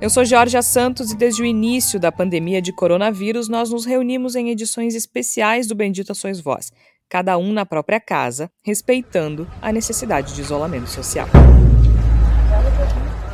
Eu 0.00 0.08
sou 0.08 0.24
Georgia 0.24 0.62
Santos 0.62 1.10
e 1.10 1.16
desde 1.16 1.42
o 1.42 1.44
início 1.44 1.98
da 1.98 2.12
pandemia 2.12 2.62
de 2.62 2.72
coronavírus 2.72 3.48
nós 3.48 3.68
nos 3.70 3.84
reunimos 3.84 4.36
em 4.36 4.48
edições 4.48 4.94
especiais 4.94 5.66
do 5.66 5.74
Bendita 5.74 6.14
Sois 6.14 6.38
Voz, 6.38 6.72
cada 7.08 7.36
um 7.36 7.52
na 7.52 7.66
própria 7.66 7.98
casa, 7.98 8.48
respeitando 8.62 9.48
a 9.60 9.72
necessidade 9.72 10.36
de 10.36 10.40
isolamento 10.40 10.88
social. 10.88 11.26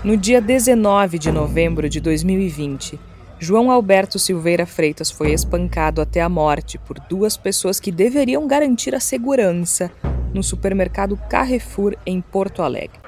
No 0.02 0.16
dia 0.16 0.41
19 0.41 1.19
de 1.19 1.30
novembro 1.30 1.86
de 1.86 2.00
2020, 2.00 2.98
João 3.38 3.70
Alberto 3.70 4.19
Silveira 4.19 4.64
Freitas 4.64 5.10
foi 5.10 5.34
espancado 5.34 6.00
até 6.00 6.22
a 6.22 6.30
morte 6.30 6.78
por 6.78 6.98
duas 6.98 7.36
pessoas 7.36 7.78
que 7.78 7.92
deveriam 7.92 8.46
garantir 8.46 8.94
a 8.94 9.00
segurança 9.00 9.92
no 10.33 10.42
supermercado 10.42 11.19
Carrefour 11.28 11.94
em 12.06 12.22
Porto 12.22 12.62
Alegre. 12.62 12.98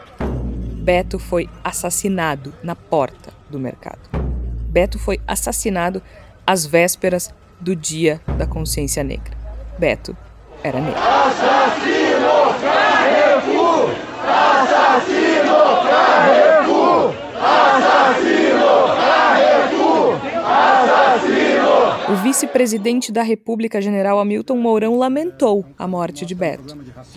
Beto 0.83 1.19
foi 1.19 1.49
assassinado 1.65 2.55
na 2.63 2.77
porta 2.77 3.36
do 3.51 3.59
mercado. 3.59 4.01
Beto 4.69 4.99
foi 4.99 5.21
assassinado 5.27 6.03
às 6.47 6.67
vésperas 6.67 7.33
do 7.61 7.75
Dia 7.75 8.21
da 8.39 8.47
Consciência 8.47 9.03
Negra. 9.03 9.37
Beto 9.79 10.17
era 10.63 10.81
negro. 10.81 11.01
Assassino 11.01 12.55
Carrefour! 12.61 13.91
Assassino 14.27 15.59
Carrefour! 15.89 17.15
Assassino 17.37 18.87
Carrefour! 18.97 20.21
Assassino! 20.45 22.06
O 22.17 22.19
vice-presidente 22.23 23.13
da 23.13 23.23
República, 23.23 23.79
general 23.79 24.19
Hamilton 24.19 24.57
Mourão, 24.57 24.97
lamentou 24.97 25.67
a 25.79 25.87
morte 25.87 26.25
de 26.25 26.35
Beto, 26.35 26.75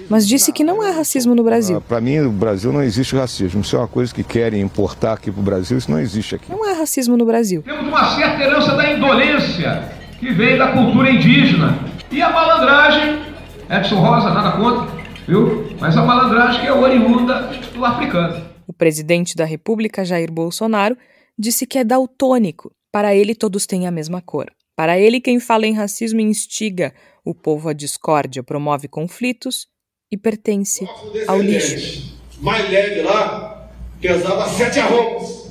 mas 0.10 0.28
disse 0.28 0.52
que 0.52 0.62
não 0.62 0.82
há 0.82 0.92
racismo 0.92 1.34
no 1.34 1.42
Brasil. 1.42 1.78
Ah, 1.78 1.82
para 1.82 2.02
mim, 2.02 2.18
no 2.18 2.30
Brasil 2.30 2.74
não 2.74 2.84
existe 2.84 3.16
racismo. 3.16 3.62
Isso 3.62 3.78
é 3.78 3.80
uma 3.80 3.88
coisa 3.88 4.14
que 4.14 4.26
querem 4.26 4.60
importar 4.60 5.14
aqui 5.14 5.32
para 5.32 5.40
o 5.40 5.44
Brasil, 5.44 5.78
isso 5.78 5.90
não 5.90 6.02
existe 6.02 6.36
aqui. 6.36 6.52
Não 6.52 6.70
há 6.70 6.74
racismo 6.74 7.16
no 7.16 7.26
Brasil. 7.26 7.62
Temos 7.64 7.88
uma 7.88 8.14
certa 8.18 8.44
herança 8.44 8.76
da 8.76 8.92
indolência 8.92 9.90
que 10.20 10.34
vem 10.34 10.58
da 10.58 10.74
cultura 10.74 11.10
indígena. 11.10 11.80
E 12.12 12.22
a 12.22 12.30
malandragem 12.30 13.22
Edson 13.70 14.02
Rosa, 14.02 14.32
nada 14.32 14.58
contra, 14.58 14.94
viu? 15.26 15.66
Mas 15.80 15.96
a 15.96 16.04
malandragem 16.04 16.60
que 16.60 16.68
é 16.68 16.74
oriunda 16.74 17.50
do 17.74 17.86
africano. 17.86 18.44
O 18.68 18.74
presidente 18.74 19.34
da 19.34 19.46
República, 19.46 20.04
Jair 20.04 20.30
Bolsonaro, 20.30 20.98
disse 21.38 21.66
que 21.66 21.78
é 21.78 21.86
daltônico. 21.86 22.70
Para 22.92 23.16
ele, 23.16 23.34
todos 23.34 23.66
têm 23.66 23.88
a 23.88 23.92
mesma 23.92 24.22
cor. 24.22 24.52
Para 24.80 24.98
ele, 24.98 25.20
quem 25.20 25.42
fala 25.42 25.68
em 25.68 25.74
racismo 25.74 26.22
instiga 26.22 26.94
o 27.26 27.36
povo 27.36 27.68
à 27.68 27.74
discórdia, 27.74 28.42
promove 28.42 28.88
conflitos 28.88 29.68
e 30.10 30.16
pertence 30.16 30.88
ao 31.28 31.42
lixo. 31.42 32.18
Mais 32.40 32.70
leve 32.70 33.02
lá 33.02 33.70
pesava 34.00 34.48
sete 34.48 34.80
arromos. 34.80 35.50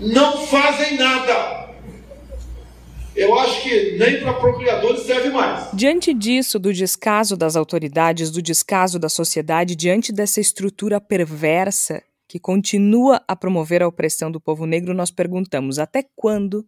Não 0.00 0.44
fazem 0.48 0.96
nada 0.96 1.70
eu 3.14 3.38
acho 3.38 3.62
que 3.62 3.96
nem 3.96 4.20
para 4.20 4.34
procriadores 4.34 5.02
serve 5.02 5.30
mais. 5.30 5.68
Diante 5.72 6.12
disso, 6.12 6.58
do 6.58 6.72
descaso 6.72 7.36
das 7.36 7.54
autoridades, 7.54 8.32
do 8.32 8.42
descaso 8.42 8.98
da 8.98 9.08
sociedade, 9.08 9.76
diante 9.76 10.12
dessa 10.12 10.40
estrutura 10.40 11.00
perversa 11.00 12.02
que 12.26 12.40
continua 12.40 13.22
a 13.28 13.36
promover 13.36 13.84
a 13.84 13.86
opressão 13.86 14.32
do 14.32 14.40
povo 14.40 14.66
negro, 14.66 14.92
nós 14.92 15.12
perguntamos 15.12 15.78
até 15.78 16.04
quando 16.16 16.66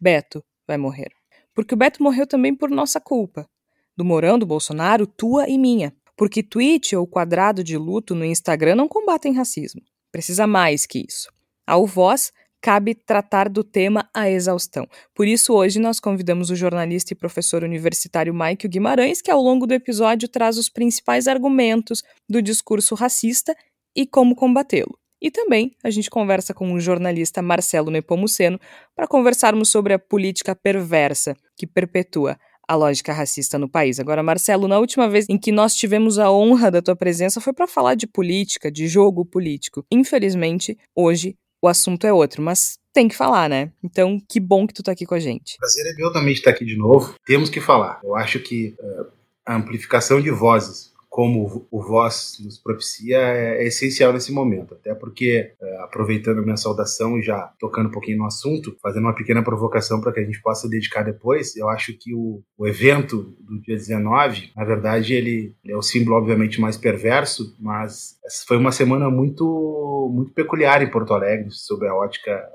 Beto 0.00 0.44
vai 0.66 0.76
morrer? 0.76 1.10
Porque 1.54 1.74
o 1.74 1.76
Beto 1.76 2.02
morreu 2.02 2.26
também 2.26 2.54
por 2.54 2.70
nossa 2.70 3.00
culpa. 3.00 3.48
Do 3.96 4.04
Morão, 4.04 4.38
do 4.38 4.44
Bolsonaro, 4.44 5.06
tua 5.06 5.48
e 5.48 5.56
minha. 5.56 5.94
Porque 6.16 6.42
tweet 6.42 6.94
ou 6.94 7.06
quadrado 7.06 7.64
de 7.64 7.76
luto 7.76 8.14
no 8.14 8.24
Instagram 8.24 8.76
não 8.76 8.88
combatem 8.88 9.32
racismo. 9.34 9.80
Precisa 10.12 10.46
mais 10.46 10.86
que 10.86 11.04
isso. 11.06 11.30
Ao 11.66 11.86
voz 11.86 12.32
cabe 12.60 12.94
tratar 12.94 13.48
do 13.48 13.62
tema 13.62 14.08
à 14.12 14.28
exaustão. 14.28 14.88
Por 15.14 15.26
isso, 15.26 15.52
hoje 15.52 15.78
nós 15.78 16.00
convidamos 16.00 16.50
o 16.50 16.56
jornalista 16.56 17.12
e 17.12 17.16
professor 17.16 17.62
universitário 17.62 18.34
Mike 18.34 18.66
Guimarães, 18.66 19.22
que 19.22 19.30
ao 19.30 19.40
longo 19.40 19.66
do 19.66 19.74
episódio 19.74 20.28
traz 20.28 20.58
os 20.58 20.68
principais 20.68 21.28
argumentos 21.28 22.02
do 22.28 22.42
discurso 22.42 22.94
racista 22.94 23.54
e 23.94 24.06
como 24.06 24.34
combatê-lo. 24.34 24.98
E 25.20 25.30
também 25.30 25.74
a 25.82 25.90
gente 25.90 26.10
conversa 26.10 26.52
com 26.52 26.72
o 26.72 26.80
jornalista 26.80 27.40
Marcelo 27.40 27.90
Nepomuceno 27.90 28.60
para 28.94 29.06
conversarmos 29.06 29.70
sobre 29.70 29.94
a 29.94 29.98
política 29.98 30.54
perversa 30.54 31.34
que 31.56 31.66
perpetua 31.66 32.38
a 32.68 32.74
lógica 32.74 33.12
racista 33.12 33.58
no 33.58 33.68
país. 33.68 34.00
Agora, 34.00 34.22
Marcelo, 34.22 34.66
na 34.66 34.78
última 34.78 35.08
vez 35.08 35.26
em 35.28 35.38
que 35.38 35.52
nós 35.52 35.74
tivemos 35.74 36.18
a 36.18 36.30
honra 36.30 36.70
da 36.70 36.82
tua 36.82 36.96
presença 36.96 37.40
foi 37.40 37.52
para 37.52 37.66
falar 37.66 37.94
de 37.94 38.06
política, 38.06 38.70
de 38.70 38.88
jogo 38.88 39.24
político. 39.24 39.84
Infelizmente, 39.90 40.76
hoje 40.94 41.36
o 41.62 41.68
assunto 41.68 42.06
é 42.06 42.12
outro, 42.12 42.42
mas 42.42 42.78
tem 42.92 43.08
que 43.08 43.16
falar, 43.16 43.48
né? 43.48 43.70
Então, 43.82 44.18
que 44.28 44.40
bom 44.40 44.66
que 44.66 44.74
tu 44.74 44.82
tá 44.82 44.92
aqui 44.92 45.06
com 45.06 45.14
a 45.14 45.20
gente. 45.20 45.56
Prazer 45.58 45.86
é 45.86 45.94
meu 45.96 46.12
também 46.12 46.32
estar 46.32 46.50
aqui 46.50 46.64
de 46.64 46.76
novo. 46.76 47.14
Temos 47.24 47.50
que 47.50 47.60
falar. 47.60 48.00
Eu 48.02 48.16
acho 48.16 48.40
que 48.40 48.74
uh, 48.80 49.06
a 49.44 49.56
amplificação 49.56 50.20
de 50.20 50.30
vozes 50.30 50.92
como 51.16 51.66
o 51.70 51.80
Voz 51.80 52.36
nos 52.44 52.58
propicia 52.58 53.16
é, 53.16 53.64
é 53.64 53.66
essencial 53.68 54.12
nesse 54.12 54.30
momento. 54.30 54.74
Até 54.74 54.94
porque, 54.94 55.54
é, 55.58 55.76
aproveitando 55.78 56.40
a 56.40 56.42
minha 56.42 56.58
saudação 56.58 57.18
e 57.18 57.22
já 57.22 57.54
tocando 57.58 57.88
um 57.88 57.90
pouquinho 57.90 58.18
no 58.18 58.26
assunto, 58.26 58.76
fazendo 58.82 59.04
uma 59.04 59.14
pequena 59.14 59.42
provocação 59.42 59.98
para 59.98 60.12
que 60.12 60.20
a 60.20 60.24
gente 60.24 60.42
possa 60.42 60.68
dedicar 60.68 61.04
depois, 61.04 61.56
eu 61.56 61.70
acho 61.70 61.96
que 61.98 62.14
o, 62.14 62.42
o 62.58 62.66
evento 62.66 63.34
do 63.40 63.58
dia 63.62 63.76
19, 63.76 64.50
na 64.54 64.62
verdade, 64.62 65.14
ele, 65.14 65.56
ele, 65.64 65.72
é 65.72 65.76
o 65.78 65.80
símbolo, 65.80 66.18
obviamente, 66.18 66.60
mais 66.60 66.76
perverso, 66.76 67.56
mas 67.58 68.18
foi 68.46 68.58
uma 68.58 68.70
semana 68.70 69.08
muito, 69.08 70.12
muito 70.12 70.34
peculiar 70.34 70.82
em 70.82 70.90
Porto 70.90 71.14
Alegre, 71.14 71.48
sob 71.50 71.88
a 71.88 71.94
ótica 71.94 72.46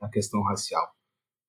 da 0.00 0.08
questão 0.08 0.42
racial 0.42 0.88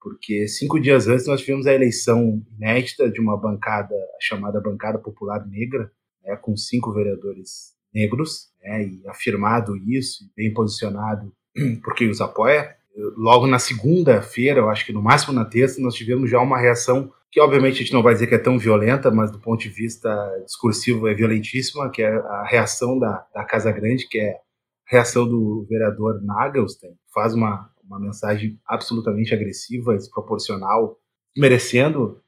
porque 0.02 0.48
cinco 0.48 0.80
dias 0.80 1.08
antes 1.08 1.28
nós 1.28 1.42
tivemos 1.42 1.68
a 1.68 1.74
eleição 1.74 2.42
inédita 2.56 3.10
de 3.12 3.20
uma 3.20 3.38
bancada 3.38 3.94
chamada 4.20 4.62
Bancada 4.62 4.98
Popular 4.98 5.46
Negra, 5.46 5.92
né, 6.24 6.36
com 6.36 6.56
cinco 6.56 6.94
vereadores 6.94 7.74
negros, 7.94 8.50
né, 8.62 8.84
e 8.84 9.08
afirmado 9.08 9.76
isso, 9.78 10.30
bem 10.36 10.54
posicionado 10.54 11.32
por 11.84 11.96
quem 11.96 12.10
os 12.10 12.22
apoia. 12.22 12.76
Logo 13.16 13.48
na 13.48 13.60
segunda-feira, 13.60 14.60
eu 14.60 14.70
acho 14.70 14.86
que 14.86 14.92
no 14.92 15.02
máximo 15.02 15.34
na 15.34 15.46
terça, 15.46 15.82
nós 15.82 15.96
tivemos 15.96 16.30
já 16.30 16.40
uma 16.40 16.60
reação 16.60 17.12
que 17.32 17.40
obviamente 17.40 17.76
a 17.76 17.78
gente 17.80 17.94
não 17.94 18.02
vai 18.02 18.14
dizer 18.14 18.28
que 18.28 18.36
é 18.36 18.40
tão 18.40 18.58
violenta, 18.58 19.12
mas 19.12 19.32
do 19.32 19.40
ponto 19.40 19.62
de 19.62 19.70
vista 19.70 20.10
discursivo 20.46 21.08
é 21.08 21.14
violentíssima, 21.14 21.90
que 21.92 22.02
é 22.02 22.10
a 22.10 22.44
reação 22.50 22.98
da, 22.98 23.26
da 23.34 23.44
Casa 23.44 23.72
Grande, 23.72 24.08
que 24.08 24.20
é 24.20 24.32
a 24.32 24.40
reação 24.88 25.28
do 25.28 25.66
vereador 25.70 26.22
Nagelstein, 26.24 26.96
faz 27.14 27.34
uma, 27.36 27.70
uma 27.84 28.00
mensagem 28.00 28.60
absolutamente 28.66 29.34
agressiva, 29.34 29.96
desproporcional, 29.96 30.98
merecendo 31.38 32.20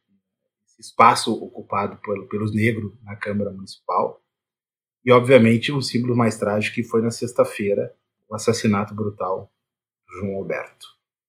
espaço 0.81 1.33
ocupado 1.33 1.99
pelos 2.29 2.53
negros 2.53 2.91
na 3.03 3.15
Câmara 3.15 3.51
Municipal. 3.51 4.21
E, 5.05 5.11
obviamente, 5.11 5.71
um 5.71 5.81
símbolo 5.81 6.15
mais 6.15 6.37
trágico 6.37 6.75
que 6.75 6.83
foi 6.83 7.01
na 7.01 7.11
sexta-feira, 7.11 7.93
o 8.29 8.35
assassinato 8.35 8.93
brutal 8.93 9.51
do 10.07 10.19
João 10.19 10.35
Alberto. 10.35 10.85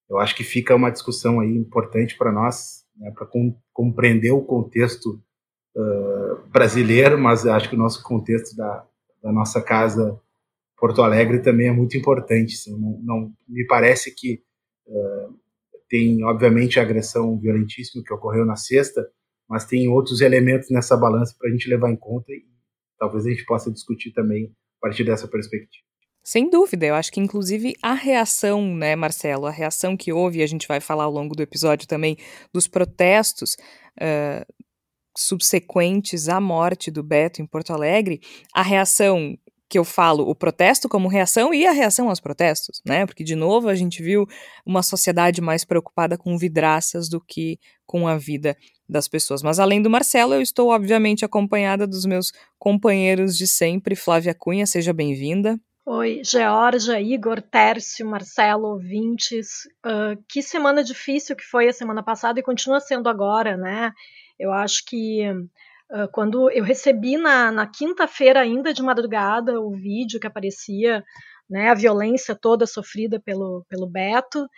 Eu 0.08 0.18
acho 0.18 0.34
que 0.34 0.44
fica 0.44 0.74
uma 0.74 0.90
discussão 0.90 1.40
aí 1.40 1.56
importante 1.56 2.16
para 2.16 2.32
nós, 2.32 2.84
né, 2.96 3.10
para 3.12 3.26
com, 3.26 3.56
compreender 3.72 4.30
o 4.30 4.42
contexto 4.42 5.22
uh, 5.76 6.48
brasileiro, 6.50 7.18
mas 7.18 7.46
acho 7.46 7.68
que 7.68 7.74
o 7.74 7.78
nosso 7.78 8.02
contexto 8.02 8.54
da, 8.56 8.86
da 9.22 9.32
nossa 9.32 9.62
casa 9.62 10.20
Porto 10.82 11.00
Alegre 11.00 11.40
também 11.40 11.68
é 11.68 11.72
muito 11.72 11.96
importante. 11.96 12.54
Assim, 12.56 12.72
não, 12.76 13.00
não, 13.02 13.32
me 13.48 13.64
parece 13.66 14.12
que 14.12 14.42
uh, 14.88 15.38
tem, 15.88 16.24
obviamente, 16.24 16.80
a 16.80 16.82
agressão 16.82 17.38
violentíssima 17.38 18.02
que 18.04 18.12
ocorreu 18.12 18.44
na 18.44 18.56
sexta, 18.56 19.08
mas 19.48 19.64
tem 19.64 19.88
outros 19.88 20.20
elementos 20.20 20.70
nessa 20.70 20.96
balança 20.96 21.34
para 21.38 21.48
a 21.48 21.52
gente 21.52 21.68
levar 21.68 21.90
em 21.90 21.96
conta 21.96 22.32
e 22.32 22.44
talvez 22.98 23.26
a 23.26 23.30
gente 23.30 23.44
possa 23.44 23.70
discutir 23.70 24.12
também 24.12 24.54
a 24.78 24.86
partir 24.86 25.04
dessa 25.04 25.28
perspectiva. 25.28 25.84
Sem 26.24 26.48
dúvida, 26.48 26.86
eu 26.86 26.94
acho 26.94 27.10
que 27.10 27.18
inclusive 27.18 27.74
a 27.82 27.94
reação, 27.94 28.76
né, 28.76 28.94
Marcelo, 28.94 29.46
a 29.46 29.50
reação 29.50 29.96
que 29.96 30.12
houve, 30.12 30.38
e 30.38 30.42
a 30.42 30.46
gente 30.46 30.68
vai 30.68 30.80
falar 30.80 31.04
ao 31.04 31.10
longo 31.10 31.34
do 31.34 31.42
episódio 31.42 31.88
também, 31.88 32.16
dos 32.52 32.68
protestos 32.68 33.56
uh, 34.00 34.46
subsequentes 35.18 36.28
à 36.28 36.40
morte 36.40 36.92
do 36.92 37.02
Beto 37.02 37.42
em 37.42 37.46
Porto 37.46 37.72
Alegre, 37.72 38.20
a 38.54 38.62
reação 38.62 39.36
que 39.68 39.78
eu 39.78 39.84
falo 39.84 40.28
o 40.28 40.34
protesto 40.34 40.86
como 40.86 41.08
reação 41.08 41.52
e 41.52 41.66
a 41.66 41.72
reação 41.72 42.10
aos 42.10 42.20
protestos, 42.20 42.82
né? 42.86 43.06
Porque, 43.06 43.24
de 43.24 43.34
novo, 43.34 43.68
a 43.68 43.74
gente 43.74 44.02
viu 44.02 44.26
uma 44.66 44.82
sociedade 44.82 45.40
mais 45.40 45.64
preocupada 45.64 46.18
com 46.18 46.36
vidraças 46.36 47.08
do 47.08 47.18
que 47.18 47.58
com 47.86 48.06
a 48.06 48.18
vida 48.18 48.54
das 48.92 49.08
pessoas. 49.08 49.42
Mas, 49.42 49.58
além 49.58 49.82
do 49.82 49.90
Marcelo, 49.90 50.34
eu 50.34 50.42
estou, 50.42 50.68
obviamente, 50.68 51.24
acompanhada 51.24 51.86
dos 51.86 52.04
meus 52.04 52.32
companheiros 52.58 53.36
de 53.36 53.46
sempre. 53.46 53.96
Flávia 53.96 54.34
Cunha, 54.34 54.66
seja 54.66 54.92
bem-vinda. 54.92 55.58
Oi, 55.84 56.20
Georgia, 56.24 57.00
Igor, 57.00 57.42
Tércio, 57.42 58.06
Marcelo, 58.06 58.68
ouvintes. 58.68 59.64
Uh, 59.84 60.22
que 60.28 60.40
semana 60.40 60.84
difícil 60.84 61.34
que 61.34 61.42
foi 61.42 61.68
a 61.68 61.72
semana 61.72 62.02
passada 62.02 62.38
e 62.38 62.42
continua 62.42 62.78
sendo 62.78 63.08
agora, 63.08 63.56
né? 63.56 63.90
Eu 64.38 64.52
acho 64.52 64.84
que 64.86 65.26
Uh, 65.92 66.08
quando 66.10 66.50
eu 66.50 66.64
recebi 66.64 67.18
na, 67.18 67.52
na 67.52 67.66
quinta-feira, 67.66 68.40
ainda 68.40 68.72
de 68.72 68.82
madrugada, 68.82 69.60
o 69.60 69.72
vídeo 69.72 70.18
que 70.18 70.26
aparecia, 70.26 71.04
né, 71.50 71.68
a 71.68 71.74
violência 71.74 72.34
toda 72.34 72.66
sofrida 72.66 73.20
pelo, 73.20 73.62
pelo 73.68 73.86
Beto, 73.86 74.48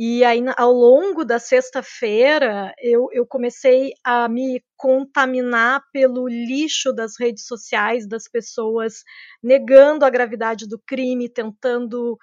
e 0.00 0.24
aí, 0.24 0.40
ao 0.56 0.72
longo 0.72 1.24
da 1.24 1.40
sexta-feira, 1.40 2.72
eu, 2.80 3.08
eu 3.12 3.26
comecei 3.26 3.92
a 4.04 4.28
me 4.28 4.62
contaminar 4.76 5.82
pelo 5.92 6.28
lixo 6.28 6.92
das 6.92 7.18
redes 7.18 7.46
sociais, 7.46 8.06
das 8.06 8.28
pessoas 8.28 9.02
negando 9.42 10.04
a 10.04 10.10
gravidade 10.10 10.68
do 10.68 10.78
crime, 10.86 11.28
tentando 11.28 12.16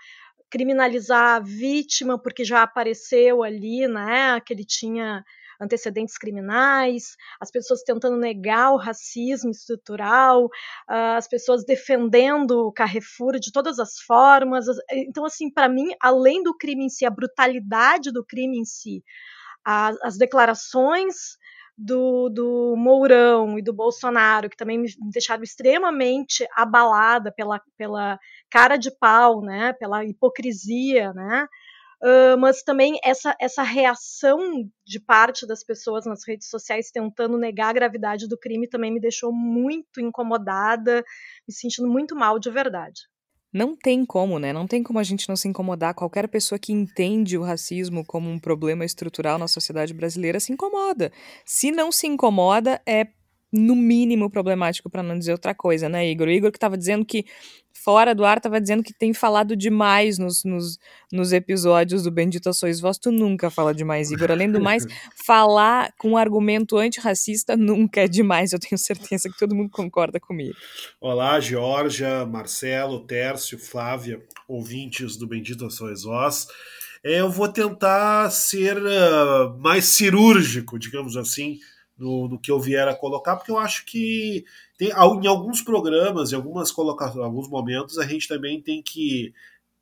criminalizar 0.49 1.35
a 1.35 1.39
vítima 1.41 2.17
porque 2.17 2.45
já 2.45 2.63
apareceu 2.63 3.43
ali, 3.43 3.85
né, 3.89 4.39
que 4.39 4.53
ele 4.53 4.63
tinha 4.63 5.21
antecedentes 5.59 6.17
criminais, 6.17 7.15
as 7.39 7.51
pessoas 7.51 7.81
tentando 7.83 8.17
negar 8.17 8.71
o 8.71 8.77
racismo 8.77 9.51
estrutural, 9.51 10.49
ah, 10.87 11.17
as 11.17 11.27
pessoas 11.27 11.65
defendendo 11.65 12.67
o 12.67 12.71
Carrefour 12.71 13.39
de 13.39 13.51
todas 13.51 13.79
as 13.79 13.99
formas. 13.99 14.65
Então, 14.91 15.25
assim, 15.25 15.51
para 15.51 15.69
mim, 15.69 15.93
além 16.01 16.43
do 16.43 16.55
crime 16.55 16.85
em 16.85 16.89
si, 16.89 17.05
a 17.05 17.09
brutalidade 17.09 18.11
do 18.11 18.23
crime 18.25 18.59
em 18.59 18.65
si, 18.65 19.03
as, 19.63 19.97
as 20.01 20.17
declarações 20.17 21.37
do, 21.77 22.29
do 22.29 22.75
Mourão 22.77 23.59
e 23.59 23.61
do 23.61 23.73
Bolsonaro, 23.73 24.49
que 24.49 24.55
também 24.55 24.77
me 24.77 24.87
deixaram 25.11 25.43
extremamente 25.43 26.47
abalada 26.55 27.31
pela, 27.31 27.61
pela 27.77 28.17
cara 28.49 28.77
de 28.77 28.91
pau, 28.91 29.41
né, 29.41 29.73
pela 29.73 30.05
hipocrisia, 30.05 31.11
né, 31.13 31.47
Mas 32.39 32.61
também 32.61 32.99
essa, 33.03 33.35
essa 33.39 33.63
reação 33.63 34.39
de 34.85 34.99
parte 34.99 35.47
das 35.47 35.63
pessoas 35.63 36.05
nas 36.05 36.25
redes 36.27 36.49
sociais 36.49 36.91
tentando 36.91 37.37
negar 37.37 37.69
a 37.69 37.73
gravidade 37.73 38.27
do 38.27 38.37
crime 38.37 38.67
também 38.67 38.93
me 38.93 38.99
deixou 38.99 39.33
muito 39.33 39.99
incomodada, 39.99 41.03
me 41.47 41.53
sentindo 41.53 41.87
muito 41.87 42.15
mal 42.15 42.37
de 42.37 42.51
verdade. 42.51 43.01
Não 43.55 43.73
tem 43.73 44.05
como, 44.05 44.37
né? 44.37 44.51
Não 44.51 44.67
tem 44.67 44.83
como 44.83 44.99
a 44.99 45.03
gente 45.03 45.29
não 45.29 45.35
se 45.37 45.47
incomodar. 45.47 45.95
Qualquer 45.95 46.27
pessoa 46.27 46.59
que 46.59 46.73
entende 46.73 47.37
o 47.37 47.41
racismo 47.41 48.05
como 48.05 48.29
um 48.29 48.37
problema 48.37 48.83
estrutural 48.83 49.37
na 49.37 49.47
sociedade 49.47 49.93
brasileira 49.93 50.41
se 50.41 50.51
incomoda. 50.51 51.09
Se 51.45 51.71
não 51.71 51.89
se 51.89 52.05
incomoda, 52.05 52.81
é 52.85 53.07
no 53.55 53.75
mínimo 53.75 54.29
problemático, 54.29 54.89
para 54.89 55.01
não 55.01 55.17
dizer 55.17 55.31
outra 55.31 55.55
coisa, 55.55 55.87
né, 55.87 56.09
Igor? 56.09 56.27
O 56.27 56.31
Igor 56.31 56.51
que 56.51 56.57
estava 56.57 56.77
dizendo 56.77 57.05
que 57.05 57.25
fora 57.85 58.15
do 58.15 58.25
ar 58.25 58.37
estava 58.37 58.59
dizendo 58.59 58.81
que 58.81 58.91
tem 58.91 59.13
falado 59.13 59.55
demais 59.55 60.17
nos, 60.17 60.43
nos, 60.43 60.79
nos, 61.11 61.31
episódios 61.31 62.03
do 62.03 62.11
Bendito 62.11 62.51
Sois 62.51 62.79
Vós. 62.79 62.97
Tu 62.97 63.11
nunca 63.11 63.51
fala 63.51 63.75
demais, 63.75 64.11
Igor. 64.11 64.31
Além 64.31 64.51
do 64.51 64.59
mais, 64.59 64.85
falar 65.25 65.93
com 65.99 66.11
um 66.11 66.17
argumento 66.17 66.77
antirracista 66.77 67.55
nunca 67.55 68.01
é 68.01 68.07
demais. 68.07 68.53
Eu 68.53 68.59
tenho 68.59 68.77
certeza 68.77 69.29
que 69.29 69.37
todo 69.37 69.55
mundo 69.55 69.69
concorda 69.69 70.19
comigo. 70.19 70.55
Olá, 70.99 71.39
Georgia, 71.39 72.25
Marcelo, 72.25 73.05
Tércio, 73.05 73.59
Flávia, 73.59 74.19
ouvintes 74.47 75.15
do 75.15 75.27
Bendito 75.27 75.69
Sois 75.69 76.03
Vós. 76.03 76.47
Eu 77.03 77.29
vou 77.29 77.47
tentar 77.47 78.31
ser 78.31 78.77
uh, 78.77 79.55
mais 79.59 79.85
cirúrgico, 79.85 80.79
digamos 80.79 81.15
assim, 81.15 81.59
no, 81.97 82.27
no, 82.27 82.39
que 82.39 82.51
eu 82.51 82.59
vier 82.59 82.87
a 82.87 82.95
colocar, 82.95 83.35
porque 83.35 83.51
eu 83.51 83.57
acho 83.57 83.85
que 83.85 84.45
tem, 84.77 84.89
em 84.89 85.27
alguns 85.27 85.61
programas, 85.61 86.31
em 86.31 86.35
algumas 86.35 86.71
colocações, 86.71 87.23
alguns 87.23 87.49
momentos, 87.49 87.97
a 87.97 88.05
gente 88.05 88.27
também 88.27 88.61
tem 88.61 88.81
que, 88.81 89.33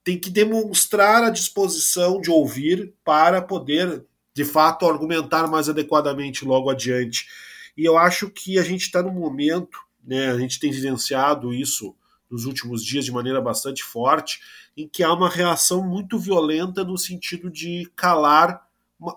tem 0.04 0.20
que 0.20 0.30
demonstrar 0.30 1.24
a 1.24 1.30
disposição 1.30 2.22
de 2.22 2.30
ouvir 2.30 2.94
para 3.04 3.42
poder, 3.42 4.06
de 4.34 4.46
fato, 4.46 4.86
argumentar 4.86 5.48
mais 5.48 5.68
adequadamente 5.68 6.46
logo 6.46 6.70
adiante. 6.70 7.28
E 7.76 7.84
eu 7.84 7.98
acho 7.98 8.30
que 8.30 8.60
a 8.60 8.64
gente 8.64 8.82
está 8.82 9.02
num 9.02 9.14
momento, 9.14 9.80
né, 10.06 10.30
a 10.30 10.38
gente 10.38 10.60
tem 10.60 10.72
vivenciado 10.72 11.54
isso 11.54 11.96
nos 12.30 12.46
últimos 12.46 12.84
dias 12.84 13.06
de 13.06 13.12
maneira 13.12 13.42
bastante 13.42 13.84
forte, 13.84 14.40
em 14.76 14.88
que 14.88 15.04
há 15.04 15.14
uma 15.14 15.30
reação 15.30 15.88
muito 15.88 16.18
violenta 16.18 16.84
no 16.84 16.98
sentido 16.98 17.50
de 17.50 17.90
calar 17.96 18.68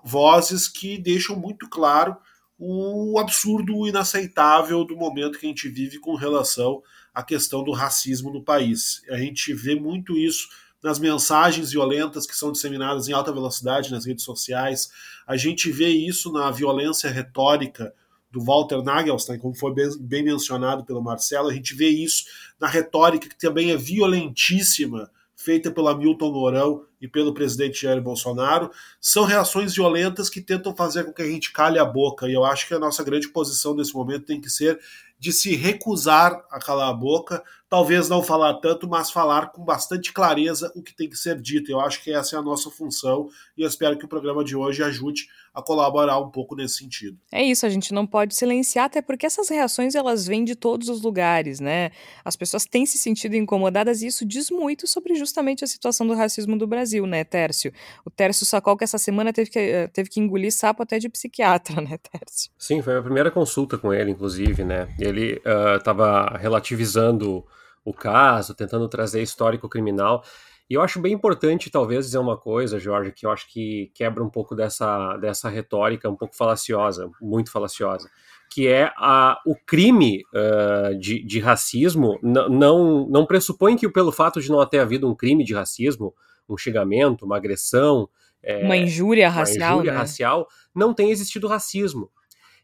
vozes 0.05 0.69
que 0.69 0.99
deixam 0.99 1.37
muito 1.37 1.69
claro 1.69 2.17
o 2.59 3.19
absurdo 3.19 3.87
inaceitável 3.87 4.85
do 4.85 4.97
momento 4.97 5.39
que 5.39 5.47
a 5.47 5.49
gente 5.49 5.69
vive 5.69 5.99
com 5.99 6.15
relação 6.15 6.83
à 7.15 7.23
questão 7.23 7.63
do 7.63 7.73
racismo 7.73 8.33
no 8.33 8.43
país. 8.43 9.03
A 9.11 9.19
gente 9.19 9.53
vê 9.53 9.75
muito 9.75 10.17
isso 10.17 10.49
nas 10.83 10.99
mensagens 10.99 11.73
violentas 11.73 12.27
que 12.27 12.37
são 12.37 12.53
disseminadas 12.53 13.09
em 13.09 13.13
alta 13.13 13.33
velocidade 13.33 13.91
nas 13.91 14.07
redes 14.07 14.25
sociais. 14.25 14.89
A 15.27 15.37
gente 15.37 15.71
vê 15.71 15.89
isso 15.89 16.33
na 16.33 16.51
violência 16.51 17.11
retórica 17.11 17.93
do 18.31 18.43
Walter 18.43 18.83
Nagelstein, 18.83 19.39
como 19.39 19.55
foi 19.55 19.73
bem, 19.99 20.23
mencionado 20.23 20.85
pelo 20.85 21.03
Marcelo. 21.03 21.49
A 21.49 21.55
gente 21.55 21.75
vê 21.75 21.89
isso 21.89 22.25
na 22.61 22.69
retórica 22.69 23.29
que 23.29 23.39
também 23.39 23.71
é 23.71 23.77
violentíssima 23.77 25.11
feita 25.47 25.71
pelo 25.71 25.87
Hamilton 25.87 26.33
Mourão 26.33 26.85
e 27.01 27.07
pelo 27.07 27.33
presidente 27.33 27.83
Jair 27.83 28.03
Bolsonaro, 28.03 28.69
são 29.01 29.25
reações 29.25 29.73
violentas 29.73 30.29
que 30.29 30.41
tentam 30.41 30.75
fazer 30.75 31.05
com 31.05 31.13
que 31.13 31.23
a 31.23 31.27
gente 31.27 31.53
calhe 31.53 31.79
a 31.79 31.85
boca. 31.85 32.29
E 32.29 32.33
eu 32.33 32.45
acho 32.45 32.67
que 32.67 32.75
a 32.75 32.81
nossa 32.81 33.05
grande 33.05 33.29
posição 33.29 33.73
nesse 33.73 33.95
momento 33.95 34.27
tem 34.27 34.41
que 34.41 34.51
ser 34.51 34.77
de 35.19 35.33
se 35.33 35.55
recusar 35.57 36.45
a 36.51 36.59
calar 36.59 36.91
a 36.91 36.93
boca, 36.93 37.43
talvez 37.69 38.09
não 38.09 38.23
falar 38.23 38.55
tanto, 38.55 38.89
mas 38.89 39.11
falar 39.11 39.51
com 39.51 39.65
bastante 39.65 40.13
clareza 40.13 40.71
o 40.75 40.83
que 40.83 40.95
tem 40.95 41.09
que 41.09 41.17
ser 41.17 41.41
dito. 41.41 41.71
Eu 41.71 41.81
acho 41.81 42.03
que 42.03 42.13
essa 42.13 42.37
é 42.37 42.39
a 42.39 42.43
nossa 42.43 42.71
função 42.71 43.29
e 43.57 43.63
eu 43.63 43.69
espero 43.69 43.99
que 43.99 44.05
o 44.05 44.09
programa 44.09 44.45
de 44.45 44.55
hoje 44.55 44.83
ajude 44.83 45.27
a 45.57 45.63
colaborar 45.63 46.19
um 46.21 46.31
pouco 46.31 46.55
nesse 46.55 46.77
sentido. 46.77 47.19
É 47.33 47.43
isso, 47.43 47.65
a 47.65 47.71
gente 47.71 47.95
não 47.95 48.07
pode 48.07 48.35
silenciar, 48.35 48.85
até 48.85 49.01
porque 49.01 49.25
essas 49.25 49.49
reações 49.49 49.95
elas 49.95 50.27
vêm 50.27 50.45
de 50.45 50.55
todos 50.55 50.91
os 50.91 51.01
lugares, 51.01 51.61
né? 51.61 51.93
As 52.23 52.37
pessoas 52.37 52.67
têm 52.67 52.85
se 52.85 52.99
sentido 52.99 53.35
incomodadas 53.37 54.03
e 54.03 54.07
isso 54.09 54.27
diz 54.27 54.51
muito 54.51 54.87
sobre 54.87 55.15
justamente 55.15 55.65
a 55.65 55.67
situação 55.67 56.07
do 56.07 56.13
racismo 56.13 56.59
do 56.59 56.67
Brasil, 56.67 57.07
né, 57.07 57.25
Tércio? 57.25 57.73
O 58.05 58.11
Tércio 58.11 58.45
Sacol 58.45 58.77
que 58.77 58.85
essa 58.85 58.99
semana 58.99 59.33
teve 59.33 59.49
que, 59.49 59.59
eh, 59.59 59.89
teve 59.89 60.11
que 60.11 60.21
engolir 60.21 60.53
sapo 60.53 60.83
até 60.83 60.99
de 60.99 61.09
psiquiatra, 61.09 61.81
né, 61.81 61.99
Tércio? 62.13 62.51
Sim, 62.59 62.83
foi 62.83 62.99
a 62.99 63.03
primeira 63.03 63.31
consulta 63.31 63.79
com 63.79 63.95
ele, 63.95 64.11
inclusive, 64.11 64.63
né? 64.63 64.87
Ele 65.07 65.41
estava 65.77 66.33
uh, 66.35 66.37
relativizando 66.37 67.45
o 67.85 67.93
caso, 67.93 68.55
tentando 68.55 68.89
trazer 68.89 69.23
histórico 69.23 69.69
criminal. 69.69 70.25
E 70.69 70.75
eu 70.75 70.83
acho 70.83 71.01
bem 71.01 71.13
importante, 71.13 71.71
talvez, 71.71 72.07
dizer 72.07 72.19
uma 72.19 72.37
coisa, 72.37 72.81
Jorge, 72.81 73.13
que 73.13 73.25
eu 73.25 73.31
acho 73.31 73.49
que 73.49 73.93
quebra 73.95 74.23
um 74.23 74.29
pouco 74.29 74.55
dessa, 74.57 75.17
dessa 75.19 75.49
retórica 75.49 76.11
um 76.11 76.17
pouco 76.17 76.35
falaciosa, 76.35 77.09
muito 77.21 77.53
falaciosa, 77.53 78.11
que 78.51 78.67
é 78.67 78.93
a, 78.97 79.41
o 79.47 79.55
crime 79.55 80.25
uh, 80.35 80.99
de, 80.99 81.25
de 81.25 81.39
racismo 81.39 82.19
não, 82.23 83.07
não 83.09 83.25
pressupõe 83.25 83.77
que, 83.77 83.89
pelo 83.89 84.11
fato 84.11 84.41
de 84.41 84.51
não 84.51 84.65
ter 84.67 84.81
havido 84.81 85.09
um 85.09 85.15
crime 85.15 85.45
de 85.45 85.55
racismo, 85.55 86.13
um 86.49 86.59
xingamento, 86.59 87.25
uma 87.25 87.37
agressão, 87.37 88.09
é, 88.43 88.65
uma 88.65 88.77
injúria 88.77 89.29
racial, 89.29 89.69
uma 89.69 89.75
injúria 89.77 89.93
né? 89.93 89.99
racial, 89.99 90.49
não 90.75 90.93
tem 90.93 91.11
existido 91.11 91.47
racismo. 91.47 92.11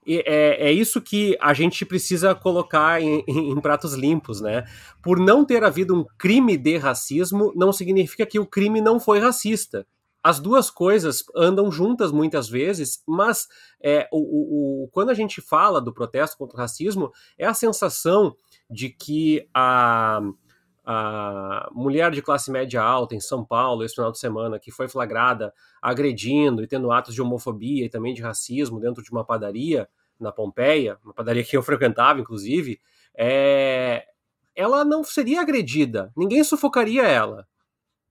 É, 0.06 0.68
é 0.68 0.72
isso 0.72 1.00
que 1.00 1.36
a 1.40 1.54
gente 1.54 1.84
precisa 1.86 2.34
colocar 2.34 3.00
em, 3.00 3.22
em, 3.26 3.50
em, 3.52 3.60
pratos 3.60 3.94
limpos, 3.94 4.40
né? 4.40 4.64
Por 5.02 5.18
não 5.18 5.44
ter 5.44 5.62
havido 5.62 5.94
um 5.94 6.04
crime 6.18 6.56
de 6.56 6.76
racismo, 6.76 7.52
não 7.54 7.72
significa 7.72 8.26
que 8.26 8.38
o 8.38 8.46
crime 8.46 8.80
não 8.80 8.98
foi 8.98 9.20
racista. 9.20 9.86
As 10.24 10.38
duas 10.38 10.70
coisas 10.70 11.24
andam 11.34 11.70
juntas 11.70 12.12
muitas 12.12 12.48
vezes, 12.48 13.02
mas 13.06 13.48
é, 13.82 14.08
o, 14.12 14.18
o, 14.18 14.84
o, 14.84 14.88
quando 14.88 15.10
a 15.10 15.14
gente 15.14 15.40
fala 15.40 15.80
do 15.80 15.92
protesto 15.92 16.38
contra 16.38 16.56
o 16.56 16.60
racismo, 16.60 17.10
é 17.36 17.44
a 17.44 17.54
sensação 17.54 18.34
de 18.70 18.88
que 18.88 19.48
a, 19.52 20.20
a 20.84 21.68
mulher 21.72 22.10
de 22.10 22.20
classe 22.20 22.50
média 22.50 22.82
alta 22.82 23.14
em 23.14 23.20
São 23.20 23.44
Paulo 23.44 23.84
esse 23.84 23.94
final 23.94 24.10
de 24.10 24.18
semana 24.18 24.58
que 24.58 24.72
foi 24.72 24.88
flagrada 24.88 25.54
agredindo 25.80 26.62
e 26.62 26.66
tendo 26.66 26.90
atos 26.90 27.14
de 27.14 27.22
homofobia 27.22 27.84
e 27.84 27.88
também 27.88 28.12
de 28.12 28.22
racismo 28.22 28.80
dentro 28.80 29.02
de 29.02 29.10
uma 29.10 29.24
padaria 29.24 29.88
na 30.18 30.32
Pompeia, 30.32 30.98
uma 31.04 31.14
padaria 31.14 31.44
que 31.44 31.56
eu 31.56 31.62
frequentava 31.64 32.20
inclusive, 32.20 32.80
é... 33.14 34.06
ela 34.56 34.84
não 34.84 35.04
seria 35.04 35.40
agredida, 35.40 36.12
ninguém 36.16 36.42
sufocaria 36.42 37.02
ela. 37.02 37.46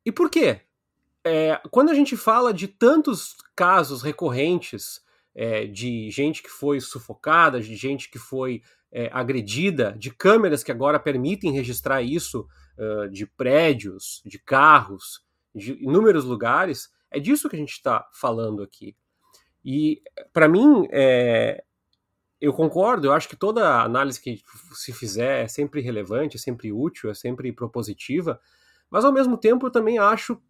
E 0.06 0.12
por 0.12 0.30
quê? 0.30 0.62
É... 1.24 1.60
quando 1.70 1.90
a 1.90 1.94
gente 1.94 2.16
fala 2.16 2.54
de 2.54 2.68
tantos 2.68 3.36
casos 3.56 4.02
recorrentes 4.02 5.02
é, 5.34 5.66
de 5.66 6.10
gente 6.12 6.44
que 6.44 6.50
foi 6.50 6.80
sufocada, 6.80 7.60
de 7.60 7.76
gente 7.76 8.10
que 8.10 8.20
foi 8.20 8.62
é, 8.92 9.10
agredida, 9.14 9.96
de 9.98 10.12
câmeras 10.12 10.64
que 10.64 10.72
agora 10.72 11.00
permitem 11.00 11.52
registrar 11.52 12.02
isso 12.02 12.48
uh, 12.78 13.10
de 13.10 13.26
prédios, 13.26 14.22
de 14.26 14.38
carros, 14.38 15.26
de 15.56 15.74
inúmeros 15.84 16.26
lugares, 16.26 16.90
é 17.10 17.20
disso 17.20 17.50
que 17.50 17.56
a 17.56 17.60
gente 17.60 17.72
está 17.72 18.08
falando 18.14 18.64
aqui. 18.64 18.96
E, 19.64 20.02
para 20.34 20.48
mim, 20.48 20.88
é, 20.92 21.64
eu 22.40 22.52
concordo, 22.52 23.08
eu 23.08 23.14
acho 23.14 23.30
que 23.30 23.36
toda 23.36 23.84
análise 23.84 24.20
que 24.20 24.42
se 24.74 24.92
fizer 24.92 25.44
é 25.44 25.48
sempre 25.48 25.82
relevante, 25.82 26.38
é 26.38 26.40
sempre 26.40 26.72
útil, 26.72 27.12
é 27.12 27.14
sempre 27.14 27.52
propositiva, 27.54 28.40
mas 28.90 29.06
ao 29.06 29.12
mesmo 29.14 29.38
tempo 29.38 29.68
eu 29.68 29.72
também 29.72 30.00
acho 30.00 30.42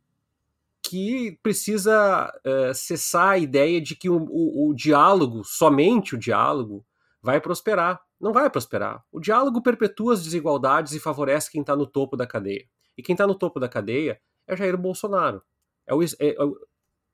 que 0.82 1.38
precisa 1.44 2.34
uh, 2.46 2.74
cessar 2.74 3.30
a 3.30 3.38
ideia 3.38 3.80
de 3.80 3.96
que 3.96 4.10
o, 4.10 4.18
o, 4.18 4.70
o, 4.70 4.74
diálogo, 4.74 5.44
somente 5.44 6.16
o 6.16 6.18
diálogo, 6.18 6.84
vai 7.22 7.40
prosperar. 7.40 8.02
Não 8.22 8.32
vai 8.32 8.48
prosperar. 8.52 9.04
O 9.12 9.20
diálogo 9.20 9.64
perpetua 9.64 10.14
as 10.14 10.24
desigualdades 10.24 10.94
e 10.94 11.00
favorece 11.00 11.50
quem 11.50 11.62
está 11.62 11.76
no 11.76 11.88
topo 11.88 12.16
da 12.16 12.28
cadeia. 12.28 12.68
E 12.96 13.02
quem 13.02 13.14
está 13.14 13.26
no 13.26 13.34
topo 13.34 13.60
da 13.60 13.68
cadeia 13.68 14.22
é 14.46 14.56
Jair 14.56 14.78
Bolsonaro. 14.78 15.42
É 15.88 15.96
o, 15.96 16.04
é, 16.04 16.08
é, 16.20 16.36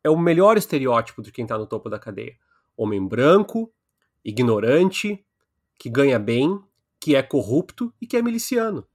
é 0.04 0.10
o 0.10 0.18
melhor 0.18 0.58
estereótipo 0.58 1.22
de 1.22 1.32
quem 1.32 1.46
está 1.46 1.58
no 1.58 1.66
topo 1.66 1.90
da 1.90 1.98
cadeia. 1.98 2.36
Homem 2.76 3.08
branco, 3.08 3.74
ignorante, 4.24 5.26
que 5.80 5.90
ganha 5.90 6.20
bem, 6.20 6.62
que 7.00 7.16
é 7.16 7.24
corrupto 7.24 7.94
e 8.02 8.06
que 8.06 8.18
é 8.18 8.22
miliciano. 8.22 8.86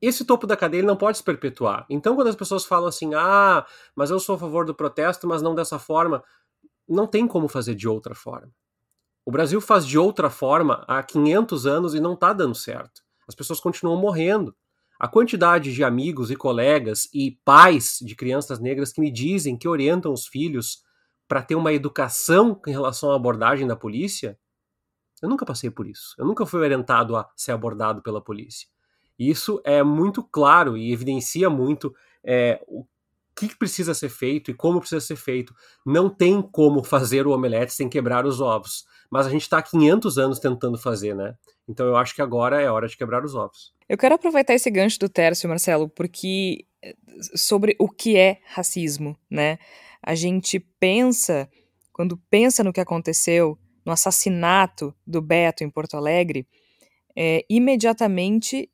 Esse 0.00 0.24
topo 0.24 0.46
da 0.46 0.56
cadeia 0.56 0.82
não 0.82 0.96
pode 0.96 1.18
se 1.18 1.24
perpetuar. 1.24 1.84
Então, 1.90 2.14
quando 2.14 2.28
as 2.28 2.36
pessoas 2.36 2.64
falam 2.64 2.88
assim, 2.88 3.14
ah, 3.14 3.66
mas 3.94 4.10
eu 4.10 4.18
sou 4.18 4.36
a 4.36 4.38
favor 4.38 4.64
do 4.64 4.74
protesto, 4.74 5.26
mas 5.26 5.42
não 5.42 5.54
dessa 5.54 5.78
forma, 5.78 6.24
não 6.88 7.06
tem 7.06 7.26
como 7.26 7.48
fazer 7.48 7.74
de 7.74 7.86
outra 7.86 8.14
forma. 8.14 8.50
O 9.26 9.30
Brasil 9.32 9.60
faz 9.60 9.84
de 9.84 9.98
outra 9.98 10.30
forma 10.30 10.84
há 10.86 11.02
500 11.02 11.66
anos 11.66 11.94
e 11.94 12.00
não 12.00 12.14
está 12.14 12.32
dando 12.32 12.54
certo. 12.54 13.02
As 13.26 13.34
pessoas 13.34 13.58
continuam 13.58 14.00
morrendo. 14.00 14.54
A 15.00 15.08
quantidade 15.08 15.74
de 15.74 15.82
amigos 15.82 16.30
e 16.30 16.36
colegas 16.36 17.08
e 17.12 17.32
pais 17.44 17.98
de 18.00 18.14
crianças 18.14 18.60
negras 18.60 18.92
que 18.92 19.00
me 19.00 19.10
dizem 19.10 19.58
que 19.58 19.66
orientam 19.66 20.12
os 20.12 20.28
filhos 20.28 20.80
para 21.26 21.42
ter 21.42 21.56
uma 21.56 21.72
educação 21.72 22.60
em 22.68 22.70
relação 22.70 23.10
à 23.10 23.16
abordagem 23.16 23.66
da 23.66 23.74
polícia, 23.74 24.38
eu 25.20 25.28
nunca 25.28 25.44
passei 25.44 25.70
por 25.70 25.88
isso. 25.88 26.14
Eu 26.16 26.24
nunca 26.24 26.46
fui 26.46 26.60
orientado 26.60 27.16
a 27.16 27.28
ser 27.34 27.50
abordado 27.50 28.02
pela 28.02 28.22
polícia. 28.22 28.68
Isso 29.18 29.60
é 29.64 29.82
muito 29.82 30.22
claro 30.22 30.76
e 30.76 30.92
evidencia 30.92 31.50
muito 31.50 31.92
é, 32.22 32.62
o 32.68 32.86
que 33.34 33.54
precisa 33.54 33.92
ser 33.92 34.08
feito 34.08 34.50
e 34.50 34.54
como 34.54 34.78
precisa 34.78 35.00
ser 35.00 35.16
feito. 35.16 35.54
Não 35.84 36.08
tem 36.08 36.40
como 36.40 36.84
fazer 36.84 37.26
o 37.26 37.32
omelete 37.32 37.72
sem 37.72 37.88
quebrar 37.88 38.24
os 38.24 38.40
ovos. 38.40 38.86
Mas 39.10 39.26
a 39.26 39.30
gente 39.30 39.42
está 39.42 39.58
há 39.58 39.62
500 39.62 40.18
anos 40.18 40.38
tentando 40.38 40.78
fazer, 40.78 41.14
né? 41.14 41.34
Então 41.68 41.86
eu 41.86 41.96
acho 41.96 42.14
que 42.14 42.22
agora 42.22 42.60
é 42.60 42.70
hora 42.70 42.88
de 42.88 42.96
quebrar 42.96 43.24
os 43.24 43.34
ovos. 43.34 43.72
Eu 43.88 43.96
quero 43.98 44.14
aproveitar 44.14 44.54
esse 44.54 44.70
gancho 44.70 44.98
do 44.98 45.08
Tércio, 45.08 45.48
Marcelo, 45.48 45.88
porque 45.88 46.66
eh, 46.82 46.94
sobre 47.34 47.76
o 47.78 47.88
que 47.88 48.16
é 48.16 48.40
racismo, 48.46 49.16
né? 49.30 49.58
A 50.02 50.14
gente 50.14 50.60
pensa, 50.60 51.48
quando 51.92 52.16
pensa 52.30 52.62
no 52.62 52.72
que 52.72 52.80
aconteceu, 52.80 53.58
no 53.84 53.92
assassinato 53.92 54.94
do 55.06 55.22
Beto 55.22 55.62
em 55.62 55.70
Porto 55.70 55.96
Alegre, 55.96 56.46
é, 57.16 57.44
imediatamente 57.48 58.68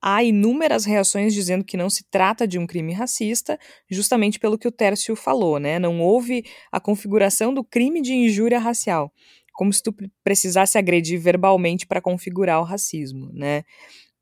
há 0.00 0.22
inúmeras 0.22 0.84
reações 0.84 1.34
dizendo 1.34 1.64
que 1.64 1.76
não 1.76 1.90
se 1.90 2.04
trata 2.10 2.46
de 2.46 2.58
um 2.58 2.66
crime 2.66 2.92
racista, 2.92 3.58
justamente 3.90 4.38
pelo 4.38 4.58
que 4.58 4.68
o 4.68 4.72
Tércio 4.72 5.16
falou, 5.16 5.58
né? 5.58 5.78
Não 5.78 6.00
houve 6.00 6.44
a 6.70 6.80
configuração 6.80 7.52
do 7.52 7.64
crime 7.64 8.00
de 8.00 8.14
injúria 8.14 8.58
racial, 8.58 9.12
como 9.52 9.72
se 9.72 9.82
tu 9.82 9.94
precisasse 10.22 10.78
agredir 10.78 11.20
verbalmente 11.20 11.86
para 11.86 12.00
configurar 12.00 12.60
o 12.60 12.64
racismo, 12.64 13.30
né? 13.32 13.64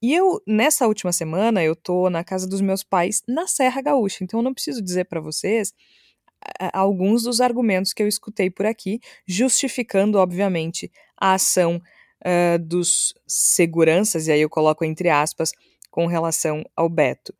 E 0.02 0.14
eu, 0.14 0.40
nessa 0.46 0.86
última 0.86 1.12
semana, 1.12 1.64
eu 1.64 1.74
tô 1.74 2.10
na 2.10 2.22
casa 2.22 2.46
dos 2.46 2.60
meus 2.60 2.82
pais 2.82 3.22
na 3.26 3.46
Serra 3.46 3.80
Gaúcha, 3.80 4.22
então 4.22 4.40
eu 4.40 4.44
não 4.44 4.52
preciso 4.52 4.82
dizer 4.82 5.06
para 5.06 5.20
vocês 5.20 5.72
alguns 6.72 7.22
dos 7.22 7.40
argumentos 7.40 7.92
que 7.92 8.02
eu 8.02 8.08
escutei 8.08 8.50
por 8.50 8.66
aqui, 8.66 9.00
justificando, 9.26 10.18
obviamente, 10.18 10.90
a 11.18 11.34
ação 11.34 11.80
uh, 12.24 12.58
dos 12.58 13.14
seguranças, 13.26 14.26
e 14.26 14.32
aí 14.32 14.40
eu 14.40 14.50
coloco 14.50 14.84
entre 14.84 15.08
aspas, 15.08 15.52
com 15.90 16.06
relação 16.06 16.64
ao 16.74 16.88
Beto. 16.88 17.34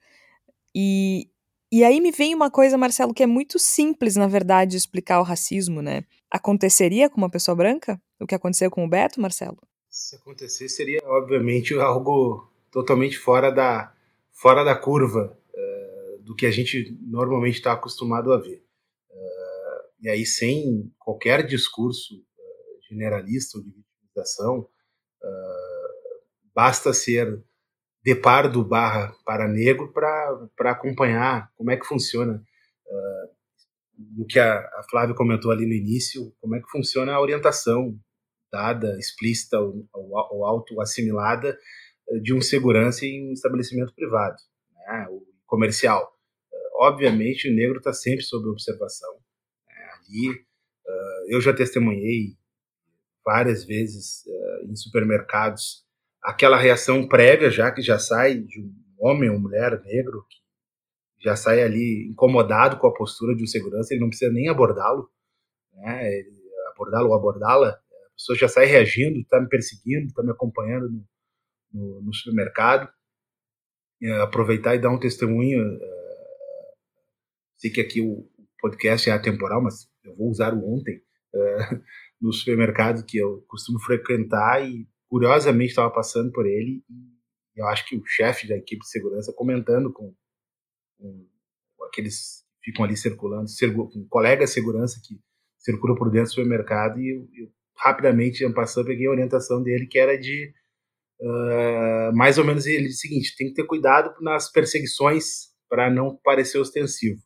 E, 0.75 1.29
e 1.73 1.83
aí 1.85 2.01
me 2.01 2.11
vem 2.11 2.35
uma 2.35 2.51
coisa, 2.51 2.79
Marcelo, 2.79 3.15
que 3.15 3.23
é 3.23 3.27
muito 3.27 3.59
simples, 3.59 4.17
na 4.17 4.27
verdade, 4.27 4.73
de 4.73 4.77
explicar 4.77 5.21
o 5.21 5.25
racismo, 5.25 5.83
né? 5.83 6.05
Aconteceria 6.31 7.09
com 7.09 7.17
uma 7.17 7.31
pessoa 7.31 7.55
branca 7.55 8.01
o 8.21 8.27
que 8.27 8.35
aconteceu 8.35 8.71
com 8.71 8.85
o 8.85 8.89
Beto, 8.89 9.21
Marcelo? 9.21 9.59
Se 9.91 10.17
acontecer, 10.17 10.69
seria, 10.69 11.01
obviamente, 11.05 11.75
algo 11.75 12.51
totalmente 12.71 13.19
fora 13.19 13.51
da, 13.51 13.95
fora 14.33 14.65
da 14.65 14.75
curva 14.75 15.39
uh, 15.55 16.23
do 16.23 16.35
que 16.35 16.47
a 16.47 16.51
gente 16.51 16.97
normalmente 17.03 17.57
está 17.57 17.73
acostumado 17.73 18.33
a 18.33 18.39
ver. 18.39 18.65
Uh, 19.11 20.03
e 20.03 20.09
aí, 20.09 20.27
sem 20.27 20.93
qualquer 20.99 21.47
discurso 21.47 22.15
uh, 22.15 22.89
generalista 22.89 23.59
ou 23.59 23.65
de 23.65 23.71
vitimização, 23.71 24.69
basta 26.55 26.93
ser 26.93 27.43
de 28.03 28.15
pardo 28.15 28.63
barra 28.65 29.15
para 29.25 29.49
negro 29.49 29.93
para 29.93 30.71
acompanhar 30.71 31.51
como 31.57 31.71
é 31.71 31.77
que 31.77 31.87
funciona 31.87 32.35
uh, 32.87 34.23
o 34.23 34.27
que 34.27 34.39
a, 34.39 34.59
a 34.59 34.85
Flávia 34.91 35.15
comentou 35.15 35.51
ali 35.51 35.67
no 35.67 35.73
início, 35.73 36.33
como 36.41 36.55
é 36.55 36.61
que 36.61 36.71
funciona 36.71 37.13
a 37.13 37.21
orientação 37.21 37.99
dada, 38.53 38.97
explícita 38.99 39.59
ou, 39.59 39.89
ou, 39.93 40.45
auto-assimilada 40.45 41.59
de 42.23 42.33
um 42.33 42.41
segurança 42.41 43.05
em 43.05 43.31
um 43.31 43.33
estabelecimento 43.33 43.93
privado, 43.95 44.37
né, 44.87 45.07
comercial. 45.47 46.13
Uh, 46.53 46.85
obviamente, 46.85 47.49
o 47.49 47.55
negro 47.55 47.79
está 47.79 47.93
sempre 47.93 48.23
sob 48.23 48.49
observação. 48.49 49.13
Né, 49.67 49.89
ali, 49.97 50.45
eu 51.29 51.41
já 51.41 51.53
testemunhei 51.55 52.37
várias 53.25 53.65
vezes 53.65 54.25
em 54.69 54.77
supermercados 54.77 55.85
aquela 56.23 56.57
reação 56.57 57.07
prévia 57.07 57.51
já 57.51 57.71
que 57.71 57.83
já 57.83 57.99
sai 57.99 58.39
de 58.39 58.61
um 58.61 58.73
homem 58.99 59.31
ou 59.31 59.39
mulher 59.39 59.81
negro 59.83 60.25
que 60.29 60.45
já 61.25 61.35
sai 61.35 61.63
ali 61.63 62.09
incomodado 62.11 62.79
com 62.79 62.87
a 62.87 62.95
postura 62.95 63.35
de 63.35 63.43
um 63.43 63.47
segurança, 63.47 63.93
ele 63.93 64.03
não 64.03 64.09
precisa 64.09 64.31
nem 64.31 64.49
abordá-lo, 64.49 65.09
né? 65.73 66.23
Abordá-lo 66.75 67.09
ou 67.09 67.15
abordá-la, 67.15 67.71
a 67.71 68.15
pessoa 68.15 68.37
já 68.37 68.47
sai 68.47 68.67
reagindo, 68.67 69.21
está 69.21 69.41
me 69.41 69.49
perseguindo, 69.49 70.07
está 70.07 70.23
me 70.23 70.31
acompanhando 70.31 70.91
no, 70.91 71.07
no, 71.73 72.03
no 72.03 72.15
supermercado. 72.15 72.93
aproveitar 74.23 74.75
e 74.75 74.79
dar 74.79 74.91
um 74.91 74.99
testemunho. 74.99 75.77
Uh, 75.77 76.75
sei 77.57 77.71
que 77.71 77.81
aqui 77.81 78.01
o 78.03 78.29
podcast 78.61 79.09
é 79.09 79.13
atemporal, 79.13 79.63
mas 79.63 79.89
eu 80.05 80.15
vou 80.15 80.29
usar 80.29 80.53
o 80.53 80.75
ontem 80.75 81.01
uh, 81.35 81.83
no 82.25 82.33
supermercado 82.33 83.05
que 83.05 83.19
eu 83.19 83.45
costumo 83.47 83.79
frequentar 83.79 84.67
e 84.67 84.89
curiosamente 85.11 85.71
estava 85.71 85.91
passando 85.91 86.33
por 86.33 86.47
ele 86.47 86.83
e 86.89 87.61
eu 87.61 87.69
acho 87.69 87.87
que 87.87 87.97
o 87.97 88.03
chefe 88.07 88.49
da 88.49 88.57
equipe 88.57 88.81
de 88.81 88.89
segurança 88.89 89.33
comentando 89.37 89.93
com, 89.93 90.15
com 90.99 91.85
aqueles 91.85 92.43
que 92.63 92.71
ficam 92.71 92.87
ali 92.87 92.97
circulando, 92.97 93.47
com 93.93 94.07
colegas 94.09 94.49
de 94.49 94.55
segurança 94.55 94.99
que 95.05 95.21
circulam 95.59 95.95
por 95.95 96.11
dentro 96.11 96.31
do 96.31 96.35
supermercado 96.35 96.99
e 96.99 97.15
eu, 97.15 97.29
eu 97.35 97.53
rapidamente, 97.77 98.49
passando, 98.55 98.87
peguei 98.87 99.07
a 99.07 99.11
orientação 99.11 99.63
dele 99.63 99.87
que 99.87 99.99
era 99.99 100.19
de 100.19 100.51
uh, 101.21 102.17
mais 102.17 102.39
ou 102.39 102.45
menos 102.45 102.65
ele 102.65 102.87
disse 102.87 103.07
o 103.07 103.11
seguinte, 103.11 103.37
tem 103.37 103.49
que 103.49 103.55
ter 103.55 103.67
cuidado 103.67 104.15
nas 104.23 104.51
perseguições 104.51 105.53
para 105.69 105.91
não 105.91 106.17
parecer 106.25 106.57
ostensivo. 106.57 107.21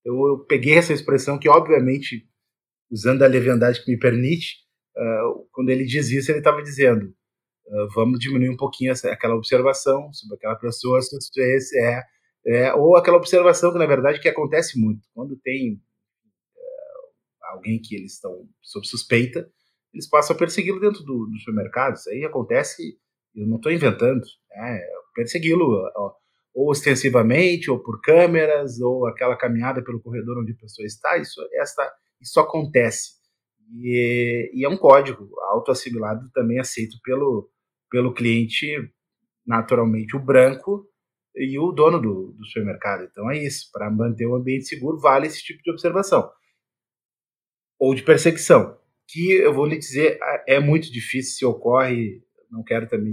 Então 0.00 0.14
eu 0.28 0.44
peguei 0.46 0.74
essa 0.74 0.92
expressão 0.92 1.36
que 1.36 1.48
obviamente 1.48 2.28
usando 2.90 3.22
a 3.22 3.26
leviandade 3.26 3.84
que 3.84 3.90
me 3.90 3.98
permite, 3.98 4.56
uh, 4.96 5.46
quando 5.52 5.70
ele 5.70 5.84
diz 5.84 6.10
isso, 6.10 6.30
ele 6.30 6.38
estava 6.38 6.62
dizendo: 6.62 7.06
uh, 7.66 7.88
vamos 7.94 8.18
diminuir 8.18 8.50
um 8.50 8.56
pouquinho 8.56 8.92
essa, 8.92 9.10
aquela 9.10 9.34
observação 9.34 10.12
sobre 10.12 10.36
aquela 10.36 10.56
pessoa, 10.56 11.00
se 11.00 11.16
é, 11.80 12.02
é, 12.46 12.74
ou 12.74 12.96
aquela 12.96 13.16
observação 13.16 13.72
que, 13.72 13.78
na 13.78 13.86
verdade, 13.86 14.20
que 14.20 14.28
acontece 14.28 14.78
muito. 14.78 15.06
Quando 15.14 15.36
tem 15.36 15.74
uh, 15.74 17.52
alguém 17.52 17.80
que 17.80 17.96
eles 17.96 18.14
estão 18.14 18.48
sob 18.62 18.86
suspeita, 18.86 19.48
eles 19.92 20.08
passam 20.08 20.36
a 20.36 20.38
persegui-lo 20.38 20.80
dentro 20.80 21.02
do, 21.02 21.26
do, 21.26 21.38
supermercado. 21.38 21.96
Isso 21.96 22.10
aí 22.10 22.24
acontece, 22.24 22.98
eu 23.34 23.46
não 23.46 23.56
estou 23.56 23.72
inventando, 23.72 24.20
né? 24.50 24.80
persegui-lo 25.14 25.64
ou 26.54 26.70
ostensivamente, 26.70 27.70
ou 27.70 27.78
por 27.78 28.00
câmeras, 28.00 28.80
ou 28.80 29.06
aquela 29.06 29.36
caminhada 29.36 29.84
pelo 29.84 30.00
corredor 30.00 30.38
onde 30.38 30.52
a 30.52 30.56
pessoa 30.56 30.86
está. 30.86 31.18
Isso, 31.18 31.40
essa, 31.54 31.92
isso 32.26 32.40
acontece. 32.40 33.12
E, 33.80 34.50
e 34.54 34.64
é 34.64 34.68
um 34.68 34.76
código 34.76 35.28
autoassimilado 35.50 36.30
também 36.32 36.58
aceito 36.60 36.98
pelo, 37.02 37.50
pelo 37.90 38.14
cliente, 38.14 38.66
naturalmente, 39.46 40.16
o 40.16 40.20
branco 40.20 40.86
e 41.34 41.58
o 41.58 41.72
dono 41.72 42.00
do, 42.00 42.32
do 42.32 42.44
supermercado. 42.46 43.04
Então 43.04 43.30
é 43.30 43.38
isso, 43.38 43.70
para 43.72 43.90
manter 43.90 44.26
o 44.26 44.36
ambiente 44.36 44.66
seguro, 44.66 44.98
vale 44.98 45.26
esse 45.26 45.42
tipo 45.42 45.62
de 45.62 45.70
observação. 45.70 46.30
ou 47.78 47.94
de 47.94 48.02
perseguição, 48.02 48.78
que 49.08 49.32
eu 49.32 49.52
vou 49.52 49.66
lhe 49.66 49.78
dizer 49.78 50.18
é 50.46 50.58
muito 50.60 50.90
difícil 50.90 51.36
se 51.36 51.44
ocorre, 51.44 52.22
não 52.50 52.62
quero 52.62 52.88
também 52.88 53.12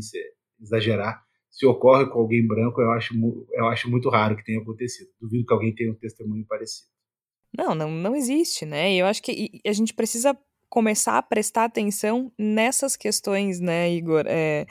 exagerar, 0.62 1.24
se 1.50 1.66
ocorre 1.66 2.10
com 2.10 2.20
alguém 2.20 2.46
branco, 2.46 2.82
eu 2.82 2.92
acho, 2.92 3.14
eu 3.52 3.68
acho 3.68 3.90
muito 3.90 4.10
raro 4.10 4.36
que 4.36 4.44
tenha 4.44 4.60
acontecido. 4.60 5.10
Duvido 5.22 5.46
que 5.46 5.54
alguém 5.54 5.74
tenha 5.76 5.92
um 5.92 5.96
testemunho 5.96 6.46
parecido. 6.48 6.90
Não, 7.56 7.76
não, 7.76 7.92
não 7.92 8.16
existe, 8.16 8.66
né? 8.66 8.94
E 8.94 9.00
eu 9.00 9.06
acho 9.06 9.22
que 9.22 9.62
a 9.66 9.74
gente 9.74 9.94
precisa 9.94 10.38
começar 10.70 11.18
a 11.18 11.22
prestar 11.22 11.66
atenção 11.66 12.32
nessas 12.38 12.96
questões, 12.96 13.60
né, 13.60 13.92
Igor? 13.92 14.26
É, 14.28 14.66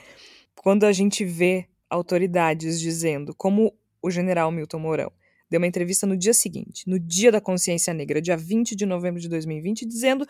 quando 0.55 0.85
a 0.85 0.91
gente 0.91 1.23
vê 1.23 1.67
autoridades 1.89 2.79
dizendo, 2.79 3.33
como 3.35 3.73
o 4.01 4.11
general 4.11 4.51
Milton 4.51 4.79
Mourão, 4.79 5.11
deu 5.49 5.59
uma 5.59 5.67
entrevista 5.67 6.07
no 6.07 6.17
dia 6.17 6.33
seguinte, 6.33 6.89
no 6.89 6.99
Dia 6.99 7.31
da 7.31 7.39
Consciência 7.39 7.93
Negra, 7.93 8.21
dia 8.21 8.35
20 8.35 8.75
de 8.75 8.85
novembro 8.85 9.21
de 9.21 9.29
2020, 9.29 9.85
dizendo 9.85 10.27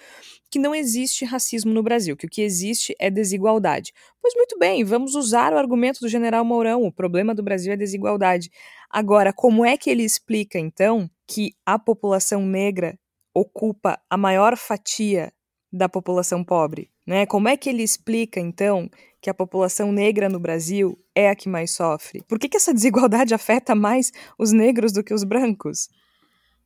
que 0.52 0.60
não 0.60 0.76
existe 0.76 1.24
racismo 1.24 1.74
no 1.74 1.82
Brasil, 1.82 2.18
que 2.18 2.26
o 2.26 2.30
que 2.30 2.42
existe 2.42 2.94
é 3.00 3.10
desigualdade. 3.10 3.94
Pois 4.22 4.36
muito 4.36 4.60
bem, 4.60 4.84
vamos 4.84 5.16
usar 5.16 5.54
o 5.54 5.58
argumento 5.58 6.02
do 6.02 6.10
general 6.10 6.44
Mourão, 6.44 6.84
o 6.84 6.92
problema 6.92 7.34
do 7.34 7.42
Brasil 7.42 7.72
é 7.72 7.78
desigualdade. 7.78 8.52
Agora, 8.90 9.32
como 9.32 9.66
é 9.66 9.78
que 9.78 9.90
ele 9.90 10.04
explica, 10.04 10.60
então, 10.60 11.10
que 11.28 11.54
a 11.66 11.78
população 11.80 12.46
negra 12.46 12.98
ocupa 13.34 14.00
a 14.10 14.18
maior 14.18 14.58
fatia 14.58 15.32
da 15.72 15.90
população 15.90 16.44
pobre? 16.44 16.90
Né? 17.06 17.26
Como 17.26 17.48
é 17.48 17.58
que 17.58 17.70
ele 17.70 17.84
explica, 17.84 18.40
então, 18.40 18.90
que 19.22 19.30
a 19.30 19.34
população 19.34 19.92
negra 19.92 20.30
no 20.30 20.40
Brasil 20.40 20.98
é 21.16 21.30
a 21.30 21.36
que 21.36 21.50
mais 21.50 21.72
sofre? 21.72 22.24
Por 22.28 22.40
que, 22.40 22.50
que 22.50 22.58
essa 22.58 22.74
desigualdade 22.76 23.34
afeta 23.34 23.76
mais 23.76 24.12
os 24.38 24.52
negros 24.52 24.92
do 24.92 25.04
que 25.04 25.14
os 25.14 25.24
brancos? 25.24 25.90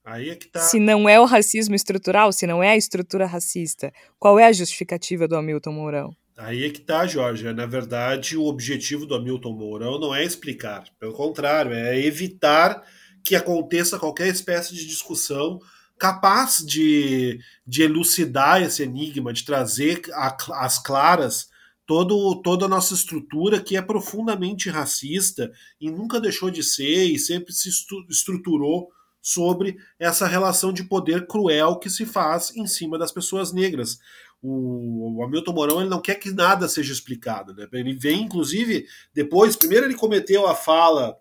Aí 0.04 0.30
é 0.30 0.36
que 0.36 0.48
tá. 0.48 0.62
Se 0.62 0.80
não 0.80 1.10
é 1.10 1.20
o 1.20 1.26
racismo 1.26 1.76
estrutural, 1.76 2.32
se 2.32 2.48
não 2.48 2.64
é 2.64 2.70
a 2.70 2.78
estrutura 2.78 3.26
racista, 3.26 3.92
qual 4.18 4.40
é 4.40 4.46
a 4.46 4.54
justificativa 4.54 5.28
do 5.28 5.36
Hamilton 5.36 5.72
Mourão? 5.72 6.16
Aí 6.38 6.64
é 6.64 6.70
que 6.70 6.80
tá, 6.80 7.06
Jorge. 7.06 7.52
Na 7.52 7.66
verdade, 7.66 8.38
o 8.38 8.46
objetivo 8.46 9.06
do 9.06 9.16
Hamilton 9.16 9.52
Mourão 9.54 10.00
não 10.00 10.16
é 10.16 10.24
explicar. 10.24 10.86
Pelo 11.00 11.12
contrário, 11.12 11.74
é 11.74 12.00
evitar 12.00 12.84
que 13.28 13.36
aconteça 13.36 14.00
qualquer 14.00 14.30
espécie 14.30 14.74
de 14.74 14.88
discussão 14.88 15.60
capaz 16.00 16.64
de, 16.66 17.38
de 17.66 17.82
elucidar 17.82 18.62
esse 18.62 18.84
enigma, 18.84 19.34
de 19.34 19.44
trazer 19.44 20.02
às 20.14 20.80
claras 20.80 21.50
todo, 21.86 22.42
toda 22.42 22.66
a 22.66 22.70
nossa 22.70 22.94
estrutura 22.94 23.60
que 23.60 23.76
é 23.76 23.82
profundamente 23.82 24.70
racista 24.70 25.52
e 25.82 25.92
nunca 25.92 26.22
deixou 26.22 26.50
de 26.50 26.64
ser 26.64 27.04
e 27.04 27.20
sempre 27.20 27.52
se 27.52 27.68
estruturou 28.10 28.88
sobre 29.22 29.76
essa 30.00 30.26
relação 30.26 30.72
de 30.72 30.86
poder 30.86 31.28
cruel 31.28 31.80
que 31.80 31.90
se 31.90 32.06
faz 32.06 32.56
em 32.56 32.66
cima 32.66 32.98
das 32.98 33.12
pessoas 33.12 33.52
negras. 33.52 34.00
O, 34.42 35.18
o 35.18 35.24
Hamilton 35.26 35.52
Mourão 35.52 35.82
ele 35.82 35.90
não 35.90 36.00
quer 36.00 36.16
que 36.16 36.32
nada 36.32 36.70
seja 36.70 36.94
explicado. 36.94 37.54
Né? 37.54 37.68
Ele 37.74 37.94
vem, 37.94 38.22
inclusive, 38.22 38.86
depois, 39.14 39.58
primeiro 39.58 39.86
ele 39.86 39.96
cometeu 39.96 40.48
a 40.48 40.56
fala 40.56 41.18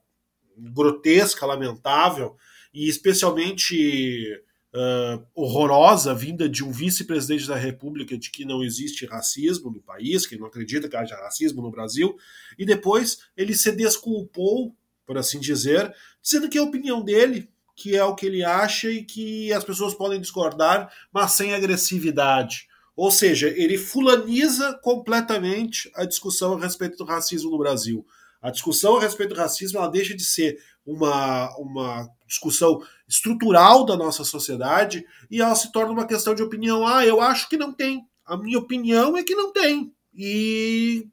grotesca, 0.56 1.46
lamentável, 1.46 2.36
e 2.72 2.88
especialmente 2.88 4.42
uh, 4.74 5.26
horrorosa 5.34 6.14
vinda 6.14 6.48
de 6.48 6.62
um 6.62 6.70
vice-presidente 6.70 7.46
da 7.46 7.56
República 7.56 8.16
de 8.16 8.30
que 8.30 8.44
não 8.44 8.62
existe 8.62 9.06
racismo 9.06 9.70
no 9.70 9.80
país, 9.80 10.26
que 10.26 10.36
não 10.36 10.46
acredita 10.46 10.88
que 10.88 10.96
haja 10.96 11.16
racismo 11.16 11.62
no 11.62 11.70
Brasil, 11.70 12.16
e 12.58 12.64
depois 12.64 13.18
ele 13.36 13.54
se 13.54 13.72
desculpou, 13.72 14.74
por 15.06 15.16
assim 15.16 15.40
dizer, 15.40 15.94
dizendo 16.22 16.48
que 16.48 16.58
é 16.58 16.60
a 16.60 16.64
opinião 16.64 17.02
dele, 17.02 17.48
que 17.74 17.94
é 17.94 18.04
o 18.04 18.14
que 18.14 18.26
ele 18.26 18.42
acha 18.42 18.90
e 18.90 19.04
que 19.04 19.52
as 19.52 19.64
pessoas 19.64 19.94
podem 19.94 20.20
discordar, 20.20 20.90
mas 21.12 21.32
sem 21.32 21.54
agressividade. 21.54 22.68
Ou 22.96 23.10
seja, 23.10 23.48
ele 23.48 23.76
fulaniza 23.76 24.72
completamente 24.82 25.90
a 25.94 26.06
discussão 26.06 26.54
a 26.54 26.60
respeito 26.60 26.96
do 26.96 27.04
racismo 27.04 27.50
no 27.50 27.58
Brasil. 27.58 28.06
A 28.46 28.50
discussão 28.52 28.96
a 28.96 29.00
respeito 29.00 29.34
do 29.34 29.40
racismo 29.40 29.80
ela 29.80 29.88
deixa 29.88 30.14
de 30.14 30.24
ser 30.24 30.56
uma, 30.86 31.52
uma 31.58 32.08
discussão 32.28 32.80
estrutural 33.08 33.84
da 33.84 33.96
nossa 33.96 34.22
sociedade 34.22 35.04
e 35.28 35.42
ela 35.42 35.56
se 35.56 35.72
torna 35.72 35.90
uma 35.90 36.06
questão 36.06 36.32
de 36.32 36.44
opinião. 36.44 36.86
Ah, 36.86 37.04
eu 37.04 37.20
acho 37.20 37.48
que 37.48 37.56
não 37.56 37.72
tem. 37.72 38.06
A 38.24 38.36
minha 38.36 38.60
opinião 38.60 39.16
é 39.16 39.24
que 39.24 39.34
não 39.34 39.52
tem. 39.52 39.92
E 40.14 41.08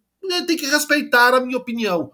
tem 0.45 0.55
que 0.55 0.67
respeitar 0.67 1.33
a 1.33 1.39
minha 1.39 1.57
opinião. 1.57 2.11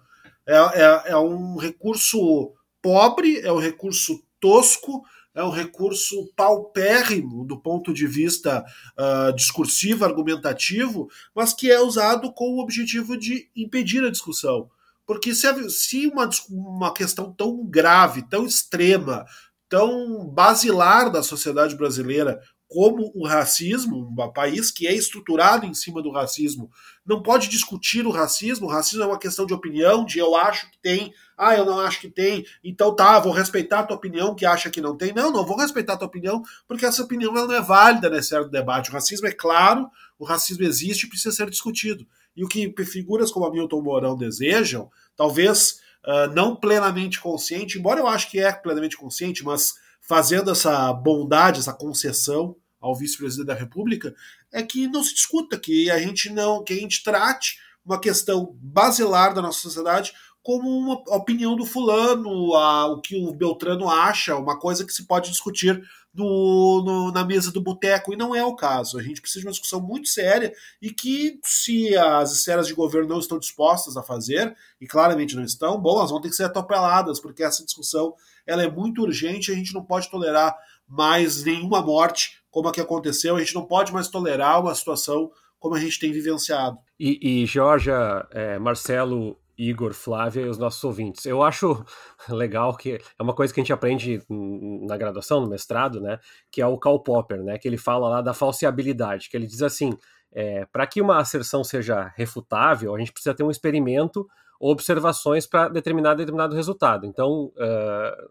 É, 0.47 0.55
é, 0.55 1.11
é 1.11 1.17
um 1.17 1.57
recurso 1.57 2.53
pobre, 2.81 3.41
é 3.41 3.51
um 3.51 3.59
recurso 3.59 4.23
tosco, 4.39 5.03
é 5.35 5.43
um 5.43 5.49
recurso 5.49 6.31
paupérrimo 6.33 7.43
do 7.43 7.59
ponto 7.59 7.93
de 7.93 8.07
vista 8.07 8.63
uh, 8.97 9.35
discursivo, 9.35 10.05
argumentativo, 10.05 11.09
mas 11.35 11.53
que 11.53 11.69
é 11.69 11.81
usado 11.81 12.31
com 12.31 12.55
o 12.55 12.61
objetivo 12.61 13.17
de 13.17 13.49
impedir 13.53 14.01
a 14.05 14.09
discussão. 14.09 14.69
Porque 15.09 15.33
se, 15.33 15.69
se 15.71 16.05
uma, 16.05 16.29
uma 16.51 16.93
questão 16.93 17.33
tão 17.33 17.65
grave, 17.65 18.21
tão 18.29 18.45
extrema, 18.45 19.25
tão 19.67 20.29
basilar 20.29 21.11
da 21.11 21.23
sociedade 21.23 21.75
brasileira 21.75 22.39
como 22.67 23.11
o 23.15 23.25
racismo, 23.25 24.07
um 24.07 24.31
país 24.31 24.69
que 24.69 24.85
é 24.85 24.93
estruturado 24.93 25.65
em 25.65 25.73
cima 25.73 26.03
do 26.03 26.11
racismo, 26.11 26.69
não 27.03 27.23
pode 27.23 27.49
discutir 27.49 28.05
o 28.05 28.11
racismo. 28.11 28.67
O 28.67 28.69
racismo 28.69 29.01
é 29.01 29.07
uma 29.07 29.17
questão 29.17 29.47
de 29.47 29.53
opinião, 29.55 30.05
de 30.05 30.19
eu 30.19 30.35
acho 30.35 30.69
que 30.69 30.77
tem, 30.79 31.11
ah, 31.35 31.55
eu 31.55 31.65
não 31.65 31.79
acho 31.79 32.01
que 32.01 32.11
tem, 32.11 32.45
então 32.63 32.95
tá, 32.95 33.17
vou 33.19 33.33
respeitar 33.33 33.79
a 33.79 33.83
tua 33.83 33.97
opinião 33.97 34.35
que 34.35 34.45
acha 34.45 34.69
que 34.69 34.79
não 34.79 34.95
tem. 34.95 35.11
Não, 35.11 35.31
não 35.31 35.43
vou 35.43 35.57
respeitar 35.57 35.93
a 35.93 35.97
tua 35.97 36.07
opinião, 36.07 36.43
porque 36.67 36.85
essa 36.85 37.01
opinião 37.01 37.33
não 37.33 37.51
é 37.51 37.61
válida 37.61 38.11
nesse 38.11 38.39
debate. 38.49 38.91
O 38.91 38.93
racismo 38.93 39.25
é 39.25 39.31
claro, 39.31 39.89
o 40.19 40.23
racismo 40.23 40.63
existe 40.63 41.07
e 41.07 41.09
precisa 41.09 41.35
ser 41.35 41.49
discutido. 41.49 42.05
E 42.35 42.43
o 42.43 42.47
que 42.47 42.73
figuras 42.85 43.31
como 43.31 43.45
a 43.45 43.51
Milton 43.51 43.81
Mourão 43.81 44.17
desejam, 44.17 44.89
talvez 45.15 45.79
uh, 46.05 46.33
não 46.33 46.55
plenamente 46.55 47.19
consciente, 47.19 47.77
embora 47.77 47.99
eu 47.99 48.07
acho 48.07 48.29
que 48.29 48.39
é 48.39 48.51
plenamente 48.51 48.97
consciente, 48.97 49.43
mas 49.43 49.73
fazendo 50.01 50.51
essa 50.51 50.91
bondade, 50.93 51.59
essa 51.59 51.73
concessão 51.73 52.55
ao 52.79 52.95
vice-presidente 52.95 53.47
da 53.47 53.53
República, 53.53 54.15
é 54.51 54.63
que 54.63 54.87
não 54.87 55.03
se 55.03 55.13
discuta, 55.13 55.59
que 55.59 55.91
a 55.91 55.99
gente 55.99 56.29
não, 56.29 56.63
que 56.63 56.73
a 56.73 56.77
gente 56.77 57.03
trate 57.03 57.57
uma 57.85 57.99
questão 57.99 58.57
basilar 58.61 59.33
da 59.33 59.41
nossa 59.41 59.59
sociedade 59.59 60.13
como 60.41 60.69
uma 60.69 60.93
opinião 61.15 61.55
do 61.55 61.65
fulano, 61.65 62.55
a, 62.55 62.87
o 62.87 63.01
que 63.01 63.15
o 63.15 63.33
Beltrano 63.33 63.89
acha, 63.89 64.35
uma 64.35 64.57
coisa 64.57 64.85
que 64.85 64.93
se 64.93 65.05
pode 65.05 65.29
discutir 65.29 65.83
no, 66.25 67.11
na 67.11 67.23
mesa 67.23 67.51
do 67.51 67.61
boteco, 67.61 68.13
e 68.13 68.17
não 68.17 68.35
é 68.35 68.43
o 68.43 68.55
caso. 68.55 68.97
A 68.97 69.03
gente 69.03 69.21
precisa 69.21 69.41
de 69.41 69.47
uma 69.47 69.51
discussão 69.51 69.81
muito 69.81 70.07
séria 70.09 70.53
e 70.81 70.91
que, 70.91 71.39
se 71.43 71.95
as 71.97 72.31
esferas 72.31 72.67
de 72.67 72.73
governo 72.73 73.09
não 73.09 73.19
estão 73.19 73.39
dispostas 73.39 73.97
a 73.97 74.03
fazer, 74.03 74.55
e 74.79 74.87
claramente 74.87 75.35
não 75.35 75.43
estão, 75.43 75.79
bom, 75.79 75.97
elas 75.97 76.11
vão 76.11 76.21
ter 76.21 76.29
que 76.29 76.35
ser 76.35 76.43
atropeladas, 76.43 77.19
porque 77.19 77.43
essa 77.43 77.63
discussão 77.63 78.13
ela 78.45 78.63
é 78.63 78.69
muito 78.69 79.01
urgente, 79.01 79.51
a 79.51 79.55
gente 79.55 79.73
não 79.73 79.83
pode 79.83 80.09
tolerar 80.09 80.55
mais 80.87 81.43
nenhuma 81.43 81.81
morte 81.81 82.41
como 82.49 82.67
a 82.67 82.71
que 82.71 82.81
aconteceu, 82.81 83.35
a 83.35 83.39
gente 83.39 83.53
não 83.53 83.65
pode 83.65 83.93
mais 83.93 84.07
tolerar 84.07 84.59
uma 84.59 84.73
situação 84.73 85.31
como 85.59 85.75
a 85.75 85.79
gente 85.79 85.99
tem 85.99 86.11
vivenciado. 86.11 86.77
E, 86.99 87.41
e 87.43 87.45
Georgia, 87.45 88.25
é, 88.31 88.57
Marcelo, 88.57 89.37
Igor, 89.59 89.93
Flávia 89.93 90.41
e 90.41 90.49
os 90.49 90.57
nossos 90.57 90.81
ouvintes. 90.83 91.25
Eu 91.25 91.43
acho 91.43 91.83
legal 92.29 92.75
que 92.75 92.93
é 92.93 93.23
uma 93.23 93.33
coisa 93.33 93.53
que 93.53 93.59
a 93.59 93.63
gente 93.63 93.73
aprende 93.73 94.23
na 94.29 94.95
graduação, 94.95 95.41
no 95.41 95.49
mestrado, 95.49 95.99
né? 95.99 96.17
Que 96.49 96.61
é 96.61 96.65
o 96.65 96.77
Karl 96.77 96.99
Popper, 96.99 97.43
né? 97.43 97.57
Que 97.57 97.67
ele 97.67 97.77
fala 97.77 98.07
lá 98.07 98.21
da 98.21 98.33
falseabilidade, 98.33 99.29
que 99.29 99.35
ele 99.35 99.45
diz 99.45 99.61
assim: 99.61 99.97
é, 100.31 100.65
para 100.65 100.87
que 100.87 101.01
uma 101.01 101.19
asserção 101.19 101.63
seja 101.63 102.13
refutável, 102.15 102.95
a 102.95 102.99
gente 102.99 103.11
precisa 103.11 103.35
ter 103.35 103.43
um 103.43 103.51
experimento 103.51 104.25
ou 104.59 104.71
observações 104.71 105.45
para 105.45 105.69
determinar 105.69 106.13
determinado 106.13 106.55
resultado. 106.55 107.05
Então, 107.05 107.51
uh, 107.55 108.29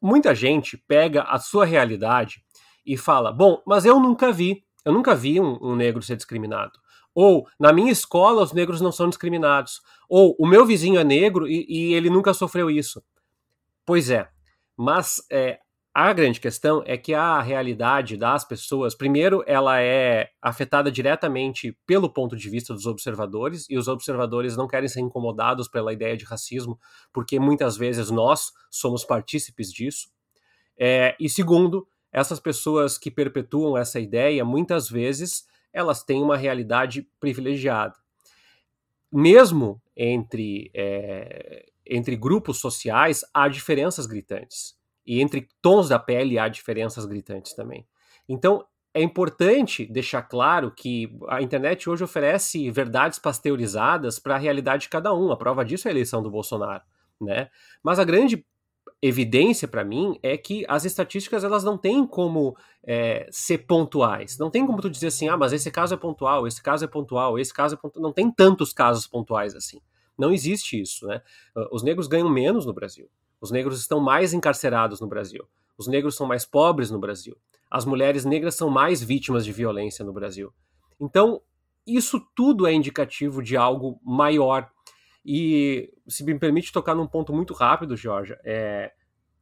muita 0.00 0.34
gente 0.34 0.76
pega 0.76 1.22
a 1.22 1.38
sua 1.38 1.64
realidade 1.64 2.42
e 2.84 2.96
fala: 2.96 3.32
bom, 3.32 3.62
mas 3.66 3.84
eu 3.84 4.00
nunca 4.00 4.32
vi, 4.32 4.64
eu 4.84 4.92
nunca 4.92 5.14
vi 5.14 5.40
um, 5.40 5.58
um 5.60 5.76
negro 5.76 6.02
ser 6.02 6.16
discriminado. 6.16 6.78
Ou, 7.14 7.46
na 7.58 7.72
minha 7.72 7.92
escola, 7.92 8.42
os 8.42 8.52
negros 8.52 8.80
não 8.80 8.92
são 8.92 9.08
discriminados. 9.08 9.80
Ou, 10.08 10.36
o 10.38 10.46
meu 10.46 10.64
vizinho 10.64 11.00
é 11.00 11.04
negro 11.04 11.46
e, 11.46 11.66
e 11.68 11.94
ele 11.94 12.10
nunca 12.10 12.32
sofreu 12.32 12.70
isso. 12.70 13.02
Pois 13.84 14.10
é. 14.10 14.28
Mas 14.76 15.22
é, 15.30 15.58
a 16.00 16.12
grande 16.12 16.38
questão 16.38 16.80
é 16.86 16.96
que 16.96 17.12
a 17.12 17.40
realidade 17.40 18.16
das 18.16 18.44
pessoas, 18.44 18.94
primeiro, 18.94 19.42
ela 19.48 19.80
é 19.80 20.28
afetada 20.40 20.92
diretamente 20.92 21.76
pelo 21.84 22.08
ponto 22.08 22.36
de 22.36 22.48
vista 22.48 22.72
dos 22.72 22.86
observadores, 22.86 23.66
e 23.68 23.76
os 23.76 23.88
observadores 23.88 24.56
não 24.56 24.68
querem 24.68 24.88
ser 24.88 25.00
incomodados 25.00 25.66
pela 25.66 25.92
ideia 25.92 26.16
de 26.16 26.24
racismo, 26.24 26.78
porque 27.12 27.40
muitas 27.40 27.76
vezes 27.76 28.10
nós 28.10 28.52
somos 28.70 29.04
partícipes 29.04 29.72
disso. 29.72 30.08
É, 30.78 31.16
e 31.18 31.28
segundo, 31.28 31.84
essas 32.12 32.38
pessoas 32.38 32.96
que 32.96 33.10
perpetuam 33.10 33.76
essa 33.76 33.98
ideia, 33.98 34.44
muitas 34.44 34.88
vezes 34.88 35.46
elas 35.78 36.02
têm 36.02 36.22
uma 36.22 36.36
realidade 36.36 37.08
privilegiada. 37.20 37.94
Mesmo 39.10 39.80
entre, 39.96 40.70
é, 40.74 41.66
entre 41.86 42.16
grupos 42.16 42.58
sociais, 42.58 43.24
há 43.32 43.48
diferenças 43.48 44.06
gritantes. 44.06 44.76
E 45.06 45.20
entre 45.20 45.48
tons 45.62 45.88
da 45.88 45.98
pele 45.98 46.38
há 46.38 46.48
diferenças 46.48 47.06
gritantes 47.06 47.54
também. 47.54 47.86
Então, 48.28 48.66
é 48.92 49.02
importante 49.02 49.86
deixar 49.86 50.22
claro 50.22 50.70
que 50.70 51.16
a 51.28 51.40
internet 51.40 51.88
hoje 51.88 52.04
oferece 52.04 52.70
verdades 52.70 53.18
pasteurizadas 53.18 54.18
para 54.18 54.34
a 54.34 54.38
realidade 54.38 54.82
de 54.82 54.88
cada 54.88 55.14
um. 55.14 55.30
A 55.30 55.36
prova 55.36 55.64
disso 55.64 55.88
é 55.88 55.90
a 55.90 55.94
eleição 55.94 56.22
do 56.22 56.30
Bolsonaro, 56.30 56.82
né? 57.20 57.48
Mas 57.82 57.98
a 57.98 58.04
grande 58.04 58.44
evidência 59.00 59.68
para 59.68 59.84
mim 59.84 60.18
é 60.22 60.36
que 60.36 60.64
as 60.68 60.84
estatísticas 60.84 61.44
elas 61.44 61.64
não 61.64 61.78
têm 61.78 62.06
como 62.06 62.56
é, 62.84 63.28
ser 63.30 63.58
pontuais. 63.58 64.38
Não 64.38 64.50
tem 64.50 64.66
como 64.66 64.80
tu 64.80 64.90
dizer 64.90 65.08
assim, 65.08 65.28
ah, 65.28 65.36
mas 65.36 65.52
esse 65.52 65.70
caso 65.70 65.94
é 65.94 65.96
pontual, 65.96 66.46
esse 66.46 66.62
caso 66.62 66.84
é 66.84 66.88
pontual, 66.88 67.38
esse 67.38 67.52
caso 67.52 67.74
é 67.74 67.78
pontual. 67.78 68.02
Não 68.02 68.12
tem 68.12 68.30
tantos 68.30 68.72
casos 68.72 69.06
pontuais 69.06 69.54
assim. 69.54 69.80
Não 70.18 70.32
existe 70.32 70.80
isso, 70.80 71.06
né? 71.06 71.22
Ah, 71.56 71.68
os 71.72 71.82
negros 71.82 72.06
ganham 72.06 72.28
menos 72.28 72.66
no 72.66 72.72
Brasil. 72.72 73.08
Os 73.40 73.50
negros 73.50 73.80
estão 73.80 74.00
mais 74.00 74.32
encarcerados 74.32 75.00
no 75.00 75.06
Brasil. 75.06 75.48
Os 75.76 75.86
negros 75.86 76.16
são 76.16 76.26
mais 76.26 76.44
pobres 76.44 76.90
no 76.90 76.98
Brasil. 76.98 77.36
As 77.70 77.84
mulheres 77.84 78.24
negras 78.24 78.54
são 78.54 78.68
mais 78.68 79.02
vítimas 79.02 79.44
de 79.44 79.52
violência 79.52 80.04
no 80.04 80.12
Brasil. 80.12 80.52
Então, 80.98 81.40
isso 81.86 82.20
tudo 82.34 82.66
é 82.66 82.72
indicativo 82.72 83.42
de 83.42 83.56
algo 83.56 84.00
maior 84.04 84.70
e 85.30 85.92
se 86.08 86.24
me 86.24 86.38
permite 86.38 86.72
tocar 86.72 86.94
num 86.94 87.06
ponto 87.06 87.34
muito 87.34 87.52
rápido, 87.52 87.94
Georgia, 87.94 88.40
é, 88.42 88.90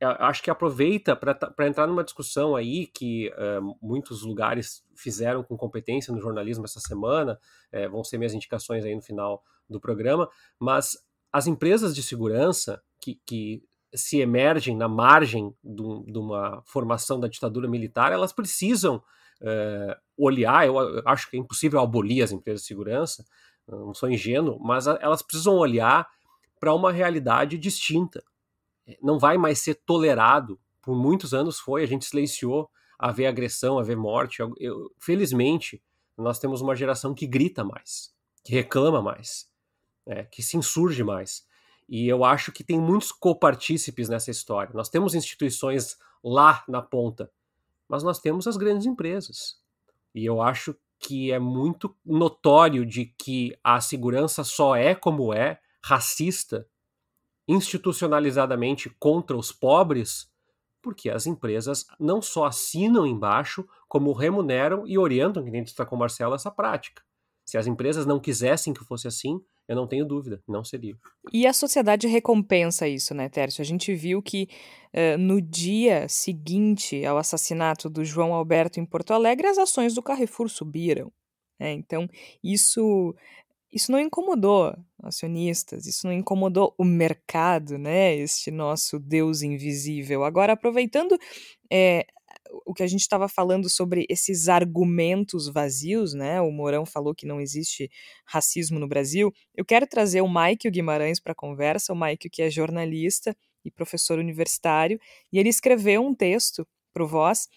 acho 0.01 0.43
que 0.43 0.51
aproveita 0.51 1.15
para 1.15 1.69
entrar 1.69 1.87
numa 1.87 2.03
discussão 2.03 2.57
aí 2.57 2.89
que 2.89 3.29
uh, 3.29 3.79
muitos 3.81 4.23
lugares 4.23 4.85
fizeram 4.97 5.45
com 5.45 5.57
competência 5.57 6.13
no 6.13 6.21
jornalismo 6.21 6.65
essa 6.65 6.81
semana, 6.81 7.39
é, 7.71 7.87
vão 7.87 8.03
ser 8.03 8.19
minhas 8.19 8.35
indicações 8.35 8.85
aí 8.85 8.97
no 8.97 9.01
final 9.01 9.45
do 9.71 9.81
programa, 9.81 10.29
mas 10.59 10.99
as 11.33 11.47
empresas 11.47 11.95
de 11.95 12.03
segurança 12.03 12.83
que, 13.01 13.21
que 13.25 13.63
se 13.95 14.19
emergem 14.19 14.77
na 14.77 14.89
margem 14.89 15.55
de 15.63 16.19
uma 16.19 16.65
formação 16.67 17.21
da 17.21 17.29
ditadura 17.29 17.69
militar, 17.69 18.11
elas 18.11 18.33
precisam 18.33 18.97
uh, 19.41 19.95
olhar, 20.17 20.67
eu 20.67 20.77
acho 21.07 21.31
que 21.31 21.37
é 21.37 21.41
impossível 21.41 21.79
abolir 21.79 22.25
as 22.25 22.33
empresas 22.33 22.63
de 22.63 22.67
segurança, 22.67 23.25
não 23.69 23.95
sou 23.95 24.11
ingênuo, 24.11 24.59
mas 24.61 24.87
elas 24.87 25.23
precisam 25.23 25.57
olhar 25.57 26.09
para 26.61 26.75
uma 26.75 26.93
realidade 26.93 27.59
distinta. 27.59 28.23
Não 29.03 29.19
vai 29.19 29.37
mais 29.37 29.59
ser 29.59 29.75
tolerado, 29.75 30.59
por 30.81 30.95
muitos 30.95 31.35
anos 31.35 31.59
foi, 31.59 31.83
a 31.83 31.87
gente 31.87 32.05
silenciou 32.05 32.71
haver 32.99 33.27
agressão, 33.27 33.79
haver 33.79 33.97
morte. 33.97 34.41
Eu, 34.41 34.55
eu, 34.59 34.91
felizmente, 34.99 35.83
nós 36.17 36.39
temos 36.39 36.61
uma 36.61 36.75
geração 36.75 37.15
que 37.15 37.27
grita 37.27 37.65
mais, 37.65 38.15
que 38.45 38.53
reclama 38.53 39.03
mais, 39.03 39.51
né, 40.07 40.25
que 40.25 40.43
se 40.43 40.57
insurge 40.57 41.03
mais. 41.03 41.45
E 41.89 42.09
eu 42.09 42.25
acho 42.25 42.51
que 42.53 42.65
tem 42.65 42.79
muitos 42.79 43.13
copartícipes 43.13 44.09
nessa 44.09 44.31
história. 44.31 44.73
Nós 44.75 44.89
temos 44.89 45.15
instituições 45.15 45.97
lá 46.23 46.65
na 46.69 46.83
ponta, 46.83 47.31
mas 47.89 48.03
nós 48.03 48.19
temos 48.19 48.47
as 48.47 48.57
grandes 48.57 48.87
empresas. 48.87 49.61
E 50.15 50.25
eu 50.25 50.41
acho 50.41 50.75
que 50.99 51.31
é 51.33 51.39
muito 51.39 51.95
notório 52.05 52.85
de 52.85 53.07
que 53.07 53.57
a 53.63 53.81
segurança 53.81 54.43
só 54.45 54.75
é 54.77 54.95
como 54.95 55.33
é, 55.33 55.61
racista, 55.85 56.67
institucionalizadamente 57.49 58.91
contra 58.99 59.37
os 59.37 59.53
pobres, 59.53 60.31
porque 60.83 61.11
as 61.11 61.27
empresas 61.27 61.87
não 61.99 62.21
só 62.21 62.47
assinam 62.47 63.07
embaixo, 63.07 63.67
como 63.89 64.13
remuneram 64.13 64.87
e 64.87 64.99
orientam, 64.99 65.45
que 65.45 65.57
está 65.59 65.87
com 65.87 65.97
o 65.97 65.99
Marcelo, 65.99 66.35
essa 66.35 66.51
prática. 66.51 67.03
Se 67.47 67.57
as 67.57 67.67
empresas 67.67 68.05
não 68.05 68.19
quisessem 68.19 68.75
que 68.75 68.85
fosse 68.85 69.07
assim, 69.07 69.41
eu 69.69 69.77
não 69.77 69.87
tenho 69.87 70.05
dúvida, 70.05 70.43
não 70.49 70.65
seria. 70.65 70.97
E 71.33 71.47
a 71.47 71.53
sociedade 71.53 72.07
recompensa 72.07 72.89
isso, 72.89 73.15
né, 73.15 73.29
Tércio? 73.29 73.63
A 73.63 73.65
gente 73.65 73.95
viu 73.95 74.21
que 74.21 74.49
uh, 74.93 75.17
no 75.19 75.41
dia 75.41 76.09
seguinte 76.09 77.05
ao 77.05 77.19
assassinato 77.19 77.89
do 77.89 78.05
João 78.05 78.35
Alberto 78.35 78.81
em 78.81 78.85
Porto 78.85 79.13
Alegre, 79.13 79.47
as 79.47 79.59
ações 79.59 79.95
do 79.95 80.03
Carrefour 80.03 80.49
subiram. 80.49 81.13
Né? 81.59 81.73
Então, 81.73 82.09
isso 82.43 83.15
isso 83.73 83.93
não 83.93 84.01
incomodou 84.01 84.75
acionistas, 85.03 85.87
isso 85.87 86.07
não 86.07 86.13
incomodou 86.15 86.75
o 86.79 86.85
mercado, 86.85 87.77
né? 87.77 88.15
Este 88.15 88.51
nosso 88.51 88.99
Deus 88.99 89.43
invisível. 89.43 90.25
Agora, 90.25 90.55
aproveitando 90.55 91.19
é, 91.71 92.07
o 92.65 92.75
que 92.75 92.83
a 92.83 92.87
gente 92.87 93.01
estava 93.01 93.29
falando 93.29 93.69
sobre 93.69 94.07
esses 94.09 94.49
argumentos 94.49 95.49
vazios, 95.49 96.15
né? 96.15 96.41
O 96.41 96.51
Mourão 96.51 96.87
falou 96.87 97.15
que 97.15 97.27
não 97.27 97.41
existe 97.41 97.91
racismo 98.25 98.79
no 98.79 98.89
Brasil. 98.89 99.33
Eu 99.55 99.65
quero 99.65 99.87
trazer 99.87 100.21
o 100.21 100.29
Mike 100.29 100.71
Guimarães 100.71 101.21
para 101.21 101.33
a 101.33 101.35
conversa, 101.35 101.93
o 101.93 102.01
Mike 102.01 102.31
que 102.31 102.43
é 102.43 102.51
jornalista 102.51 103.37
e 103.65 103.71
professor 103.71 104.19
universitário, 104.19 104.99
e 105.33 105.39
ele 105.39 105.49
escreveu 105.49 106.05
um 106.05 106.15
texto 106.15 106.67
para 106.93 107.03
o 107.03 107.07
Voz 107.07 107.49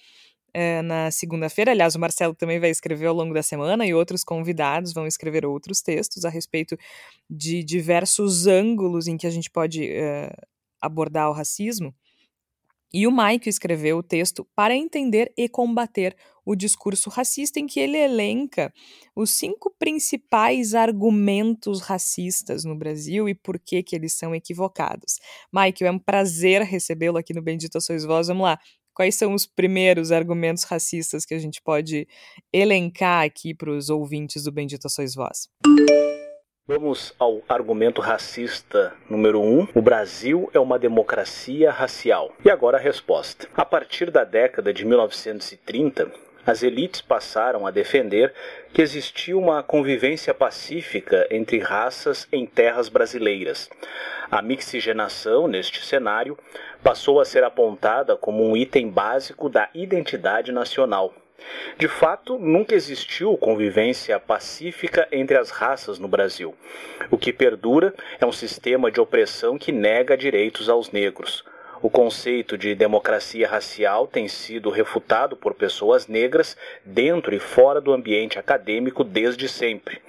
é, 0.54 0.82
na 0.82 1.12
segunda-feira. 1.12 1.72
Aliás, 1.72 1.96
o 1.96 2.00
Marcelo 2.00 2.36
também 2.36 2.60
vai 2.60 2.70
escrever 2.70 3.08
ao 3.08 3.16
longo 3.16 3.34
da 3.34 3.44
semana 3.44 3.86
e 3.86 3.94
outros 3.94 4.24
convidados 4.24 4.94
vão 4.94 5.06
escrever 5.06 5.46
outros 5.46 5.82
textos 5.82 6.26
a 6.26 6.30
respeito 6.30 6.78
de 7.30 7.64
diversos 7.64 8.48
ângulos 8.48 9.08
em 9.08 9.18
que 9.18 9.28
a 9.28 9.30
gente 9.30 9.50
pode 9.50 9.88
é, 9.90 10.34
abordar 10.82 11.30
o 11.30 11.34
racismo. 11.34 11.94
E 12.94 13.06
o 13.06 13.12
Mike 13.12 13.48
escreveu 13.48 13.98
o 14.00 14.04
texto 14.04 14.48
para 14.56 14.76
entender 14.76 15.32
e 15.38 15.48
combater 15.48 16.16
o 16.46 16.56
discurso 16.56 17.10
racista, 17.10 17.60
em 17.60 17.68
que 17.68 17.80
ele 17.80 17.98
elenca 17.98 18.74
os 19.16 19.32
cinco 19.32 19.72
principais 19.78 20.74
argumentos 20.74 21.82
racistas 21.82 22.66
no 22.66 22.76
Brasil 22.76 23.30
e 23.30 23.36
por 23.36 23.60
que, 23.60 23.84
que 23.84 23.96
eles 23.96 24.14
são 24.14 24.34
equivocados. 24.34 25.20
Mike, 25.54 25.84
é 25.84 25.92
um 25.92 26.00
prazer 26.00 26.64
recebê-lo 26.64 27.18
aqui 27.18 27.34
no 27.34 27.42
Bendito 27.42 27.80
Sois 27.80 28.04
Vós. 28.04 28.28
Vamos 28.28 28.44
lá. 28.44 28.60
Quais 28.96 29.16
são 29.16 29.34
os 29.34 29.46
primeiros 29.46 30.12
argumentos 30.12 30.64
racistas 30.64 31.24
que 31.24 31.34
a 31.34 31.40
gente 31.40 31.62
pode 31.62 32.08
elencar 32.52 33.24
aqui 33.24 33.54
para 33.54 33.72
os 33.72 33.90
ouvintes 33.90 34.44
do 34.44 34.52
Bendito 34.52 34.90
Sois 34.90 35.14
Vós? 35.14 35.48
Vamos 36.70 37.16
ao 37.18 37.42
argumento 37.50 38.00
racista 38.00 38.94
número 39.10 39.42
1. 39.42 39.60
Um. 39.60 39.68
O 39.74 39.82
Brasil 39.82 40.52
é 40.54 40.60
uma 40.60 40.78
democracia 40.78 41.72
racial. 41.72 42.32
E 42.46 42.52
agora 42.52 42.78
a 42.78 42.80
resposta. 42.80 43.48
A 43.58 43.66
partir 43.66 44.12
da 44.12 44.24
década 44.24 44.72
de 44.72 44.86
1930, 44.86 46.12
as 46.46 46.62
elites 46.62 47.02
passaram 47.02 47.66
a 47.66 47.72
defender 47.72 48.32
que 48.72 48.84
existia 48.84 49.36
uma 49.36 49.64
convivência 49.64 50.32
pacífica 50.32 51.28
entre 51.32 51.58
raças 51.58 52.28
em 52.32 52.46
terras 52.46 52.88
brasileiras. 52.88 53.68
A 54.30 54.40
mixigenação, 54.40 55.48
neste 55.48 55.84
cenário, 55.84 56.38
passou 56.84 57.20
a 57.20 57.26
ser 57.26 57.44
apontada 57.44 58.16
como 58.16 58.48
um 58.48 58.56
item 58.56 58.90
básico 58.90 59.50
da 59.50 59.68
identidade 59.74 60.52
nacional. 60.52 61.16
De 61.78 61.88
fato, 61.88 62.38
nunca 62.38 62.76
existiu 62.76 63.38
convivência 63.38 64.20
pacífica 64.20 65.08
entre 65.12 65.38
as 65.38 65.50
raças 65.50 66.00
no 66.00 66.08
Brasil. 66.08 66.56
O 67.10 67.18
que 67.18 67.34
perdura 67.34 67.94
é 68.20 68.26
um 68.26 68.32
sistema 68.32 68.92
de 68.92 69.00
opressão 69.00 69.58
que 69.58 69.72
nega 69.72 70.18
direitos 70.18 70.70
aos 70.70 70.92
negros. 70.92 71.44
O 71.82 71.90
conceito 71.90 72.58
de 72.58 72.76
democracia 72.76 73.48
racial 73.48 74.06
tem 74.06 74.28
sido 74.28 74.70
refutado 74.70 75.38
por 75.38 75.54
pessoas 75.54 76.08
negras 76.08 76.58
dentro 76.84 77.34
e 77.34 77.40
fora 77.40 77.80
do 77.80 77.94
ambiente 77.94 78.38
acadêmico 78.38 79.02
desde 79.02 79.48
sempre. 79.48 80.02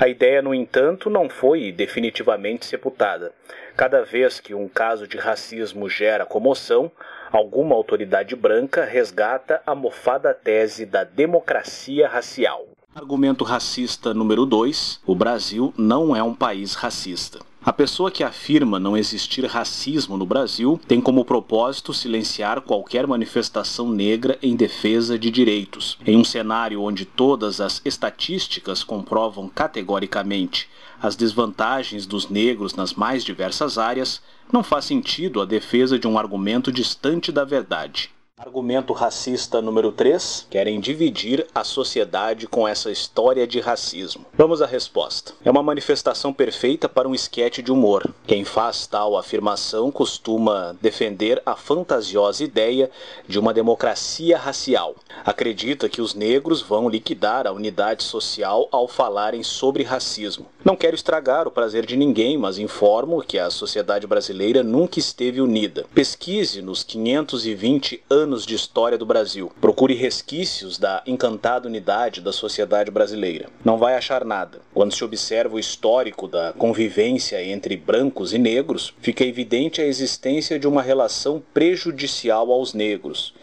A 0.00 0.08
ideia, 0.08 0.42
no 0.42 0.52
entanto, 0.52 1.08
não 1.08 1.28
foi 1.28 1.70
definitivamente 1.70 2.66
sepultada. 2.66 3.32
Cada 3.76 4.02
vez 4.02 4.40
que 4.40 4.52
um 4.52 4.68
caso 4.68 5.06
de 5.06 5.16
racismo 5.16 5.88
gera 5.88 6.26
comoção, 6.26 6.90
alguma 7.32 7.74
autoridade 7.74 8.36
branca 8.36 8.84
resgata 8.84 9.62
a 9.66 9.74
mofada 9.74 10.34
tese 10.34 10.84
da 10.84 11.02
democracia 11.04 12.08
racial. 12.08 12.66
Argumento 12.94 13.42
racista 13.42 14.12
número 14.12 14.44
2: 14.44 15.00
o 15.06 15.14
Brasil 15.14 15.72
não 15.78 16.14
é 16.14 16.22
um 16.22 16.34
país 16.34 16.74
racista. 16.74 17.51
A 17.64 17.72
pessoa 17.72 18.10
que 18.10 18.24
afirma 18.24 18.80
não 18.80 18.96
existir 18.96 19.44
racismo 19.44 20.16
no 20.16 20.26
Brasil 20.26 20.80
tem 20.88 21.00
como 21.00 21.24
propósito 21.24 21.94
silenciar 21.94 22.60
qualquer 22.60 23.06
manifestação 23.06 23.88
negra 23.88 24.36
em 24.42 24.56
defesa 24.56 25.16
de 25.16 25.30
direitos. 25.30 25.96
Em 26.04 26.16
um 26.16 26.24
cenário 26.24 26.82
onde 26.82 27.04
todas 27.04 27.60
as 27.60 27.80
estatísticas 27.84 28.82
comprovam 28.82 29.48
categoricamente 29.48 30.68
as 31.00 31.14
desvantagens 31.14 32.04
dos 32.04 32.28
negros 32.28 32.74
nas 32.74 32.94
mais 32.94 33.22
diversas 33.22 33.78
áreas, 33.78 34.20
não 34.52 34.64
faz 34.64 34.84
sentido 34.84 35.40
a 35.40 35.44
defesa 35.44 35.96
de 35.96 36.08
um 36.08 36.18
argumento 36.18 36.72
distante 36.72 37.30
da 37.30 37.44
verdade. 37.44 38.10
Argumento 38.44 38.92
racista 38.92 39.62
número 39.62 39.92
3: 39.92 40.48
querem 40.50 40.80
dividir 40.80 41.46
a 41.54 41.62
sociedade 41.62 42.48
com 42.48 42.66
essa 42.66 42.90
história 42.90 43.46
de 43.46 43.60
racismo. 43.60 44.26
Vamos 44.34 44.60
à 44.60 44.66
resposta. 44.66 45.32
É 45.44 45.50
uma 45.50 45.62
manifestação 45.62 46.32
perfeita 46.32 46.88
para 46.88 47.08
um 47.08 47.14
esquete 47.14 47.62
de 47.62 47.70
humor. 47.70 48.12
Quem 48.26 48.44
faz 48.44 48.84
tal 48.84 49.16
afirmação 49.16 49.92
costuma 49.92 50.74
defender 50.82 51.40
a 51.46 51.54
fantasiosa 51.54 52.42
ideia 52.42 52.90
de 53.28 53.38
uma 53.38 53.54
democracia 53.54 54.36
racial. 54.36 54.96
Acredita 55.24 55.88
que 55.88 56.02
os 56.02 56.12
negros 56.12 56.60
vão 56.60 56.88
liquidar 56.88 57.46
a 57.46 57.52
unidade 57.52 58.02
social 58.02 58.68
ao 58.72 58.88
falarem 58.88 59.44
sobre 59.44 59.84
racismo. 59.84 60.46
Não 60.64 60.74
quero 60.74 60.96
estragar 60.96 61.46
o 61.46 61.52
prazer 61.52 61.86
de 61.86 61.96
ninguém, 61.96 62.36
mas 62.36 62.58
informo 62.58 63.22
que 63.22 63.38
a 63.38 63.50
sociedade 63.50 64.04
brasileira 64.04 64.64
nunca 64.64 64.98
esteve 64.98 65.40
unida. 65.40 65.86
Pesquise 65.94 66.60
nos 66.60 66.82
520 66.82 68.02
anos 68.10 68.31
anos 68.32 68.46
de 68.46 68.54
história 68.54 68.96
do 68.96 69.04
Brasil. 69.04 69.52
Procure 69.60 69.92
resquícios 69.92 70.78
da 70.78 71.02
encantada 71.06 71.68
unidade 71.68 72.22
da 72.22 72.32
sociedade 72.32 72.90
brasileira. 72.90 73.50
Não 73.62 73.76
vai 73.76 73.94
achar 73.94 74.24
nada. 74.24 74.62
Quando 74.72 74.94
se 74.94 75.04
observa 75.04 75.56
o 75.56 75.58
histórico 75.58 76.26
da 76.26 76.54
convivência 76.54 77.44
entre 77.44 77.76
brancos 77.76 78.32
e 78.32 78.38
negros, 78.38 78.94
fica 79.02 79.22
evidente 79.22 79.82
a 79.82 79.84
existência 79.84 80.58
de 80.58 80.66
uma 80.66 80.80
relação 80.80 81.42
prejudicial 81.52 82.50
aos 82.50 82.72
negros. 82.72 83.34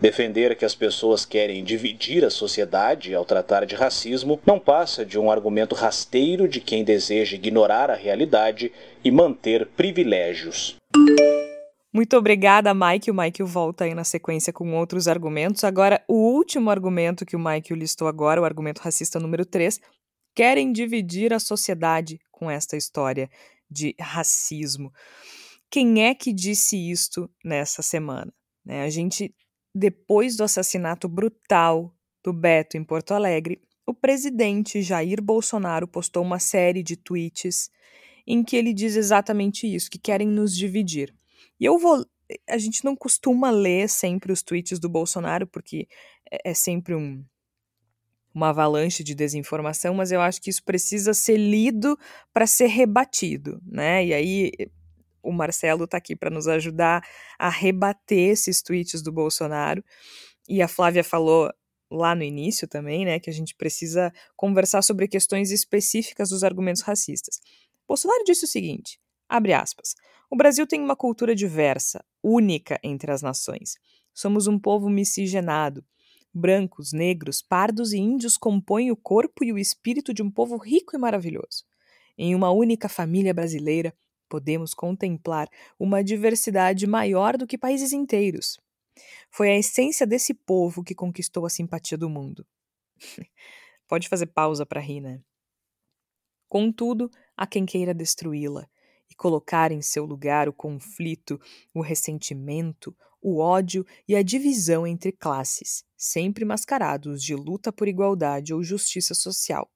Defender 0.00 0.54
que 0.54 0.64
as 0.64 0.76
pessoas 0.76 1.24
querem 1.24 1.64
dividir 1.64 2.24
a 2.24 2.30
sociedade 2.30 3.16
ao 3.16 3.24
tratar 3.24 3.66
de 3.66 3.74
racismo 3.74 4.38
não 4.46 4.60
passa 4.60 5.04
de 5.04 5.18
um 5.18 5.28
argumento 5.28 5.74
rasteiro 5.74 6.46
de 6.46 6.60
quem 6.60 6.84
deseja 6.84 7.34
ignorar 7.34 7.90
a 7.90 7.94
realidade 7.94 8.70
e 9.02 9.10
manter 9.10 9.66
privilégios. 9.76 10.76
Muito 11.96 12.14
obrigada, 12.14 12.74
Mike. 12.74 13.10
O 13.10 13.14
Mike 13.14 13.42
volta 13.42 13.84
aí 13.84 13.94
na 13.94 14.04
sequência 14.04 14.52
com 14.52 14.74
outros 14.74 15.08
argumentos. 15.08 15.64
Agora, 15.64 16.04
o 16.06 16.12
último 16.12 16.68
argumento 16.68 17.24
que 17.24 17.34
o 17.34 17.38
Mike 17.38 17.72
listou 17.74 18.06
agora, 18.06 18.38
o 18.38 18.44
argumento 18.44 18.80
racista 18.80 19.18
número 19.18 19.46
3, 19.46 19.80
querem 20.34 20.72
dividir 20.72 21.32
a 21.32 21.38
sociedade 21.38 22.20
com 22.30 22.50
esta 22.50 22.76
história 22.76 23.30
de 23.70 23.94
racismo. 23.98 24.92
Quem 25.70 26.04
é 26.04 26.14
que 26.14 26.34
disse 26.34 26.76
isto 26.76 27.30
nessa 27.42 27.80
semana? 27.80 28.30
Né? 28.62 28.82
A 28.82 28.90
gente 28.90 29.34
depois 29.74 30.36
do 30.36 30.44
assassinato 30.44 31.08
brutal 31.08 31.94
do 32.22 32.30
Beto 32.30 32.76
em 32.76 32.84
Porto 32.84 33.12
Alegre, 33.12 33.62
o 33.86 33.94
presidente 33.94 34.82
Jair 34.82 35.22
Bolsonaro 35.22 35.88
postou 35.88 36.22
uma 36.22 36.40
série 36.40 36.82
de 36.82 36.94
tweets 36.94 37.70
em 38.26 38.44
que 38.44 38.54
ele 38.54 38.74
diz 38.74 38.96
exatamente 38.96 39.66
isso, 39.66 39.90
que 39.90 39.98
querem 39.98 40.28
nos 40.28 40.54
dividir. 40.54 41.16
E 41.58 41.64
eu 41.64 41.78
vou. 41.78 42.04
A 42.48 42.58
gente 42.58 42.84
não 42.84 42.96
costuma 42.96 43.50
ler 43.50 43.88
sempre 43.88 44.32
os 44.32 44.42
tweets 44.42 44.78
do 44.78 44.88
Bolsonaro, 44.88 45.46
porque 45.46 45.86
é, 46.30 46.50
é 46.50 46.54
sempre 46.54 46.94
um, 46.94 47.24
uma 48.34 48.50
avalanche 48.50 49.02
de 49.04 49.14
desinformação, 49.14 49.94
mas 49.94 50.12
eu 50.12 50.20
acho 50.20 50.42
que 50.42 50.50
isso 50.50 50.62
precisa 50.64 51.14
ser 51.14 51.36
lido 51.36 51.98
para 52.32 52.46
ser 52.46 52.66
rebatido, 52.66 53.60
né? 53.64 54.04
E 54.04 54.12
aí 54.12 54.52
o 55.22 55.32
Marcelo 55.32 55.84
está 55.84 55.96
aqui 55.96 56.14
para 56.14 56.30
nos 56.30 56.46
ajudar 56.46 57.02
a 57.38 57.48
rebater 57.48 58.30
esses 58.30 58.62
tweets 58.62 59.02
do 59.02 59.10
Bolsonaro. 59.10 59.84
E 60.48 60.62
a 60.62 60.68
Flávia 60.68 61.02
falou 61.02 61.50
lá 61.90 62.14
no 62.14 62.22
início 62.22 62.68
também, 62.68 63.04
né, 63.04 63.18
que 63.18 63.30
a 63.30 63.32
gente 63.32 63.54
precisa 63.54 64.12
conversar 64.36 64.82
sobre 64.82 65.08
questões 65.08 65.50
específicas 65.50 66.30
dos 66.30 66.44
argumentos 66.44 66.82
racistas. 66.82 67.40
Bolsonaro 67.86 68.24
disse 68.24 68.44
o 68.44 68.48
seguinte: 68.48 69.00
abre 69.28 69.52
aspas. 69.52 69.94
O 70.28 70.36
Brasil 70.36 70.66
tem 70.66 70.80
uma 70.80 70.96
cultura 70.96 71.36
diversa, 71.36 72.04
única 72.22 72.80
entre 72.82 73.12
as 73.12 73.22
nações. 73.22 73.76
Somos 74.12 74.48
um 74.48 74.58
povo 74.58 74.90
miscigenado. 74.90 75.84
Brancos, 76.34 76.92
negros, 76.92 77.40
pardos 77.40 77.92
e 77.92 77.98
índios 77.98 78.36
compõem 78.36 78.90
o 78.90 78.96
corpo 78.96 79.44
e 79.44 79.52
o 79.52 79.58
espírito 79.58 80.12
de 80.12 80.22
um 80.22 80.30
povo 80.30 80.56
rico 80.56 80.96
e 80.96 80.98
maravilhoso. 80.98 81.64
Em 82.18 82.34
uma 82.34 82.50
única 82.50 82.88
família 82.88 83.32
brasileira, 83.32 83.94
podemos 84.28 84.74
contemplar 84.74 85.48
uma 85.78 86.02
diversidade 86.02 86.86
maior 86.86 87.36
do 87.36 87.46
que 87.46 87.56
países 87.56 87.92
inteiros. 87.92 88.58
Foi 89.30 89.50
a 89.50 89.56
essência 89.56 90.06
desse 90.06 90.34
povo 90.34 90.82
que 90.82 90.94
conquistou 90.94 91.46
a 91.46 91.50
simpatia 91.50 91.96
do 91.96 92.10
mundo. 92.10 92.44
Pode 93.86 94.08
fazer 94.08 94.26
pausa 94.26 94.66
para 94.66 94.80
rir, 94.80 95.00
né? 95.00 95.20
Contudo, 96.48 97.10
há 97.36 97.46
quem 97.46 97.64
queira 97.64 97.94
destruí-la 97.94 98.68
e 99.10 99.14
colocar 99.14 99.72
em 99.72 99.82
seu 99.82 100.04
lugar 100.04 100.48
o 100.48 100.52
conflito, 100.52 101.40
o 101.74 101.80
ressentimento, 101.80 102.96
o 103.20 103.38
ódio 103.38 103.84
e 104.06 104.14
a 104.14 104.22
divisão 104.22 104.86
entre 104.86 105.12
classes, 105.12 105.84
sempre 105.96 106.44
mascarados 106.44 107.22
de 107.22 107.34
luta 107.34 107.72
por 107.72 107.88
igualdade 107.88 108.54
ou 108.54 108.62
justiça 108.62 109.14
social, 109.14 109.70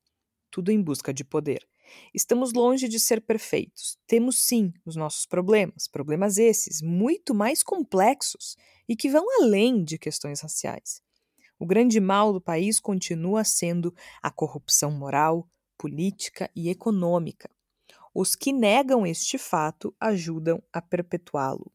tudo 0.51 0.71
em 0.71 0.81
busca 0.81 1.13
de 1.13 1.25
poder. 1.25 1.67
Estamos 2.15 2.53
longe 2.53 2.89
de 2.89 3.01
ser 3.01 3.21
perfeitos. 3.21 3.99
Temos 4.07 4.45
sim 4.45 4.73
os 4.85 4.97
nossos 4.97 5.27
problemas, 5.27 5.89
problemas 5.89 6.39
esses 6.39 6.81
muito 6.81 7.35
mais 7.35 7.63
complexos 7.63 8.57
e 8.89 8.95
que 8.95 9.11
vão 9.11 9.25
além 9.41 9.83
de 9.83 9.99
questões 9.99 10.41
raciais. 10.41 11.03
O 11.59 11.67
grande 11.67 12.01
mal 12.01 12.33
do 12.33 12.41
país 12.41 12.81
continua 12.81 13.45
sendo 13.45 13.95
a 14.23 14.31
corrupção 14.31 14.91
moral, 14.91 15.49
política 15.77 16.51
e 16.55 16.71
econômica. 16.71 17.51
Os 18.15 18.35
que 18.35 18.53
negam 18.53 19.07
este 19.07 19.39
fato 19.39 19.95
ajudam 20.01 20.63
a 20.73 20.83
perpetuá-lo. 20.83 21.73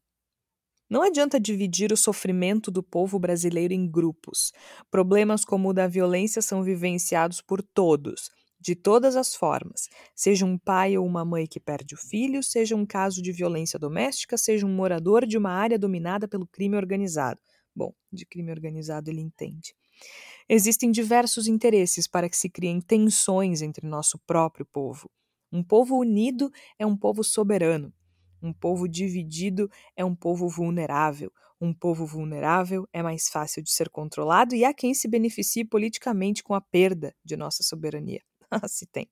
Não 0.88 1.02
adianta 1.02 1.40
dividir 1.40 1.92
o 1.92 1.96
sofrimento 1.96 2.70
do 2.70 2.82
povo 2.82 3.18
brasileiro 3.18 3.74
em 3.74 3.90
grupos. 3.90 4.52
Problemas 4.90 5.44
como 5.44 5.70
o 5.70 5.72
da 5.72 5.88
violência 5.88 6.40
são 6.40 6.62
vivenciados 6.62 7.40
por 7.40 7.60
todos, 7.60 8.30
de 8.60 8.74
todas 8.74 9.16
as 9.16 9.34
formas, 9.34 9.88
seja 10.14 10.44
um 10.46 10.56
pai 10.58 10.96
ou 10.96 11.06
uma 11.06 11.24
mãe 11.24 11.46
que 11.46 11.60
perde 11.60 11.94
o 11.94 11.98
filho, 11.98 12.42
seja 12.42 12.74
um 12.74 12.86
caso 12.86 13.20
de 13.20 13.30
violência 13.32 13.78
doméstica, 13.78 14.36
seja 14.38 14.66
um 14.66 14.74
morador 14.74 15.26
de 15.26 15.36
uma 15.36 15.50
área 15.50 15.78
dominada 15.78 16.26
pelo 16.26 16.46
crime 16.46 16.76
organizado. 16.76 17.40
Bom, 17.74 17.92
de 18.12 18.24
crime 18.24 18.50
organizado 18.50 19.10
ele 19.10 19.20
entende. 19.20 19.74
Existem 20.48 20.90
diversos 20.90 21.46
interesses 21.46 22.06
para 22.06 22.28
que 22.28 22.36
se 22.36 22.48
criem 22.48 22.80
tensões 22.80 23.62
entre 23.62 23.86
nosso 23.86 24.18
próprio 24.26 24.66
povo. 24.66 25.10
Um 25.52 25.62
povo 25.62 25.96
unido 25.96 26.50
é 26.78 26.86
um 26.86 26.96
povo 26.96 27.22
soberano. 27.22 27.92
Um 28.42 28.52
povo 28.52 28.88
dividido 28.88 29.70
é 29.96 30.04
um 30.04 30.14
povo 30.14 30.48
vulnerável. 30.48 31.32
Um 31.60 31.72
povo 31.72 32.04
vulnerável 32.04 32.86
é 32.92 33.02
mais 33.02 33.28
fácil 33.28 33.62
de 33.62 33.72
ser 33.72 33.88
controlado 33.88 34.54
e 34.54 34.64
há 34.64 34.74
quem 34.74 34.92
se 34.92 35.08
beneficie 35.08 35.64
politicamente 35.64 36.42
com 36.42 36.54
a 36.54 36.60
perda 36.60 37.14
de 37.24 37.36
nossa 37.36 37.62
soberania. 37.62 38.22
se 38.68 38.86
tem. 38.86 39.08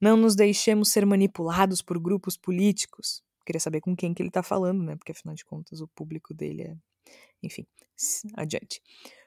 Não 0.00 0.16
nos 0.16 0.34
deixemos 0.34 0.88
ser 0.88 1.04
manipulados 1.04 1.82
por 1.82 1.98
grupos 1.98 2.36
políticos. 2.36 3.22
Queria 3.44 3.60
saber 3.60 3.80
com 3.80 3.94
quem 3.94 4.14
que 4.14 4.22
ele 4.22 4.30
está 4.30 4.42
falando, 4.42 4.82
né? 4.82 4.96
Porque 4.96 5.12
afinal 5.12 5.34
de 5.34 5.44
contas 5.44 5.80
o 5.80 5.88
público 5.88 6.32
dele 6.32 6.62
é. 6.62 6.76
Enfim, 7.42 7.66
adiante. 8.34 8.80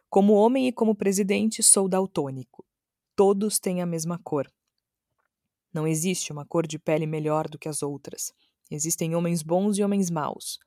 Como 0.09 0.33
homem 0.33 0.67
e 0.67 0.73
como 0.73 0.95
presidente, 0.95 1.61
sou 1.61 1.87
daltônico. 1.87 2.65
Todos 3.15 3.59
têm 3.59 3.81
a 3.81 3.85
mesma 3.85 4.19
cor. 4.23 4.47
Não 5.75 5.85
existe 5.85 6.31
uma 6.31 6.45
cor 6.45 6.65
de 6.65 6.79
pele 6.79 7.05
melhor 7.05 7.49
do 7.49 7.59
que 7.59 7.67
as 7.67 7.83
outras. 7.83 8.31
Existem 8.71 9.13
homens 9.13 9.43
bons 9.43 9.77
e 9.77 9.83
homens 9.83 10.09
maus. 10.09 10.57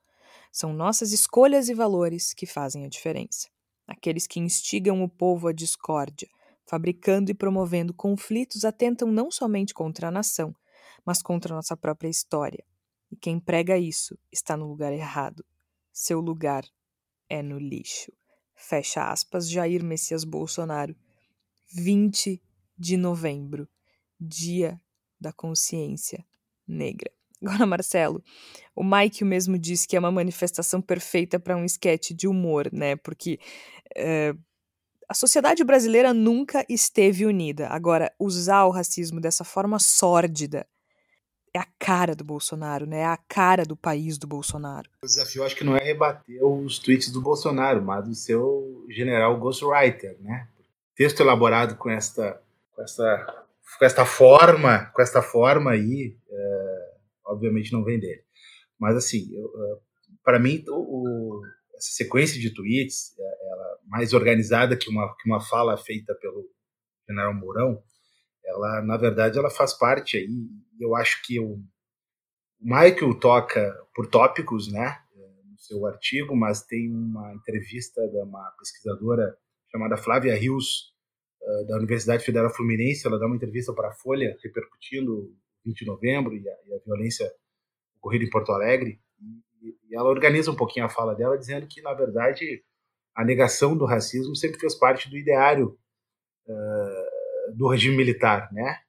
São 0.51 0.71
nossas 0.71 1.11
escolhas 1.11 1.67
e 1.67 1.73
valores 1.73 2.31
que 2.31 2.45
fazem 2.45 2.85
a 2.85 2.87
diferença. 2.87 3.49
Aqueles 3.87 4.27
que 4.27 4.39
instigam 4.39 5.03
o 5.03 5.09
povo 5.09 5.47
à 5.47 5.51
discórdia, 5.51 6.29
fabricando 6.63 7.31
e 7.31 7.33
promovendo 7.33 7.91
conflitos, 7.91 8.63
atentam 8.63 9.11
não 9.11 9.31
somente 9.31 9.73
contra 9.73 10.09
a 10.09 10.11
nação, 10.11 10.55
mas 11.03 11.23
contra 11.23 11.55
a 11.55 11.55
nossa 11.55 11.75
própria 11.75 12.07
história. 12.07 12.63
E 13.11 13.15
quem 13.15 13.39
prega 13.39 13.79
isso 13.79 14.15
está 14.31 14.55
no 14.55 14.67
lugar 14.67 14.93
errado. 14.93 15.43
Seu 15.91 16.19
lugar 16.19 16.63
é 17.27 17.41
no 17.41 17.57
lixo. 17.57 18.13
Fecha 18.55 19.09
aspas, 19.09 19.49
Jair 19.49 19.83
Messias 19.83 20.23
Bolsonaro, 20.23 20.95
20 21.73 22.39
de 22.77 22.95
novembro, 22.95 23.67
Dia 24.21 24.79
da 25.19 25.31
Consciência 25.31 26.23
Negra. 26.67 27.11
Agora, 27.41 27.65
Marcelo, 27.65 28.23
o 28.75 28.83
Mike 28.83 29.23
mesmo 29.23 29.57
disse 29.57 29.87
que 29.87 29.95
é 29.95 29.99
uma 29.99 30.11
manifestação 30.11 30.81
perfeita 30.81 31.39
para 31.39 31.55
um 31.55 31.63
esquete 31.63 32.13
de 32.13 32.27
humor, 32.27 32.69
né? 32.71 32.95
Porque 32.97 33.39
é, 33.95 34.33
a 35.07 35.13
sociedade 35.13 35.63
brasileira 35.63 36.13
nunca 36.13 36.65
esteve 36.69 37.25
unida. 37.25 37.67
Agora, 37.69 38.13
usar 38.19 38.65
o 38.65 38.71
racismo 38.71 39.19
dessa 39.19 39.43
forma 39.43 39.79
sórdida 39.79 40.67
é 41.53 41.59
a 41.59 41.67
cara 41.79 42.15
do 42.15 42.23
Bolsonaro, 42.23 42.85
né? 42.85 42.99
É 42.99 43.05
a 43.05 43.17
cara 43.17 43.65
do 43.65 43.75
país 43.75 44.17
do 44.17 44.27
Bolsonaro. 44.27 44.89
O 45.01 45.07
desafio 45.07 45.43
acho 45.43 45.55
que 45.55 45.63
não 45.63 45.75
é 45.75 45.83
rebater 45.83 46.43
os 46.43 46.77
tweets 46.77 47.11
do 47.11 47.21
Bolsonaro, 47.21 47.81
mas 47.81 48.07
do 48.07 48.13
seu 48.13 48.85
general 48.89 49.37
ghostwriter, 49.39 50.17
né? 50.21 50.47
Texto 50.95 51.21
elaborado 51.21 51.75
com 51.75 51.89
esta, 51.89 52.39
com 52.75 52.83
esta, 52.83 53.45
com 53.77 53.85
esta 53.85 54.05
forma, 54.05 54.85
com 54.93 55.01
esta 55.01 55.21
forma 55.21 55.71
aí, 55.71 56.17
é, 56.29 56.91
obviamente 57.27 57.71
não 57.71 57.83
vem 57.83 57.99
dele. 57.99 58.23
Mas 58.79 58.95
assim, 58.95 59.29
é, 59.35 59.79
para 60.23 60.39
mim, 60.39 60.63
o, 60.67 61.41
essa 61.75 61.91
sequência 61.91 62.39
de 62.39 62.53
tweets, 62.53 63.17
é, 63.17 63.51
ela 63.51 63.79
mais 63.87 64.13
organizada 64.13 64.77
que 64.77 64.89
uma, 64.89 65.15
que 65.15 65.29
uma 65.29 65.41
fala 65.41 65.77
feita 65.77 66.15
pelo 66.15 66.45
general 67.07 67.33
Mourão, 67.33 67.83
ela, 68.45 68.81
na 68.81 68.97
verdade, 68.97 69.37
ela 69.37 69.49
faz 69.49 69.73
parte 69.73 70.17
aí, 70.17 70.49
eu 70.79 70.95
acho 70.95 71.21
que 71.23 71.39
o 71.39 71.61
Michael 72.59 73.13
toca 73.19 73.73
por 73.93 74.07
tópicos, 74.07 74.71
né, 74.71 74.97
no 75.49 75.57
seu 75.57 75.85
artigo, 75.85 76.35
mas 76.35 76.63
tem 76.63 76.91
uma 76.91 77.33
entrevista 77.33 78.01
de 78.07 78.17
uma 78.17 78.51
pesquisadora 78.57 79.37
chamada 79.71 79.97
Flávia 79.97 80.35
Rios, 80.35 80.93
da 81.67 81.77
Universidade 81.77 82.23
Federal 82.23 82.53
Fluminense, 82.53 83.07
ela 83.07 83.19
dá 83.19 83.25
uma 83.25 83.35
entrevista 83.35 83.73
para 83.73 83.89
a 83.89 83.93
Folha, 83.93 84.37
repercutindo 84.43 85.33
20 85.65 85.79
de 85.79 85.85
novembro 85.85 86.35
e 86.35 86.47
a, 86.47 86.53
e 86.67 86.73
a 86.75 86.79
violência 86.85 87.31
ocorrida 87.97 88.25
em 88.25 88.29
Porto 88.29 88.51
Alegre, 88.51 88.99
e 89.61 89.95
ela 89.95 90.09
organiza 90.09 90.51
um 90.51 90.55
pouquinho 90.55 90.85
a 90.85 90.89
fala 90.89 91.15
dela, 91.15 91.37
dizendo 91.37 91.67
que, 91.67 91.81
na 91.81 91.93
verdade, 91.93 92.63
a 93.15 93.25
negação 93.25 93.75
do 93.75 93.85
racismo 93.85 94.35
sempre 94.35 94.59
fez 94.59 94.75
parte 94.75 95.09
do 95.09 95.17
ideário 95.17 95.77
uh, 96.47 97.55
do 97.55 97.67
regime 97.67 97.97
militar, 97.97 98.51
né? 98.53 98.79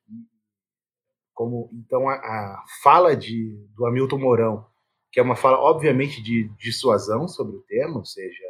Como 1.35 1.71
então 1.73 2.09
a, 2.09 2.15
a, 2.15 2.65
fala 2.83 3.17
de 3.17 3.57
do 3.75 3.87
Hamilton 3.87 4.19
Mourão, 4.19 4.67
que 5.11 5.19
é 5.19 5.23
uma 5.23 5.35
fala 5.35 5.59
obviamente 5.59 6.23
de 6.23 6.49
dissuasão 6.57 7.27
sobre 7.27 7.57
o 7.57 7.63
tema, 7.63 7.97
ou 7.97 8.05
seja, 8.05 8.45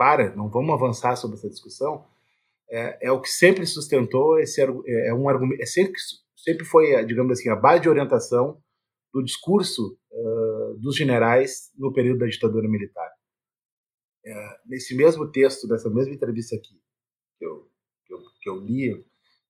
para, 0.00 0.34
não 0.34 0.48
vamos 0.48 0.72
avançar 0.72 1.14
sobre 1.14 1.36
essa 1.36 1.50
discussão, 1.50 2.06
é, 2.70 3.08
é 3.08 3.12
o 3.12 3.20
que 3.20 3.28
sempre 3.28 3.66
sustentou 3.66 4.38
esse 4.38 4.58
é, 4.62 5.08
é 5.08 5.12
um 5.12 5.28
argumento, 5.28 5.60
é 5.60 5.66
sempre, 5.66 5.92
sempre 6.34 6.64
foi, 6.64 7.04
digamos 7.04 7.38
assim, 7.38 7.50
a 7.50 7.54
base 7.54 7.82
de 7.82 7.88
orientação 7.90 8.58
do 9.12 9.22
discurso 9.22 9.98
uh, 10.10 10.78
dos 10.78 10.96
generais 10.96 11.70
no 11.76 11.92
período 11.92 12.20
da 12.20 12.26
ditadura 12.26 12.66
militar. 12.66 13.10
É, 14.24 14.56
nesse 14.64 14.96
mesmo 14.96 15.30
texto, 15.30 15.68
dessa 15.68 15.90
mesma 15.90 16.14
entrevista 16.14 16.56
aqui, 16.56 16.80
que 17.38 17.44
eu, 17.44 17.68
que 18.06 18.14
eu, 18.14 18.18
que 18.40 18.48
eu 18.48 18.56
li, 18.56 19.04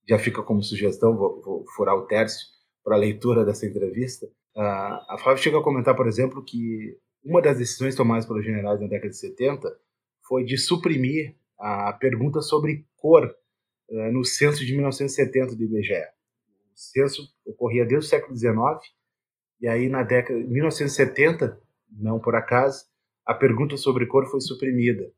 já 0.09 0.19
fica 0.19 0.43
como 0.43 0.65
sugestão, 0.65 1.17
vou, 1.17 1.41
vou 1.43 1.65
furar 1.77 1.95
o 1.95 2.09
terço 2.09 2.45
para 2.83 2.97
a 2.97 2.99
leitura 2.99 3.45
dessa 3.45 3.67
entrevista, 3.67 4.27
uh, 4.57 4.99
a 5.11 5.17
Flávia 5.23 5.45
chega 5.45 5.59
a 5.61 5.63
comentar, 5.63 5.95
por 5.95 6.09
exemplo, 6.09 6.43
que 6.45 6.99
uma 7.23 7.41
das 7.41 7.57
decisões 7.57 7.95
tomadas 7.95 8.27
pelos 8.27 8.45
generais 8.45 8.81
na 8.81 8.89
década 8.89 9.11
de 9.11 9.17
70 9.17 9.79
foi 10.31 10.45
de 10.45 10.57
suprimir 10.57 11.35
a 11.59 11.93
pergunta 11.93 12.41
sobre 12.41 12.87
cor 12.97 13.27
uh, 13.27 14.13
no 14.13 14.25
censo 14.25 14.65
de 14.65 14.73
1970 14.73 15.57
do 15.57 15.65
IBGE. 15.65 16.05
O 16.73 16.79
censo 16.79 17.29
ocorria 17.45 17.85
desde 17.85 18.07
o 18.07 18.09
século 18.09 18.37
XIX, 18.37 18.55
e 19.61 19.67
aí 19.67 19.89
na 19.89 20.05
década 20.05 20.41
de 20.41 20.47
1970, 20.47 21.61
não 21.91 22.21
por 22.21 22.37
acaso, 22.37 22.85
a 23.27 23.35
pergunta 23.35 23.77
sobre 23.77 24.07
cor 24.07 24.31
foi 24.31 24.41
suprimida. 24.41 25.13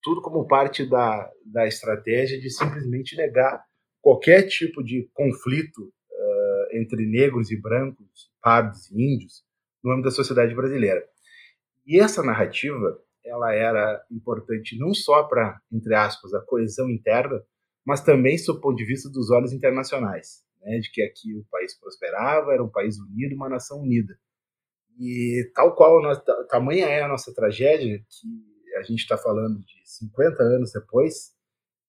Tudo 0.00 0.22
como 0.22 0.46
parte 0.46 0.88
da, 0.88 1.28
da 1.44 1.66
estratégia 1.66 2.40
de 2.40 2.48
simplesmente 2.48 3.16
negar 3.16 3.64
qualquer 4.00 4.46
tipo 4.46 4.80
de 4.80 5.10
conflito 5.12 5.82
uh, 5.82 6.76
entre 6.76 7.04
negros 7.04 7.50
e 7.50 7.60
brancos, 7.60 8.30
pardos 8.40 8.88
e 8.92 8.94
índios 8.94 9.42
no 9.82 9.90
âmbito 9.90 10.08
da 10.08 10.14
sociedade 10.14 10.54
brasileira. 10.54 11.04
E 11.84 11.98
essa 11.98 12.22
narrativa 12.22 12.96
ela 13.24 13.52
era 13.54 14.04
importante 14.10 14.78
não 14.78 14.92
só 14.92 15.22
para, 15.24 15.60
entre 15.70 15.94
aspas, 15.94 16.34
a 16.34 16.40
coesão 16.40 16.90
interna, 16.90 17.42
mas 17.84 18.02
também 18.02 18.38
sob 18.38 18.58
o 18.58 18.60
ponto 18.60 18.76
de 18.76 18.84
vista 18.84 19.08
dos 19.10 19.30
olhos 19.30 19.52
internacionais, 19.52 20.44
né, 20.60 20.78
de 20.78 20.90
que 20.90 21.02
aqui 21.02 21.34
o 21.34 21.44
país 21.50 21.78
prosperava, 21.78 22.52
era 22.52 22.62
um 22.62 22.70
país 22.70 22.98
unido, 22.98 23.34
uma 23.34 23.48
nação 23.48 23.80
unida. 23.80 24.16
E 24.98 25.50
tal 25.54 25.74
qual 25.74 26.00
tamanha 26.48 26.86
é 26.86 27.02
a 27.02 27.08
nossa 27.08 27.34
tragédia, 27.34 27.98
que 27.98 28.76
a 28.76 28.82
gente 28.82 29.00
está 29.00 29.16
falando 29.16 29.58
de 29.60 29.82
50 29.84 30.42
anos 30.42 30.72
depois, 30.72 31.32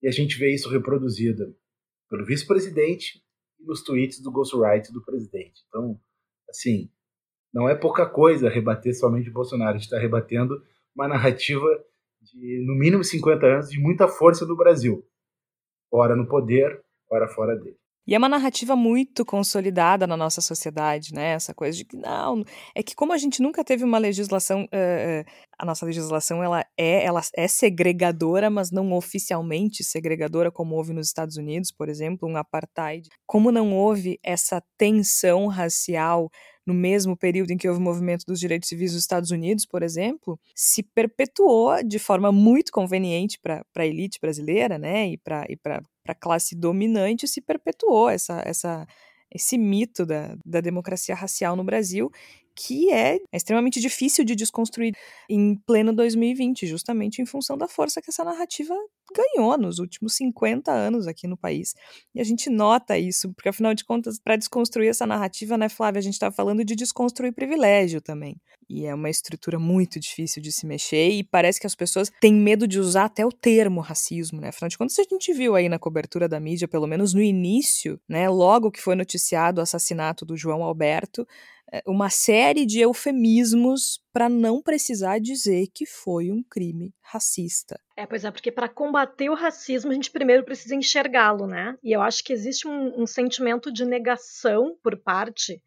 e 0.01 0.07
a 0.07 0.11
gente 0.11 0.37
vê 0.37 0.53
isso 0.53 0.69
reproduzido 0.69 1.55
pelo 2.09 2.25
vice-presidente 2.25 3.23
e 3.59 3.65
nos 3.65 3.83
tweets 3.83 4.21
do 4.21 4.31
ghostwriter 4.31 4.91
do 4.91 5.03
presidente. 5.03 5.63
Então, 5.67 5.99
assim, 6.49 6.91
não 7.53 7.69
é 7.69 7.75
pouca 7.75 8.05
coisa 8.05 8.49
rebater 8.49 8.97
somente 8.97 9.29
o 9.29 9.33
Bolsonaro, 9.33 9.71
a 9.71 9.77
gente 9.77 9.85
está 9.85 9.99
rebatendo 9.99 10.61
uma 10.95 11.07
narrativa 11.07 11.67
de, 12.21 12.63
no 12.65 12.75
mínimo, 12.75 13.03
50 13.03 13.45
anos 13.45 13.69
de 13.69 13.79
muita 13.79 14.07
força 14.07 14.45
do 14.45 14.55
Brasil, 14.55 15.05
ora 15.91 16.15
no 16.15 16.27
poder, 16.27 16.83
ora 17.09 17.27
fora 17.27 17.55
dele. 17.55 17.77
E 18.05 18.13
é 18.13 18.17
uma 18.17 18.27
narrativa 18.27 18.75
muito 18.75 19.23
consolidada 19.23 20.05
na 20.05 20.17
nossa 20.17 20.41
sociedade, 20.41 21.13
né? 21.13 21.31
Essa 21.31 21.53
coisa 21.53 21.77
de 21.77 21.85
que 21.85 21.95
não, 21.95 22.43
é 22.75 22.83
que 22.83 22.93
como 22.93 23.13
a 23.13 23.17
gente 23.17 23.41
nunca 23.41 23.63
teve 23.63 23.85
uma 23.85 23.97
legislação, 23.97 24.65
uh, 24.65 25.31
a 25.57 25.65
nossa 25.65 25.85
legislação 25.85 26.43
ela 26.43 26.65
é, 26.77 27.05
ela 27.05 27.21
é 27.33 27.47
segregadora, 27.47 28.49
mas 28.49 28.71
não 28.71 28.91
oficialmente 28.91 29.85
segregadora 29.85 30.51
como 30.51 30.75
houve 30.75 30.91
nos 30.91 31.07
Estados 31.07 31.37
Unidos, 31.37 31.71
por 31.71 31.87
exemplo, 31.87 32.27
um 32.27 32.35
apartheid. 32.35 33.07
Como 33.25 33.53
não 33.53 33.73
houve 33.73 34.19
essa 34.21 34.61
tensão 34.77 35.47
racial 35.47 36.29
no 36.65 36.73
mesmo 36.73 37.15
período 37.17 37.51
em 37.51 37.57
que 37.57 37.67
houve 37.67 37.79
o 37.79 37.83
movimento 37.83 38.25
dos 38.25 38.39
direitos 38.39 38.69
civis 38.69 38.93
nos 38.93 39.01
Estados 39.01 39.31
Unidos, 39.31 39.65
por 39.65 39.83
exemplo, 39.83 40.39
se 40.55 40.81
perpetuou 40.83 41.83
de 41.83 41.99
forma 41.99 42.31
muito 42.31 42.71
conveniente 42.71 43.39
para 43.39 43.65
a 43.75 43.85
elite 43.85 44.19
brasileira, 44.21 44.77
né, 44.77 45.09
e 45.09 45.17
para 45.17 45.45
e 45.49 45.57
a 46.07 46.15
classe 46.15 46.55
dominante, 46.55 47.27
se 47.27 47.41
perpetuou 47.41 48.09
essa, 48.09 48.41
essa, 48.45 48.85
esse 49.33 49.57
mito 49.57 50.05
da, 50.05 50.35
da 50.45 50.61
democracia 50.61 51.15
racial 51.15 51.55
no 51.55 51.63
Brasil, 51.63 52.11
que 52.55 52.91
é, 52.91 53.15
é 53.15 53.37
extremamente 53.37 53.79
difícil 53.79 54.23
de 54.23 54.35
desconstruir 54.35 54.93
em 55.29 55.55
pleno 55.65 55.93
2020, 55.93 56.67
justamente 56.67 57.21
em 57.21 57.25
função 57.25 57.57
da 57.57 57.67
força 57.67 58.01
que 58.01 58.09
essa 58.09 58.23
narrativa 58.23 58.75
ganhou 59.15 59.57
nos 59.57 59.79
últimos 59.79 60.15
50 60.15 60.71
anos 60.71 61.07
aqui 61.07 61.27
no 61.27 61.37
país. 61.37 61.73
E 62.13 62.21
a 62.21 62.23
gente 62.23 62.49
nota 62.49 62.97
isso, 62.97 63.33
porque 63.33 63.49
afinal 63.49 63.73
de 63.73 63.83
contas, 63.83 64.19
para 64.19 64.35
desconstruir 64.35 64.89
essa 64.89 65.05
narrativa, 65.05 65.57
né, 65.57 65.69
Flávia, 65.69 65.99
a 65.99 66.03
gente 66.03 66.13
está 66.13 66.31
falando 66.31 66.63
de 66.63 66.75
desconstruir 66.75 67.33
privilégio 67.33 68.01
também. 68.01 68.37
E 68.69 68.85
é 68.85 68.93
uma 68.93 69.09
estrutura 69.09 69.59
muito 69.59 69.99
difícil 69.99 70.41
de 70.41 70.51
se 70.51 70.65
mexer 70.65 71.09
e 71.09 71.23
parece 71.23 71.59
que 71.59 71.67
as 71.67 71.75
pessoas 71.75 72.09
têm 72.21 72.33
medo 72.33 72.67
de 72.67 72.79
usar 72.79 73.05
até 73.05 73.25
o 73.25 73.31
termo 73.31 73.81
racismo, 73.81 74.39
né? 74.39 74.49
Afinal 74.49 74.69
de 74.69 74.77
contas, 74.77 74.97
a 74.97 75.03
gente 75.03 75.33
viu 75.33 75.55
aí 75.55 75.67
na 75.67 75.77
cobertura 75.77 76.27
da 76.27 76.39
mídia, 76.39 76.67
pelo 76.67 76.87
menos 76.87 77.13
no 77.13 77.21
início, 77.21 77.99
né, 78.07 78.29
logo 78.29 78.71
que 78.71 78.81
foi 78.81 78.95
noticiado 78.95 79.59
o 79.59 79.63
assassinato 79.63 80.25
do 80.25 80.37
João 80.37 80.63
Alberto, 80.63 81.27
uma 81.87 82.09
série 82.09 82.65
de 82.65 82.79
eufemismos 82.79 84.01
para 84.11 84.29
não 84.29 84.61
precisar 84.61 85.19
dizer 85.19 85.67
que 85.73 85.85
foi 85.85 86.31
um 86.31 86.43
crime 86.43 86.93
racista. 87.01 87.79
É, 87.95 88.05
pois 88.05 88.23
é, 88.25 88.31
porque 88.31 88.51
para 88.51 88.69
combater 88.69 89.29
o 89.29 89.35
racismo 89.35 89.91
a 89.91 89.93
gente 89.93 90.11
primeiro 90.11 90.43
precisa 90.43 90.75
enxergá-lo, 90.75 91.47
né? 91.47 91.77
E 91.83 91.91
eu 91.91 92.01
acho 92.01 92.23
que 92.23 92.33
existe 92.33 92.67
um, 92.67 93.01
um 93.01 93.07
sentimento 93.07 93.71
de 93.71 93.85
negação 93.85 94.77
por 94.83 94.97
parte 94.97 95.61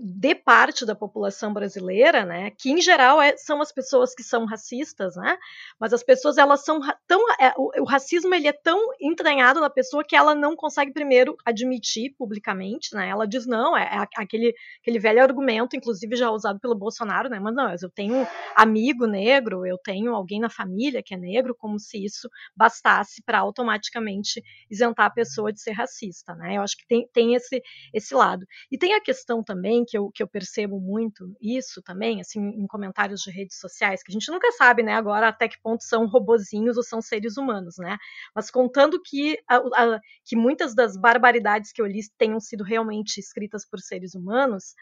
de 0.00 0.34
parte 0.34 0.86
da 0.86 0.94
população 0.94 1.52
brasileira, 1.52 2.24
né, 2.24 2.52
que 2.52 2.70
em 2.70 2.80
geral 2.80 3.20
é, 3.20 3.36
são 3.36 3.60
as 3.60 3.72
pessoas 3.72 4.14
que 4.14 4.22
são 4.22 4.44
racistas, 4.44 5.16
né, 5.16 5.36
mas 5.78 5.92
as 5.92 6.04
pessoas 6.04 6.38
elas 6.38 6.64
são 6.64 6.78
tão 7.06 7.20
é, 7.32 7.52
o, 7.56 7.82
o, 7.82 7.84
racismo 7.84 8.32
ele 8.32 8.46
é 8.46 8.52
tão 8.52 8.78
entranhado 9.00 9.60
na 9.60 9.68
pessoa 9.68 10.04
que 10.04 10.14
ela 10.14 10.36
não 10.36 10.54
consegue 10.54 10.92
primeiro 10.92 11.36
admitir 11.44 12.14
publicamente, 12.16 12.94
né, 12.94 13.08
ela 13.08 13.26
diz 13.26 13.44
não, 13.44 13.76
é, 13.76 13.82
é 13.82 14.06
aquele 14.16 14.54
aquele 14.80 15.00
velho 15.00 15.20
argumento, 15.20 15.74
inclusive 15.74 16.14
já 16.14 16.30
usado 16.30 16.60
pelo 16.60 16.76
Bolsonaro, 16.76 17.28
né, 17.28 17.40
mas 17.40 17.52
não, 17.52 17.68
eu 17.68 17.90
tenho 17.90 18.24
amigo 18.54 19.04
negro, 19.06 19.66
eu 19.66 19.76
tenho 19.78 20.14
alguém 20.14 20.38
na 20.38 20.48
família 20.48 21.02
que 21.02 21.12
é 21.12 21.16
negro, 21.16 21.56
como 21.58 21.80
se 21.80 22.04
isso 22.04 22.28
bastasse 22.54 23.20
para 23.24 23.40
automaticamente 23.40 24.40
isentar 24.70 25.06
a 25.06 25.10
pessoa 25.10 25.52
de 25.52 25.60
ser 25.60 25.72
racista, 25.72 26.36
né, 26.36 26.56
eu 26.56 26.62
acho 26.62 26.76
que 26.76 26.86
tem, 26.86 27.08
tem 27.12 27.34
esse 27.34 27.60
esse 27.92 28.14
lado. 28.14 28.46
E 28.70 28.78
tem 28.78 28.94
a 28.94 29.00
questão 29.00 29.42
também 29.42 29.71
também, 29.72 29.84
que 29.84 29.96
eu, 29.96 30.10
que 30.10 30.22
eu 30.22 30.28
percebo 30.28 30.78
muito 30.78 31.34
isso 31.40 31.82
também, 31.82 32.20
assim, 32.20 32.40
em 32.40 32.66
comentários 32.66 33.22
de 33.22 33.30
redes 33.30 33.58
sociais, 33.58 34.02
que 34.02 34.12
a 34.12 34.14
gente 34.14 34.30
nunca 34.30 34.50
sabe, 34.52 34.82
né, 34.82 34.94
agora 34.94 35.28
até 35.28 35.48
que 35.48 35.60
ponto 35.60 35.82
são 35.82 36.06
robozinhos 36.06 36.76
ou 36.76 36.82
são 36.82 37.00
seres 37.00 37.36
humanos, 37.36 37.76
né? 37.78 37.96
Mas 38.34 38.50
contando 38.50 39.00
que, 39.02 39.38
a, 39.48 39.56
a, 39.56 40.00
que 40.24 40.36
muitas 40.36 40.74
das 40.74 40.96
barbaridades 40.96 41.72
que 41.72 41.80
eu 41.80 41.86
li 41.86 42.00
tenham 42.18 42.40
sido 42.40 42.62
realmente 42.62 43.18
escritas 43.18 43.66
por 43.68 43.80
seres 43.80 44.14
humanos, 44.14 44.74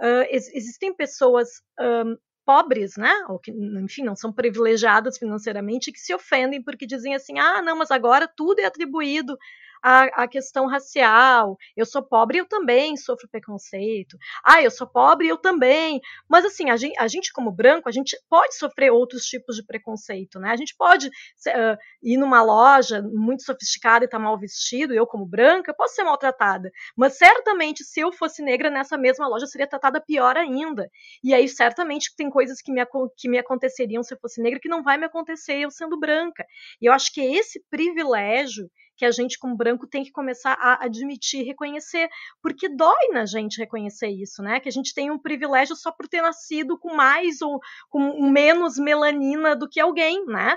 uh, 0.00 0.24
ex 0.30 0.48
existem 0.54 0.94
pessoas. 0.94 1.48
Um, 1.78 2.16
pobres, 2.48 2.96
né, 2.96 3.12
ou 3.28 3.38
que, 3.38 3.50
enfim, 3.50 4.02
não 4.02 4.16
são 4.16 4.32
privilegiadas 4.32 5.18
financeiramente, 5.18 5.92
que 5.92 5.98
se 5.98 6.14
ofendem 6.14 6.62
porque 6.62 6.86
dizem 6.86 7.14
assim, 7.14 7.38
ah, 7.38 7.60
não, 7.60 7.76
mas 7.76 7.90
agora 7.90 8.26
tudo 8.26 8.60
é 8.60 8.64
atribuído 8.64 9.36
a, 9.82 10.24
a 10.24 10.28
questão 10.28 10.66
racial. 10.66 11.56
Eu 11.76 11.86
sou 11.86 12.02
pobre, 12.02 12.38
eu 12.38 12.46
também 12.46 12.96
sofro 12.96 13.28
preconceito. 13.28 14.16
Ah, 14.44 14.62
eu 14.62 14.70
sou 14.70 14.86
pobre, 14.86 15.28
eu 15.28 15.36
também. 15.36 16.00
Mas 16.28 16.44
assim, 16.44 16.70
a 16.70 16.76
gente, 16.76 16.98
a 16.98 17.08
gente 17.08 17.32
como 17.32 17.50
branco, 17.50 17.88
a 17.88 17.92
gente 17.92 18.16
pode 18.28 18.56
sofrer 18.56 18.90
outros 18.90 19.24
tipos 19.24 19.56
de 19.56 19.64
preconceito, 19.64 20.38
né? 20.38 20.50
A 20.50 20.56
gente 20.56 20.74
pode 20.76 21.08
uh, 21.08 21.78
ir 22.02 22.16
numa 22.16 22.42
loja 22.42 23.02
muito 23.02 23.42
sofisticada 23.44 24.04
e 24.04 24.06
estar 24.06 24.18
tá 24.18 24.22
mal 24.22 24.38
vestido, 24.38 24.94
eu 24.94 25.06
como 25.06 25.26
branca, 25.26 25.70
eu 25.70 25.74
posso 25.74 25.94
ser 25.94 26.04
maltratada. 26.04 26.70
Mas 26.96 27.16
certamente, 27.16 27.84
se 27.84 28.00
eu 28.00 28.12
fosse 28.12 28.42
negra 28.42 28.70
nessa 28.70 28.96
mesma 28.96 29.28
loja, 29.28 29.46
seria 29.46 29.66
tratada 29.66 30.00
pior 30.00 30.36
ainda. 30.36 30.90
E 31.22 31.34
aí, 31.34 31.48
certamente, 31.48 32.14
tem 32.16 32.30
coisas 32.30 32.60
que 32.60 32.72
me, 32.72 32.84
que 33.16 33.28
me 33.28 33.38
aconteceriam 33.38 34.02
se 34.02 34.14
eu 34.14 34.18
fosse 34.18 34.40
negra 34.42 34.60
que 34.60 34.68
não 34.68 34.82
vai 34.82 34.96
me 34.98 35.04
acontecer 35.04 35.58
eu 35.58 35.70
sendo 35.70 35.98
branca. 35.98 36.44
E 36.80 36.86
eu 36.86 36.92
acho 36.92 37.12
que 37.12 37.20
esse 37.20 37.62
privilégio 37.70 38.70
que 38.98 39.04
a 39.04 39.10
gente, 39.12 39.38
como 39.38 39.56
branco, 39.56 39.86
tem 39.86 40.02
que 40.02 40.10
começar 40.10 40.54
a 40.54 40.84
admitir, 40.84 41.44
reconhecer, 41.44 42.10
porque 42.42 42.68
dói 42.68 43.08
na 43.12 43.24
gente 43.24 43.58
reconhecer 43.58 44.08
isso, 44.08 44.42
né? 44.42 44.58
Que 44.58 44.68
a 44.68 44.72
gente 44.72 44.92
tem 44.92 45.10
um 45.10 45.18
privilégio 45.18 45.76
só 45.76 45.92
por 45.92 46.08
ter 46.08 46.20
nascido 46.20 46.76
com 46.76 46.94
mais 46.94 47.40
ou 47.40 47.60
com 47.88 48.28
menos 48.28 48.76
melanina 48.76 49.54
do 49.54 49.68
que 49.68 49.78
alguém, 49.78 50.26
né? 50.26 50.56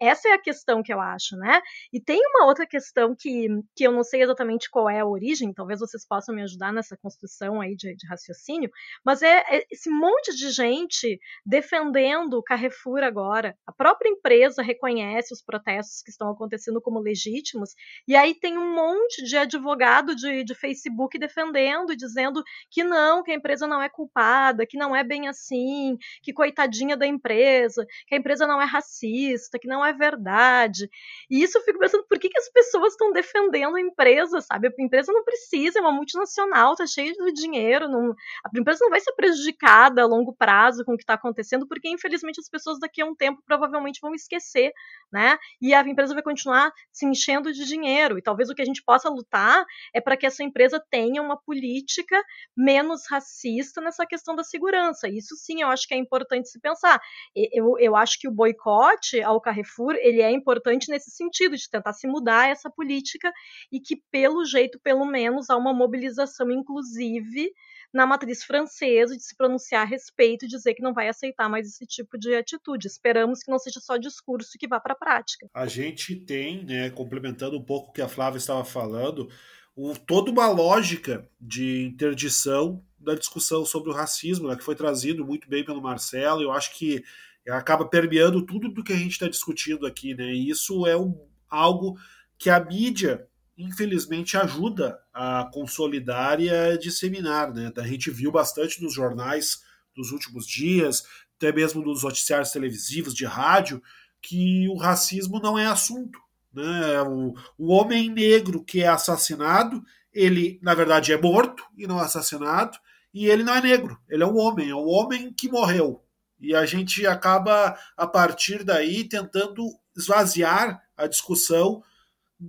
Essa 0.00 0.30
é 0.30 0.32
a 0.32 0.40
questão 0.40 0.82
que 0.82 0.92
eu 0.92 1.00
acho, 1.00 1.36
né? 1.36 1.60
E 1.92 2.00
tem 2.00 2.18
uma 2.34 2.46
outra 2.46 2.66
questão 2.66 3.14
que, 3.14 3.46
que 3.76 3.84
eu 3.84 3.92
não 3.92 4.02
sei 4.02 4.22
exatamente 4.22 4.70
qual 4.70 4.88
é 4.88 5.00
a 5.00 5.06
origem, 5.06 5.52
talvez 5.52 5.80
vocês 5.80 6.06
possam 6.06 6.34
me 6.34 6.42
ajudar 6.42 6.72
nessa 6.72 6.96
construção 6.96 7.60
aí 7.60 7.76
de, 7.76 7.94
de 7.94 8.06
raciocínio, 8.08 8.70
mas 9.04 9.20
é, 9.20 9.44
é 9.50 9.66
esse 9.70 9.90
monte 9.90 10.34
de 10.34 10.50
gente 10.50 11.20
defendendo 11.44 12.34
o 12.38 12.42
Carrefour 12.42 13.02
agora. 13.02 13.54
A 13.66 13.72
própria 13.72 14.08
empresa 14.08 14.62
reconhece 14.62 15.34
os 15.34 15.42
protestos 15.42 16.02
que 16.02 16.10
estão 16.10 16.30
acontecendo 16.30 16.80
como 16.80 16.98
legítimos, 16.98 17.74
e 18.06 18.16
aí 18.16 18.34
tem 18.34 18.58
um 18.58 18.74
monte 18.74 19.24
de 19.24 19.36
advogado 19.36 20.14
de, 20.14 20.44
de 20.44 20.54
Facebook 20.54 21.18
defendendo, 21.18 21.96
dizendo 21.96 22.42
que 22.70 22.82
não, 22.82 23.22
que 23.22 23.30
a 23.30 23.34
empresa 23.34 23.66
não 23.66 23.80
é 23.80 23.88
culpada, 23.88 24.66
que 24.66 24.76
não 24.76 24.94
é 24.94 25.04
bem 25.04 25.28
assim, 25.28 25.96
que 26.22 26.32
coitadinha 26.32 26.96
da 26.96 27.06
empresa, 27.06 27.86
que 28.06 28.14
a 28.14 28.18
empresa 28.18 28.46
não 28.46 28.60
é 28.60 28.64
racista, 28.64 29.58
que 29.58 29.68
não 29.68 29.84
é 29.84 29.92
verdade. 29.92 30.88
E 31.30 31.42
isso 31.42 31.58
eu 31.58 31.62
fico 31.62 31.78
pensando, 31.78 32.04
por 32.08 32.18
que, 32.18 32.28
que 32.28 32.38
as 32.38 32.48
pessoas 32.50 32.92
estão 32.92 33.12
defendendo 33.12 33.76
a 33.76 33.80
empresa, 33.80 34.40
sabe? 34.40 34.68
A 34.68 34.82
empresa 34.82 35.12
não 35.12 35.24
precisa, 35.24 35.78
é 35.78 35.82
uma 35.82 35.92
multinacional, 35.92 36.74
tá 36.74 36.86
cheia 36.86 37.12
de 37.12 37.32
dinheiro, 37.32 37.88
não, 37.88 38.14
a 38.44 38.58
empresa 38.58 38.80
não 38.82 38.90
vai 38.90 39.00
ser 39.00 39.12
prejudicada 39.12 40.02
a 40.02 40.06
longo 40.06 40.34
prazo 40.34 40.84
com 40.84 40.94
o 40.94 40.96
que 40.96 41.02
está 41.02 41.14
acontecendo, 41.14 41.66
porque 41.66 41.88
infelizmente 41.88 42.40
as 42.40 42.48
pessoas 42.48 42.78
daqui 42.78 43.00
a 43.02 43.06
um 43.06 43.14
tempo 43.14 43.42
provavelmente 43.46 44.00
vão 44.00 44.14
esquecer, 44.14 44.72
né? 45.12 45.38
E 45.60 45.74
a 45.74 45.80
empresa 45.82 46.14
vai 46.14 46.22
continuar 46.22 46.72
se 46.90 47.06
enchendo 47.06 47.52
de 47.52 47.64
dinheiro. 47.72 48.18
E 48.18 48.22
talvez 48.22 48.50
o 48.50 48.54
que 48.54 48.62
a 48.62 48.64
gente 48.64 48.82
possa 48.84 49.08
lutar 49.08 49.64
é 49.94 50.00
para 50.00 50.16
que 50.16 50.26
essa 50.26 50.42
empresa 50.42 50.82
tenha 50.90 51.22
uma 51.22 51.36
política 51.36 52.22
menos 52.56 53.02
racista 53.08 53.80
nessa 53.80 54.06
questão 54.06 54.36
da 54.36 54.44
segurança. 54.44 55.08
Isso 55.08 55.34
sim, 55.36 55.62
eu 55.62 55.68
acho 55.68 55.86
que 55.88 55.94
é 55.94 55.96
importante 55.96 56.48
se 56.48 56.60
pensar. 56.60 57.00
Eu, 57.34 57.78
eu 57.78 57.96
acho 57.96 58.18
que 58.18 58.28
o 58.28 58.32
boicote 58.32 59.22
ao 59.22 59.40
Carrefour 59.40 59.94
ele 59.98 60.20
é 60.20 60.30
importante 60.30 60.90
nesse 60.90 61.10
sentido 61.10 61.56
de 61.56 61.68
tentar 61.70 61.92
se 61.92 62.06
mudar 62.06 62.48
essa 62.48 62.70
política 62.70 63.32
e 63.70 63.80
que 63.80 63.96
pelo 64.10 64.44
jeito, 64.44 64.78
pelo 64.80 65.04
menos, 65.06 65.48
há 65.50 65.56
uma 65.56 65.72
mobilização 65.72 66.50
inclusive 66.50 67.52
na 67.92 68.06
matriz 68.06 68.42
francesa 68.42 69.16
de 69.16 69.22
se 69.22 69.36
pronunciar 69.36 69.82
a 69.82 69.88
respeito 69.88 70.44
e 70.44 70.48
dizer 70.48 70.74
que 70.74 70.82
não 70.82 70.94
vai 70.94 71.08
aceitar 71.08 71.48
mais 71.48 71.66
esse 71.66 71.86
tipo 71.86 72.18
de 72.18 72.34
atitude. 72.34 72.86
Esperamos 72.86 73.40
que 73.40 73.50
não 73.50 73.58
seja 73.58 73.80
só 73.80 73.96
discurso 73.96 74.56
que 74.58 74.66
vá 74.66 74.80
para 74.80 74.94
a 74.94 74.96
prática. 74.96 75.48
A 75.52 75.66
gente 75.66 76.16
tem, 76.16 76.64
né, 76.64 76.90
complementando 76.90 77.58
um 77.58 77.64
pouco 77.64 77.90
o 77.90 77.92
que 77.92 78.02
a 78.02 78.08
Flávia 78.08 78.38
estava 78.38 78.64
falando, 78.64 79.28
o, 79.76 79.94
toda 79.94 80.30
uma 80.30 80.48
lógica 80.48 81.28
de 81.40 81.84
interdição 81.84 82.82
da 82.98 83.14
discussão 83.14 83.64
sobre 83.64 83.90
o 83.90 83.94
racismo, 83.94 84.48
né, 84.48 84.56
que 84.56 84.64
foi 84.64 84.74
trazido 84.74 85.24
muito 85.24 85.48
bem 85.48 85.64
pelo 85.64 85.82
Marcelo. 85.82 86.42
Eu 86.42 86.52
acho 86.52 86.76
que 86.76 87.02
acaba 87.48 87.84
permeando 87.84 88.46
tudo 88.46 88.68
do 88.68 88.84
que 88.84 88.92
a 88.92 88.96
gente 88.96 89.12
está 89.12 89.28
discutindo 89.28 89.86
aqui, 89.86 90.14
né? 90.14 90.32
E 90.32 90.48
isso 90.48 90.86
é 90.86 90.96
um, 90.96 91.12
algo 91.48 91.98
que 92.38 92.48
a 92.48 92.60
mídia 92.64 93.26
infelizmente 93.62 94.36
ajuda 94.36 94.98
a 95.12 95.48
consolidar 95.52 96.40
e 96.40 96.50
a 96.50 96.76
disseminar. 96.76 97.52
Né? 97.52 97.72
A 97.76 97.86
gente 97.86 98.10
viu 98.10 98.32
bastante 98.32 98.82
nos 98.82 98.94
jornais 98.94 99.62
dos 99.94 100.10
últimos 100.10 100.46
dias, 100.46 101.04
até 101.36 101.52
mesmo 101.52 101.82
nos 101.82 102.02
noticiários 102.02 102.50
televisivos, 102.50 103.14
de 103.14 103.24
rádio, 103.24 103.82
que 104.20 104.68
o 104.68 104.76
racismo 104.76 105.40
não 105.40 105.58
é 105.58 105.66
assunto. 105.66 106.18
Né? 106.52 107.02
O, 107.02 107.34
o 107.58 107.72
homem 107.72 108.10
negro 108.10 108.64
que 108.64 108.82
é 108.82 108.88
assassinado, 108.88 109.82
ele 110.12 110.58
na 110.62 110.74
verdade 110.74 111.12
é 111.12 111.20
morto 111.20 111.64
e 111.76 111.86
não 111.86 111.98
assassinado, 111.98 112.78
e 113.12 113.26
ele 113.26 113.42
não 113.42 113.54
é 113.54 113.60
negro, 113.60 113.98
ele 114.08 114.22
é 114.22 114.26
um 114.26 114.38
homem, 114.38 114.70
é 114.70 114.74
um 114.74 114.88
homem 114.88 115.32
que 115.32 115.50
morreu. 115.50 116.02
E 116.40 116.54
a 116.54 116.64
gente 116.64 117.06
acaba, 117.06 117.78
a 117.96 118.06
partir 118.06 118.64
daí, 118.64 119.04
tentando 119.04 119.64
esvaziar 119.96 120.82
a 120.96 121.06
discussão 121.06 121.82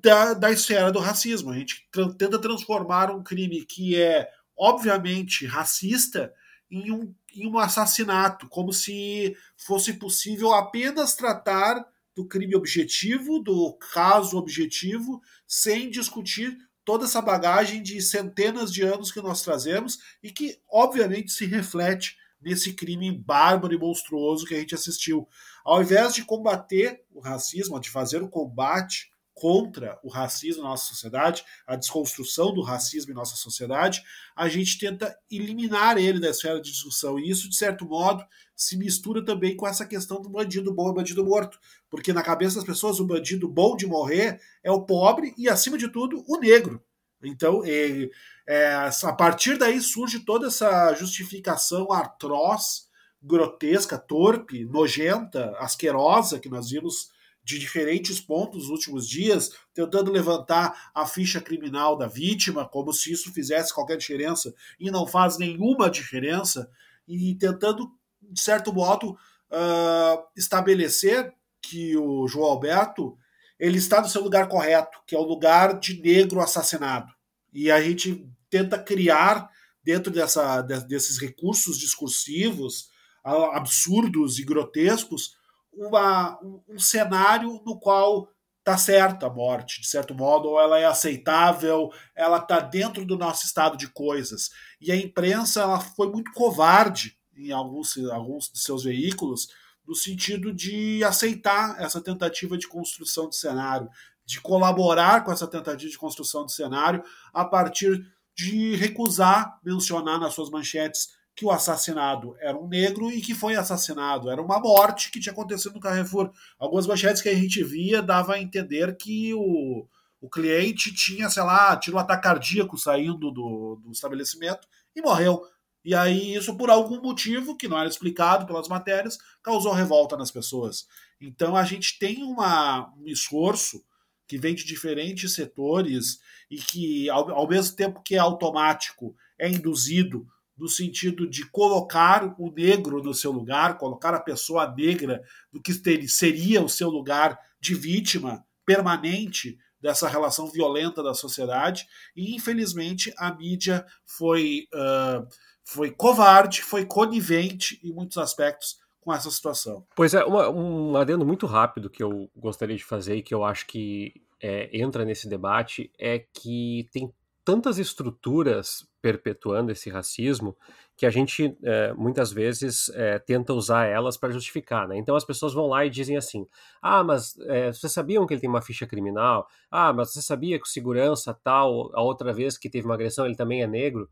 da, 0.02 0.34
da 0.34 0.52
esfera 0.52 0.91
do 0.91 1.00
racismo. 1.00 1.52
A 1.52 1.58
gente 1.58 1.88
tra 1.91 2.12
tenta 2.16 2.39
transformar 2.39 3.12
um 3.12 3.22
crime 3.22 3.64
que 3.64 3.96
é 3.96 4.28
obviamente 4.58 5.46
racista 5.46 6.34
em 6.72 6.91
um, 6.91 7.14
em 7.36 7.48
um 7.48 7.60
assassinato, 7.60 8.50
como 8.50 8.74
se 8.74 9.38
fosse 9.56 9.94
possível 9.94 10.52
apenas 10.54 11.14
tratar 11.14 11.86
do 12.16 12.26
crime 12.26 12.56
objetivo, 12.56 13.39
do 13.39 13.74
caso 13.94 14.38
objetivo, 14.38 15.22
sem 15.48 15.91
discutir 15.91 16.58
toda 16.84 17.06
essa 17.06 17.22
bagagem 17.22 17.82
de 17.82 18.02
centenas 18.02 18.74
de 18.74 18.82
anos 18.82 19.12
que 19.12 19.22
nós 19.22 19.44
trazemos 19.44 20.00
e 20.24 20.32
que, 20.32 20.60
obviamente, 20.72 21.32
se 21.32 21.46
reflete 21.46 22.18
nesse 22.41 22.74
crime 22.74 23.12
bárbaro 23.12 23.74
e 23.74 23.78
monstruoso 23.78 24.46
que 24.46 24.56
a 24.56 24.60
gente 24.60 24.76
assistiu. 24.76 25.28
Ao 25.64 25.82
invés 25.82 26.14
de 26.14 26.26
combater 26.26 27.04
o 27.12 27.20
racismo, 27.20 27.80
de 27.80 27.89
fazer 27.89 28.22
o 28.22 28.28
combate 28.28 29.12
contra 29.34 30.00
o 30.04 30.10
racismo 30.10 30.64
na 30.64 30.70
nossa 30.70 30.88
sociedade, 30.88 31.44
a 31.66 31.76
desconstrução 31.76 32.54
do 32.54 32.62
racismo 32.62 33.12
em 33.12 33.16
nossa 33.16 33.36
sociedade, 33.36 34.04
a 34.36 34.48
gente 34.48 34.78
tenta 34.78 35.18
eliminar 35.30 35.98
ele 35.98 36.20
da 36.20 36.30
esfera 36.30 36.62
de 36.62 36.72
discussão. 36.72 37.20
E 37.20 37.30
isso, 37.30 37.50
de 37.50 37.56
certo 37.56 37.86
modo, 37.86 38.24
se 38.56 38.78
mistura 38.78 39.24
também 39.26 39.56
com 39.56 39.68
essa 39.68 39.86
questão 39.86 40.22
do 40.22 40.30
bandido 40.30 40.74
bom 40.74 40.92
e 40.92 40.94
bandido 40.94 41.26
morto. 41.26 41.60
Porque 41.90 42.14
na 42.14 42.22
cabeça 42.22 42.56
das 42.56 42.64
pessoas, 42.64 43.00
o 43.00 43.06
bandido 43.06 43.48
bom 43.48 43.76
de 43.76 43.88
morrer 43.88 44.40
é 44.64 44.72
o 44.72 44.86
pobre 44.86 45.34
e, 45.38 45.50
acima 45.50 45.78
de 45.78 45.90
tudo, 45.90 46.24
o 46.28 46.38
negro. 46.38 46.82
Então, 47.24 47.64
é, 47.66 48.10
é, 48.48 48.74
a 49.04 49.14
partir 49.14 49.58
daí 49.58 49.82
surge 49.82 50.20
toda 50.20 50.48
essa 50.48 50.94
justificação 50.94 51.92
atroz, 51.92 52.88
grotesca, 53.22 53.98
torpe, 53.98 54.66
nojenta, 54.66 55.56
asquerosa 55.58 56.40
que 56.40 56.50
nós 56.50 56.70
vimos 56.70 57.10
de 57.44 57.60
diferentes 57.60 58.22
pontos 58.22 58.64
nos 58.64 58.70
últimos 58.70 59.08
dias, 59.08 59.52
tentando 59.74 60.12
levantar 60.12 60.91
a 60.94 61.06
ficha 61.06 61.41
criminal 61.41 61.98
da 61.98 62.08
vítima, 62.08 62.68
como 62.68 62.94
se 62.94 63.12
isso 63.12 63.34
fizesse 63.34 63.74
qualquer 63.74 63.98
diferença, 63.98 64.54
e 64.80 64.89
não 64.89 65.06
faz 65.06 65.38
nenhuma 65.38 65.89
diferença, 65.89 66.70
e 67.08 67.36
tentando, 67.36 67.91
de 68.22 68.39
certo 68.39 68.72
modo, 68.72 69.12
uh, 69.12 70.24
estabelecer 70.38 71.34
que 71.62 71.98
o 71.98 72.28
João 72.28 72.52
Alberto 72.52 73.18
ele 73.60 73.78
está 73.78 74.02
no 74.02 74.10
seu 74.10 74.22
lugar 74.22 74.48
correto, 74.48 75.00
que 75.06 75.16
é 75.16 75.20
o 75.20 75.24
lugar 75.24 75.80
de 75.80 76.02
negro 76.02 76.41
assassinado. 76.41 77.14
E 77.54 77.70
a 77.70 77.82
gente 77.82 78.28
tenta 78.50 78.78
criar, 78.78 79.50
dentro 79.84 80.12
dessa, 80.12 80.62
desses 80.62 81.18
recursos 81.18 81.78
discursivos 81.78 82.91
absurdos 83.24 84.38
e 84.38 84.44
grotescos, 84.44 85.38
uma, 85.76 86.40
um, 86.42 86.80
cenário 86.80 87.62
no 87.66 87.80
qual 87.80 88.28
está 88.60 88.78
certa 88.78 89.28
a 89.28 89.30
morte, 89.30 89.82
de 89.82 89.88
certo 89.88 90.16
modo, 90.16 90.48
ou 90.48 90.60
ela 90.60 90.80
é 90.80 90.86
aceitável, 90.86 91.92
ela 92.16 92.38
está 92.38 92.60
dentro 92.60 93.06
do 93.06 93.18
nosso 93.18 93.46
estado 93.46 93.76
de 93.76 93.90
coisas. 93.90 94.50
E 94.80 94.92
a 94.92 94.96
imprensa 94.96 95.62
ela 95.62 95.80
foi 95.80 96.10
muito 96.10 96.32
covarde 96.32 97.18
em 97.36 97.52
alguns, 97.52 97.98
alguns 98.12 98.50
de 98.50 98.60
seus 98.60 98.84
veículos, 98.84 99.50
no 99.86 99.96
sentido 99.96 100.54
de 100.54 101.04
aceitar 101.04 101.82
essa 101.82 102.02
tentativa 102.02 102.58
de 102.58 102.68
construção 102.68 103.28
de 103.28 103.36
cenário, 103.36 103.90
de 104.26 104.40
colaborar 104.40 105.26
com 105.26 105.32
essa 105.32 105.48
tentativa 105.48 105.92
de 105.92 105.98
construção 105.98 106.46
de 106.46 106.54
cenário 106.54 107.04
a 107.34 107.44
partir 107.44 108.02
de 108.36 108.76
recusar 108.76 109.60
mencionar 109.64 110.20
nas 110.20 110.34
suas 110.34 110.50
manchetes 110.50 111.10
que 111.36 111.46
o 111.46 111.52
assassinado 111.52 112.36
era 112.40 112.58
um 112.58 112.68
negro 112.68 113.12
e 113.12 113.22
que 113.22 113.34
foi 113.34 113.56
assassinado. 113.56 114.30
Era 114.30 114.42
uma 114.42 114.60
morte 114.60 115.10
que 115.10 115.20
tinha 115.20 115.34
acontecido 115.34 115.74
no 115.74 115.80
Carrefour. 115.80 116.32
Algumas 116.60 116.86
manchetes 116.86 117.22
que 117.22 117.30
a 117.30 117.36
gente 117.36 117.64
via 117.64 118.02
dava 118.02 118.34
a 118.34 118.42
entender 118.42 118.96
que 118.98 119.34
o, 119.34 119.88
o 120.22 120.30
cliente 120.30 120.94
tinha, 120.94 121.30
sei 121.30 121.44
lá, 121.44 121.76
tido 121.76 121.96
um 121.96 122.00
ataque 122.00 122.24
cardíaco 122.24 122.78
saindo 122.78 123.32
do, 123.32 123.80
do 123.84 123.92
estabelecimento 123.92 124.68
e 124.96 125.02
morreu. 125.02 125.42
E 125.84 125.94
aí, 125.94 126.36
isso 126.36 126.56
por 126.56 126.70
algum 126.70 127.02
motivo 127.02 127.58
que 127.58 127.68
não 127.68 127.78
era 127.78 127.90
explicado 127.90 128.46
pelas 128.46 128.70
matérias, 128.70 129.18
causou 129.42 129.74
revolta 129.74 130.16
nas 130.16 130.32
pessoas. 130.32 130.88
Então, 131.20 131.58
a 131.58 131.64
gente 131.64 131.98
tem 132.00 132.24
uma, 132.24 132.94
um 132.98 133.08
esforço 133.08 133.84
que 134.28 134.38
vem 134.38 134.56
de 134.56 134.64
diferentes 134.64 135.34
setores 135.34 136.20
e 136.50 136.58
que, 136.58 137.10
ao, 137.10 137.30
ao 137.32 137.48
mesmo 137.48 137.76
tempo 137.76 138.02
que 138.02 138.16
é 138.16 138.20
automático, 138.20 139.16
é 139.38 139.50
induzido 139.50 140.26
no 140.58 140.68
sentido 140.68 141.28
de 141.28 141.49
colocar 141.49 142.36
o 142.38 142.51
negro 142.51 143.01
no 143.01 143.14
seu 143.14 143.32
lugar, 143.32 143.78
colocar 143.78 144.14
a 144.14 144.20
pessoa 144.20 144.72
negra 144.76 145.22
no 145.51 145.62
que 145.62 145.74
seria 146.08 146.62
o 146.62 146.70
seu 146.70 146.89
lugar 146.89 147.38
de 147.60 147.74
vítima 147.74 148.45
permanente 148.66 149.58
dessa 149.82 150.08
relação 150.08 150.49
violenta 150.49 151.04
da 151.04 151.14
sociedade. 151.14 151.86
E, 152.16 152.36
infelizmente, 152.36 153.14
a 153.18 153.34
mídia 153.34 153.86
foi, 154.06 154.68
uh, 154.74 155.28
foi 155.64 155.91
covarde, 155.91 156.62
foi 156.62 156.86
conivente 156.86 157.80
em 157.84 157.91
muitos 157.91 158.18
aspectos 158.18 158.78
com 159.01 159.14
essa 159.14 159.30
situação. 159.30 159.86
Pois 159.95 160.14
é, 160.14 160.24
uma, 160.24 160.49
um 160.49 160.95
adendo 160.95 161.26
muito 161.26 161.45
rápido 161.45 161.89
que 161.89 162.01
eu 162.01 162.30
gostaria 162.36 162.78
de 162.78 162.86
fazer 162.86 163.18
e 163.18 163.22
que 163.22 163.34
eu 163.34 163.43
acho 163.43 163.68
que 163.68 164.14
é, 164.41 164.70
entra 164.78 165.04
nesse 165.04 165.28
debate 165.28 165.91
é 165.99 166.20
que 166.20 166.88
tem 166.91 167.14
tantas 167.44 167.78
estruturas 167.78 168.88
perpetuando 169.02 169.72
esse 169.72 169.89
racismo 169.89 170.56
que 170.96 171.06
a 171.06 171.10
gente 171.10 171.58
é, 171.64 171.94
muitas 171.94 172.32
vezes 172.32 172.89
é, 172.89 173.20
tenta 173.20 173.54
usar 173.54 173.86
elas 173.86 174.16
para 174.16 174.32
justificar. 174.32 174.88
Né? 174.88 174.98
Então 174.98 175.16
as 175.16 175.26
pessoas 175.26 175.54
vão 175.54 175.68
lá 175.68 175.86
e 175.86 175.89
dizem 175.89 176.16
assim: 176.16 176.48
ah, 176.82 177.04
mas 177.04 177.38
é, 177.48 177.72
vocês 177.72 177.91
sabiam 177.91 178.26
que 178.26 178.34
ele 178.34 178.41
tem 178.41 178.50
uma 178.50 178.62
ficha 178.62 178.88
criminal? 178.88 179.48
Ah, 179.70 179.91
mas 179.91 180.14
você 180.14 180.22
sabia 180.22 180.58
que 180.58 180.66
o 180.66 180.70
segurança 180.70 181.38
tal, 181.44 181.91
a 181.94 182.02
outra 182.02 182.32
vez 182.32 182.58
que 182.58 182.70
teve 182.70 182.86
uma 182.86 182.96
agressão, 182.96 183.26
ele 183.26 183.36
também 183.36 183.62
é 183.62 183.68
negro? 183.68 184.10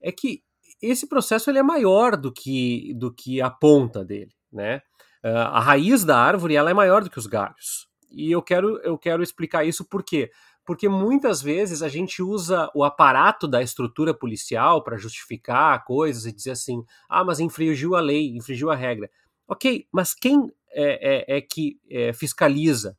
É 0.00 0.12
que 0.12 0.42
esse 0.82 1.08
processo 1.08 1.50
ele 1.50 1.58
é 1.58 1.62
maior 1.62 2.16
do 2.16 2.32
que, 2.32 2.94
do 2.94 3.12
que 3.12 3.40
a 3.40 3.50
ponta 3.50 4.04
dele. 4.04 4.32
Né? 4.52 4.82
a 5.22 5.60
raiz 5.60 6.02
da 6.02 6.18
árvore 6.18 6.56
ela 6.56 6.70
é 6.70 6.74
maior 6.74 7.04
do 7.04 7.10
que 7.10 7.18
os 7.18 7.26
galhos. 7.26 7.86
E 8.10 8.32
eu 8.32 8.42
quero, 8.42 8.78
eu 8.82 8.98
quero 8.98 9.22
explicar 9.22 9.64
isso 9.64 9.84
por 9.84 10.02
quê? 10.02 10.30
Porque 10.70 10.88
muitas 10.88 11.42
vezes 11.42 11.82
a 11.82 11.88
gente 11.88 12.22
usa 12.22 12.70
o 12.72 12.84
aparato 12.84 13.48
da 13.48 13.60
estrutura 13.60 14.14
policial 14.14 14.84
para 14.84 14.96
justificar 14.96 15.82
coisas 15.84 16.26
e 16.26 16.32
dizer 16.32 16.52
assim: 16.52 16.84
ah, 17.08 17.24
mas 17.24 17.40
infringiu 17.40 17.96
a 17.96 18.00
lei, 18.00 18.36
infringiu 18.36 18.70
a 18.70 18.76
regra. 18.76 19.10
Ok, 19.48 19.88
mas 19.90 20.14
quem 20.14 20.48
é, 20.70 21.34
é, 21.34 21.38
é 21.38 21.40
que 21.40 21.80
é, 21.90 22.12
fiscaliza 22.12 22.96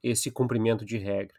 esse 0.00 0.30
cumprimento 0.30 0.84
de 0.84 0.96
regra? 0.96 1.34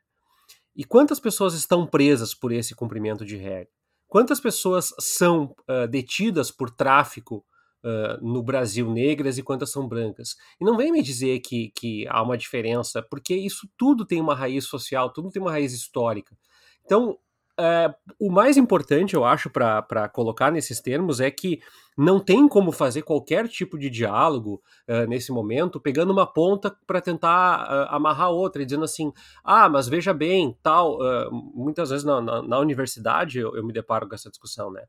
E 0.76 0.84
quantas 0.84 1.18
pessoas 1.18 1.54
estão 1.54 1.88
presas 1.88 2.34
por 2.34 2.52
esse 2.52 2.76
cumprimento 2.76 3.26
de 3.26 3.38
regra? 3.38 3.72
Quantas 4.06 4.42
pessoas 4.42 4.94
são 5.00 5.56
uh, 5.62 5.88
detidas 5.88 6.52
por 6.52 6.70
tráfico 6.70 7.46
uh, 7.84 8.24
no 8.26 8.42
Brasil 8.44 8.90
negras 8.92 9.38
e 9.38 9.44
quantas 9.44 9.72
são 9.72 9.88
brancas. 9.88 10.36
E 10.60 10.66
não 10.66 10.78
vem 10.78 10.92
me 10.92 11.02
dizer 11.02 11.40
que, 11.40 11.72
que 11.76 12.08
há 12.08 12.22
uma 12.22 12.38
diferença, 12.38 13.02
porque 13.02 13.36
isso 13.36 13.68
tudo 13.78 14.06
tem 14.06 14.22
uma 14.22 14.36
raiz 14.36 14.66
social, 14.66 15.12
tudo 15.12 15.30
tem 15.30 15.42
uma 15.42 15.52
raiz 15.52 15.74
histórica. 15.74 16.36
Então, 16.86 17.18
uh, 17.60 17.94
o 18.20 18.32
mais 18.32 18.58
importante, 18.58 19.16
eu 19.16 19.26
acho, 19.26 19.50
para 19.50 20.10
colocar 20.10 20.52
nesses 20.52 20.80
termos 20.80 21.20
é 21.20 21.30
que 21.30 21.60
não 21.98 22.20
tem 22.20 22.48
como 22.48 22.72
fazer 22.72 23.02
qualquer 23.02 23.48
tipo 23.50 23.78
de 23.78 23.90
diálogo 23.90 24.62
uh, 24.88 25.08
nesse 25.08 25.32
momento, 25.32 25.80
pegando 25.80 26.12
uma 26.12 26.26
ponta 26.26 26.76
para 26.88 27.02
tentar 27.02 27.64
uh, 27.64 27.96
amarrar 27.96 28.32
outra, 28.32 28.62
e 28.62 28.66
dizendo 28.66 28.86
assim: 28.86 29.12
ah, 29.44 29.68
mas 29.68 29.88
veja 29.88 30.14
bem, 30.14 30.58
tal. 30.64 30.98
Muitas 31.54 31.90
vezes 31.90 32.06
na, 32.06 32.22
na, 32.22 32.42
na 32.42 32.60
universidade 32.60 33.40
eu, 33.40 33.56
eu, 33.56 33.64
me 33.64 33.74
deparo 33.74 34.08
com 34.08 34.16
essa 34.16 34.30
discussão, 34.30 34.72
né? 34.72 34.84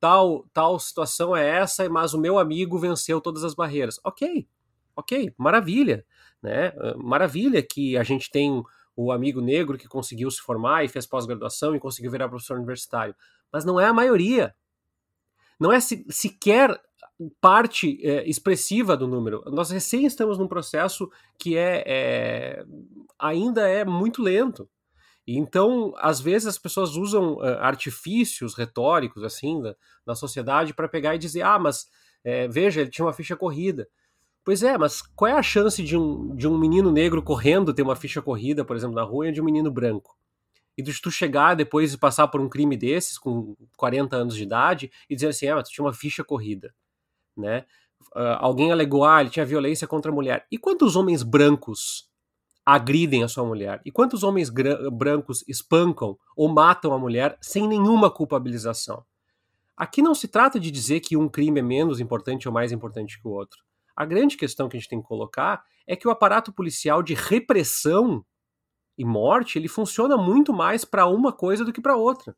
Tal, 0.00 0.46
tal 0.52 0.78
situação 0.78 1.36
é 1.36 1.46
essa, 1.46 1.88
mas 1.88 2.14
o 2.14 2.20
meu 2.20 2.38
amigo 2.38 2.78
venceu 2.78 3.20
todas 3.20 3.44
as 3.44 3.54
barreiras. 3.54 4.00
Ok, 4.02 4.48
ok, 4.96 5.34
maravilha, 5.36 6.04
né? 6.42 6.72
Maravilha 6.96 7.62
que 7.62 7.96
a 7.96 8.02
gente 8.02 8.30
tem 8.30 8.62
o 8.96 9.12
amigo 9.12 9.40
negro 9.40 9.78
que 9.78 9.88
conseguiu 9.88 10.30
se 10.30 10.40
formar 10.40 10.84
e 10.84 10.88
fez 10.88 11.06
pós-graduação 11.06 11.74
e 11.74 11.80
conseguiu 11.80 12.10
virar 12.10 12.28
professor 12.28 12.56
universitário. 12.56 13.14
Mas 13.52 13.64
não 13.64 13.78
é 13.78 13.86
a 13.86 13.92
maioria. 13.92 14.54
Não 15.58 15.72
é 15.72 15.78
se, 15.78 16.04
sequer 16.08 16.80
parte 17.40 17.98
é, 18.02 18.28
expressiva 18.28 18.96
do 18.96 19.06
número. 19.06 19.42
Nós 19.46 19.70
recém 19.70 20.06
estamos 20.06 20.38
num 20.38 20.48
processo 20.48 21.10
que 21.38 21.56
é, 21.56 21.84
é 21.86 22.64
ainda 23.18 23.68
é 23.68 23.84
muito 23.84 24.22
lento. 24.22 24.68
Então, 25.26 25.94
às 25.98 26.20
vezes 26.20 26.48
as 26.48 26.58
pessoas 26.58 26.96
usam 26.96 27.34
uh, 27.34 27.58
artifícios 27.60 28.54
retóricos 28.54 29.22
assim 29.22 29.60
da, 29.60 29.76
da 30.06 30.14
sociedade 30.14 30.74
para 30.74 30.88
pegar 30.88 31.14
e 31.14 31.18
dizer: 31.18 31.42
ah, 31.42 31.58
mas 31.58 31.86
é, 32.24 32.48
veja, 32.48 32.80
ele 32.80 32.90
tinha 32.90 33.04
uma 33.04 33.12
ficha 33.12 33.36
corrida. 33.36 33.88
Pois 34.44 34.62
é, 34.62 34.76
mas 34.78 35.02
qual 35.02 35.30
é 35.30 35.34
a 35.34 35.42
chance 35.42 35.82
de 35.82 35.96
um, 35.96 36.34
de 36.34 36.48
um 36.48 36.58
menino 36.58 36.90
negro 36.90 37.22
correndo 37.22 37.74
ter 37.74 37.82
uma 37.82 37.96
ficha 37.96 38.22
corrida, 38.22 38.64
por 38.64 38.74
exemplo, 38.74 38.96
na 38.96 39.02
rua, 39.02 39.28
e 39.28 39.32
de 39.32 39.40
um 39.40 39.44
menino 39.44 39.70
branco? 39.70 40.16
E 40.76 40.82
de 40.82 40.98
tu 41.00 41.10
chegar 41.10 41.54
depois 41.54 41.92
e 41.92 41.98
passar 41.98 42.28
por 42.28 42.40
um 42.40 42.48
crime 42.48 42.76
desses, 42.76 43.18
com 43.18 43.54
40 43.76 44.16
anos 44.16 44.34
de 44.34 44.42
idade, 44.42 44.90
e 45.08 45.14
dizer 45.14 45.28
assim: 45.28 45.48
ah, 45.48 45.56
mas 45.56 45.68
tu 45.68 45.72
tinha 45.72 45.84
uma 45.84 45.92
ficha 45.92 46.24
corrida, 46.24 46.74
né? 47.36 47.66
Uh, 48.16 48.40
alguém 48.40 48.72
alegou, 48.72 49.04
ah, 49.04 49.20
ele 49.20 49.30
tinha 49.30 49.44
violência 49.44 49.86
contra 49.86 50.10
a 50.10 50.14
mulher. 50.14 50.46
E 50.50 50.58
quantos 50.58 50.96
homens 50.96 51.22
brancos 51.22 52.09
agridem 52.64 53.22
a 53.22 53.28
sua 53.28 53.44
mulher? 53.44 53.80
E 53.84 53.90
quantos 53.90 54.22
homens 54.22 54.50
brancos 54.92 55.44
espancam 55.48 56.16
ou 56.36 56.48
matam 56.48 56.92
a 56.92 56.98
mulher 56.98 57.36
sem 57.40 57.66
nenhuma 57.66 58.10
culpabilização? 58.10 59.04
Aqui 59.76 60.02
não 60.02 60.14
se 60.14 60.28
trata 60.28 60.60
de 60.60 60.70
dizer 60.70 61.00
que 61.00 61.16
um 61.16 61.28
crime 61.28 61.60
é 61.60 61.62
menos 61.62 62.00
importante 62.00 62.46
ou 62.46 62.52
mais 62.52 62.70
importante 62.70 63.20
que 63.20 63.26
o 63.26 63.30
outro. 63.30 63.58
A 63.96 64.04
grande 64.04 64.36
questão 64.36 64.68
que 64.68 64.76
a 64.76 64.80
gente 64.80 64.88
tem 64.88 65.00
que 65.00 65.08
colocar 65.08 65.62
é 65.86 65.96
que 65.96 66.06
o 66.06 66.10
aparato 66.10 66.52
policial 66.52 67.02
de 67.02 67.14
repressão 67.14 68.24
e 68.96 69.04
morte 69.04 69.58
ele 69.58 69.68
funciona 69.68 70.16
muito 70.16 70.52
mais 70.52 70.84
para 70.84 71.06
uma 71.06 71.32
coisa 71.32 71.64
do 71.64 71.72
que 71.72 71.80
para 71.80 71.96
outra. 71.96 72.36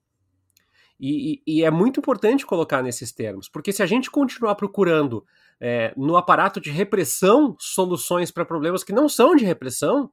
E, 0.99 1.43
e, 1.45 1.59
e, 1.59 1.65
é 1.65 1.71
muito 1.71 1.99
importante 1.99 2.47
colocar 2.47 2.81
nesses 2.81 3.11
termos, 3.13 3.49
porque 3.49 3.73
se 3.73 3.83
a 3.83 3.87
gente 3.87 4.09
continuar 4.09 4.55
procurando 4.55 5.25
é, 5.65 5.95
no 5.97 6.17
aparato 6.17 6.61
de 6.61 6.73
repressão 6.73 7.55
soluções 7.57 8.33
para 8.33 8.45
problemas 8.45 8.83
que 8.83 8.93
não 8.93 9.09
são 9.09 9.37
de 9.37 9.45
repressão, 9.45 10.11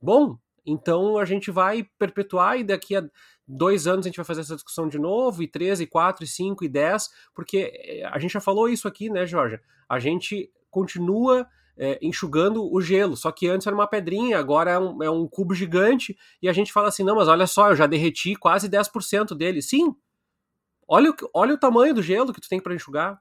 bom, 0.00 0.36
então 0.66 1.18
a 1.18 1.24
gente 1.24 1.52
vai 1.52 1.86
perpetuar 1.96 2.58
e 2.58 2.64
daqui 2.64 2.96
a 2.96 3.04
dois 3.46 3.86
anos 3.86 4.04
a 4.04 4.08
gente 4.08 4.16
vai 4.16 4.24
fazer 4.24 4.40
essa 4.40 4.56
discussão 4.56 4.88
de 4.88 4.98
novo, 4.98 5.40
e 5.40 5.46
três, 5.46 5.80
e 5.80 5.86
quatro, 5.86 6.24
e 6.24 6.26
cinco, 6.26 6.64
e 6.64 6.68
dez, 6.68 7.08
porque 7.32 7.72
é, 7.72 8.04
a 8.06 8.18
gente 8.18 8.32
já 8.32 8.40
falou 8.40 8.68
isso 8.68 8.88
aqui, 8.88 9.08
né, 9.08 9.24
Jorge? 9.24 9.60
A 9.88 10.00
gente 10.00 10.50
continua 10.68 11.46
é, 11.76 12.00
enxugando 12.02 12.64
o 12.64 12.80
gelo, 12.80 13.16
só 13.16 13.30
que 13.30 13.46
antes 13.46 13.68
era 13.68 13.76
uma 13.76 13.86
pedrinha, 13.86 14.36
agora 14.36 14.72
é 14.72 14.78
um, 14.80 15.00
é 15.00 15.08
um, 15.08 15.28
cubo 15.28 15.54
gigante, 15.54 16.18
e 16.42 16.48
a 16.48 16.52
gente 16.52 16.72
fala 16.72 16.88
assim: 16.88 17.04
não, 17.04 17.14
mas 17.14 17.28
olha 17.28 17.46
só, 17.46 17.70
eu 17.70 17.76
já 17.76 17.86
derreti 17.86 18.34
quase 18.34 18.68
10% 18.68 19.36
dele. 19.36 19.62
Sim, 19.62 19.94
olha 20.88 21.10
o, 21.10 21.14
olha 21.32 21.54
o 21.54 21.58
tamanho 21.58 21.94
do 21.94 22.02
gelo 22.02 22.32
que 22.32 22.40
tu 22.40 22.48
tem 22.48 22.60
para 22.60 22.74
enxugar. 22.74 23.20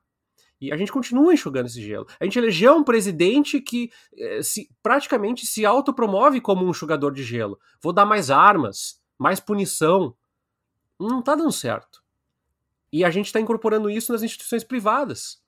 E 0.62 0.72
a 0.72 0.78
gente 0.78 0.91
continua 0.91 1.34
enxugando 1.34 1.66
esse 1.66 1.82
gelo. 1.82 2.05
A 2.20 2.24
gente 2.24 2.38
elegeu 2.38 2.76
um 2.76 2.84
presidente 2.84 3.59
que 3.59 3.91
eh, 4.16 4.43
se, 4.43 4.70
praticamente 4.84 5.47
se 5.47 5.66
autopromove 5.66 6.39
como 6.39 6.64
um 6.64 6.70
enxugador 6.70 7.12
de 7.12 7.24
gelo. 7.24 7.59
Vou 7.82 7.91
dar 7.91 8.05
mais 8.05 8.30
armas, 8.30 9.01
mais 9.18 9.39
punição. 9.39 10.16
Não 10.99 11.20
está 11.20 11.34
dando 11.34 11.51
certo. 11.51 12.03
E 12.93 13.03
a 13.03 13.09
gente 13.09 13.26
está 13.26 13.39
incorporando 13.39 13.89
isso 13.89 14.12
nas 14.12 14.22
instituições 14.22 14.64
privadas. 14.64 15.41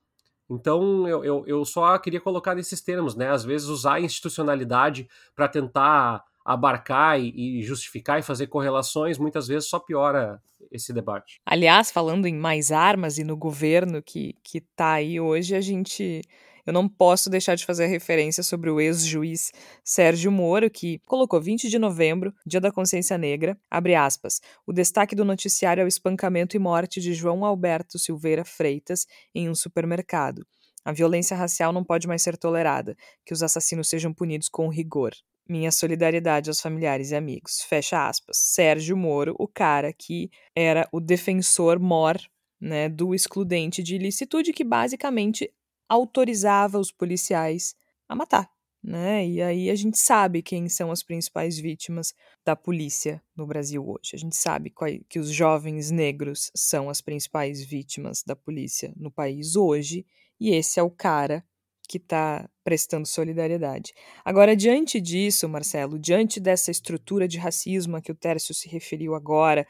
Então 0.50 1.08
eu, 1.08 1.24
eu, 1.24 1.44
eu, 1.46 1.64
só 1.64 1.96
queria 2.00 2.20
colocar 2.20 2.56
nesses 2.56 2.82
termos, 2.82 3.16
né? 3.16 3.30
Às 3.30 3.44
vezes 3.44 3.68
usar 3.68 3.96
a 3.96 4.02
institucionalidade 4.02 5.08
para 5.36 5.48
tentar 5.48 6.24
abarcar 6.44 7.20
e, 7.20 7.60
e 7.60 7.64
justificar 7.64 8.20
e 8.20 8.24
fazer 8.24 8.48
correlações, 8.48 9.18
muitas 9.18 9.48
vezes 9.48 9.70
só 9.70 9.80
piora 9.80 10.42
esse 10.72 10.92
debate. 10.94 11.40
Aliás, 11.46 11.92
falando 11.92 12.26
em 12.26 12.36
mais 12.36 12.72
armas 12.72 13.18
e 13.18 13.24
no 13.24 13.38
governo 13.38 14.02
que 14.02 14.36
que 14.44 14.58
está 14.58 14.94
aí 14.94 15.20
hoje, 15.20 15.56
a 15.56 15.62
gente 15.62 16.22
eu 16.66 16.72
não 16.72 16.88
posso 16.88 17.30
deixar 17.30 17.56
de 17.56 17.66
fazer 17.66 17.88
referência 17.88 18.42
sobre 18.42 18.70
o 18.70 18.80
ex-juiz 18.80 19.52
Sérgio 19.84 20.32
Moro, 20.32 20.70
que 20.70 21.00
colocou 21.06 21.42
20 21.42 21.70
de 21.70 21.78
novembro, 21.78 22.34
Dia 22.46 22.62
da 22.62 22.72
Consciência 22.72 23.18
Negra, 23.18 23.58
abre 23.70 23.96
aspas. 23.96 24.40
O 24.66 24.72
destaque 24.72 25.14
do 25.14 25.26
noticiário 25.26 25.82
é 25.82 25.84
o 25.84 25.88
espancamento 25.88 26.56
e 26.56 26.60
morte 26.60 27.02
de 27.02 27.14
João 27.14 27.44
Alberto 27.44 28.00
Silveira 28.00 28.46
Freitas 28.46 29.06
em 29.36 29.50
um 29.50 29.56
supermercado. 29.56 30.46
A 30.86 30.94
violência 30.94 31.36
racial 31.36 31.74
não 31.74 31.84
pode 31.84 32.08
mais 32.08 32.22
ser 32.22 32.38
tolerada, 32.38 32.96
que 33.26 33.34
os 33.34 33.44
assassinos 33.44 33.90
sejam 33.90 34.14
punidos 34.14 34.48
com 34.48 34.70
rigor. 34.70 35.14
Minha 35.48 35.72
solidariedade 35.72 36.50
aos 36.50 36.62
familiares 36.62 37.12
e 37.12 37.16
amigos. 37.16 37.62
Fecha 37.62 38.08
aspas. 38.08 38.38
Sérgio 38.38 38.96
Moro, 38.96 39.36
o 39.38 39.48
cara 39.48 39.92
que 39.92 40.30
era 40.56 40.88
o 40.92 41.00
defensor 41.00 41.80
mor 41.80 42.18
né, 42.60 42.88
do 42.88 43.14
excludente 43.14 43.84
de 43.84 43.96
ilicitude, 43.96 44.54
que 44.54 44.64
basicamente 44.64 45.54
autorizava 45.90 46.80
os 46.80 46.92
policiais 46.92 47.76
a 48.08 48.16
matar. 48.16 48.50
Né? 48.82 49.28
E 49.28 49.42
aí 49.42 49.70
a 49.70 49.76
gente 49.76 49.98
sabe 49.98 50.42
quem 50.42 50.68
são 50.68 50.92
as 50.92 51.04
principais 51.04 51.58
vítimas 51.58 52.14
da 52.46 52.56
polícia 52.56 53.22
no 53.36 53.46
Brasil 53.46 53.86
hoje. 53.88 54.12
A 54.14 54.18
gente 54.18 54.36
sabe 54.36 54.74
que 55.08 55.20
os 55.20 55.30
jovens 55.30 55.90
negros 55.90 56.52
são 56.54 56.90
as 56.90 57.02
principais 57.02 57.64
vítimas 57.64 58.24
da 58.24 58.36
polícia 58.36 58.94
no 58.98 59.10
país 59.10 59.56
hoje, 59.56 60.06
e 60.40 60.54
esse 60.54 60.80
é 60.80 60.84
o 60.84 60.92
cara 60.92 61.46
que 61.88 61.98
está 61.98 62.50
prestando 62.64 63.08
solidariedade. 63.08 63.94
Agora, 64.24 64.56
diante 64.56 65.02
disso, 65.02 65.48
Marcelo, 65.50 66.00
diante 66.00 66.40
dessa 66.40 66.72
estrutura 66.72 67.28
de 67.28 67.38
racismo 67.38 67.98
a 67.98 68.02
que 68.02 68.12
o 68.12 68.16
Tércio 68.16 68.54
se 68.54 68.70
referiu 68.70 69.16
agora, 69.16 69.68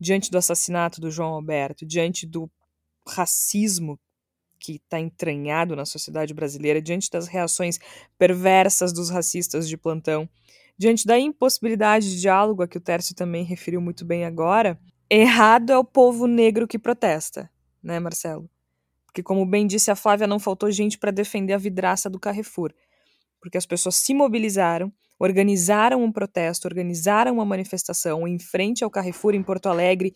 diante 0.00 0.30
do 0.30 0.38
assassinato 0.38 1.00
do 1.00 1.10
João 1.10 1.34
Alberto, 1.34 1.84
diante 1.84 2.26
do 2.26 2.50
racismo 3.06 3.98
que 4.58 4.76
está 4.76 5.00
entranhado 5.00 5.74
na 5.74 5.86
sociedade 5.86 6.34
brasileira, 6.34 6.82
diante 6.82 7.10
das 7.10 7.26
reações 7.26 7.78
perversas 8.18 8.92
dos 8.92 9.10
racistas 9.10 9.68
de 9.68 9.76
plantão, 9.76 10.28
diante 10.76 11.06
da 11.06 11.18
impossibilidade 11.18 12.10
de 12.10 12.20
diálogo 12.20 12.62
a 12.62 12.68
que 12.68 12.78
o 12.78 12.80
Tércio 12.80 13.14
também 13.14 13.44
referiu 13.44 13.80
muito 13.80 14.04
bem 14.04 14.24
agora, 14.24 14.78
errado 15.08 15.70
é 15.70 15.78
o 15.78 15.84
povo 15.84 16.26
negro 16.26 16.68
que 16.68 16.78
protesta, 16.78 17.50
né, 17.82 17.98
Marcelo? 17.98 18.48
Porque, 19.10 19.24
como 19.24 19.44
bem 19.44 19.66
disse 19.66 19.90
a 19.90 19.96
Flávia, 19.96 20.26
não 20.28 20.38
faltou 20.38 20.70
gente 20.70 20.96
para 20.96 21.10
defender 21.10 21.52
a 21.52 21.58
vidraça 21.58 22.08
do 22.08 22.18
Carrefour. 22.18 22.72
Porque 23.40 23.58
as 23.58 23.66
pessoas 23.66 23.96
se 23.96 24.14
mobilizaram, 24.14 24.92
organizaram 25.18 26.04
um 26.04 26.12
protesto, 26.12 26.68
organizaram 26.68 27.34
uma 27.34 27.44
manifestação 27.44 28.26
em 28.28 28.38
frente 28.38 28.84
ao 28.84 28.90
Carrefour 28.90 29.34
em 29.34 29.42
Porto 29.42 29.66
Alegre, 29.68 30.14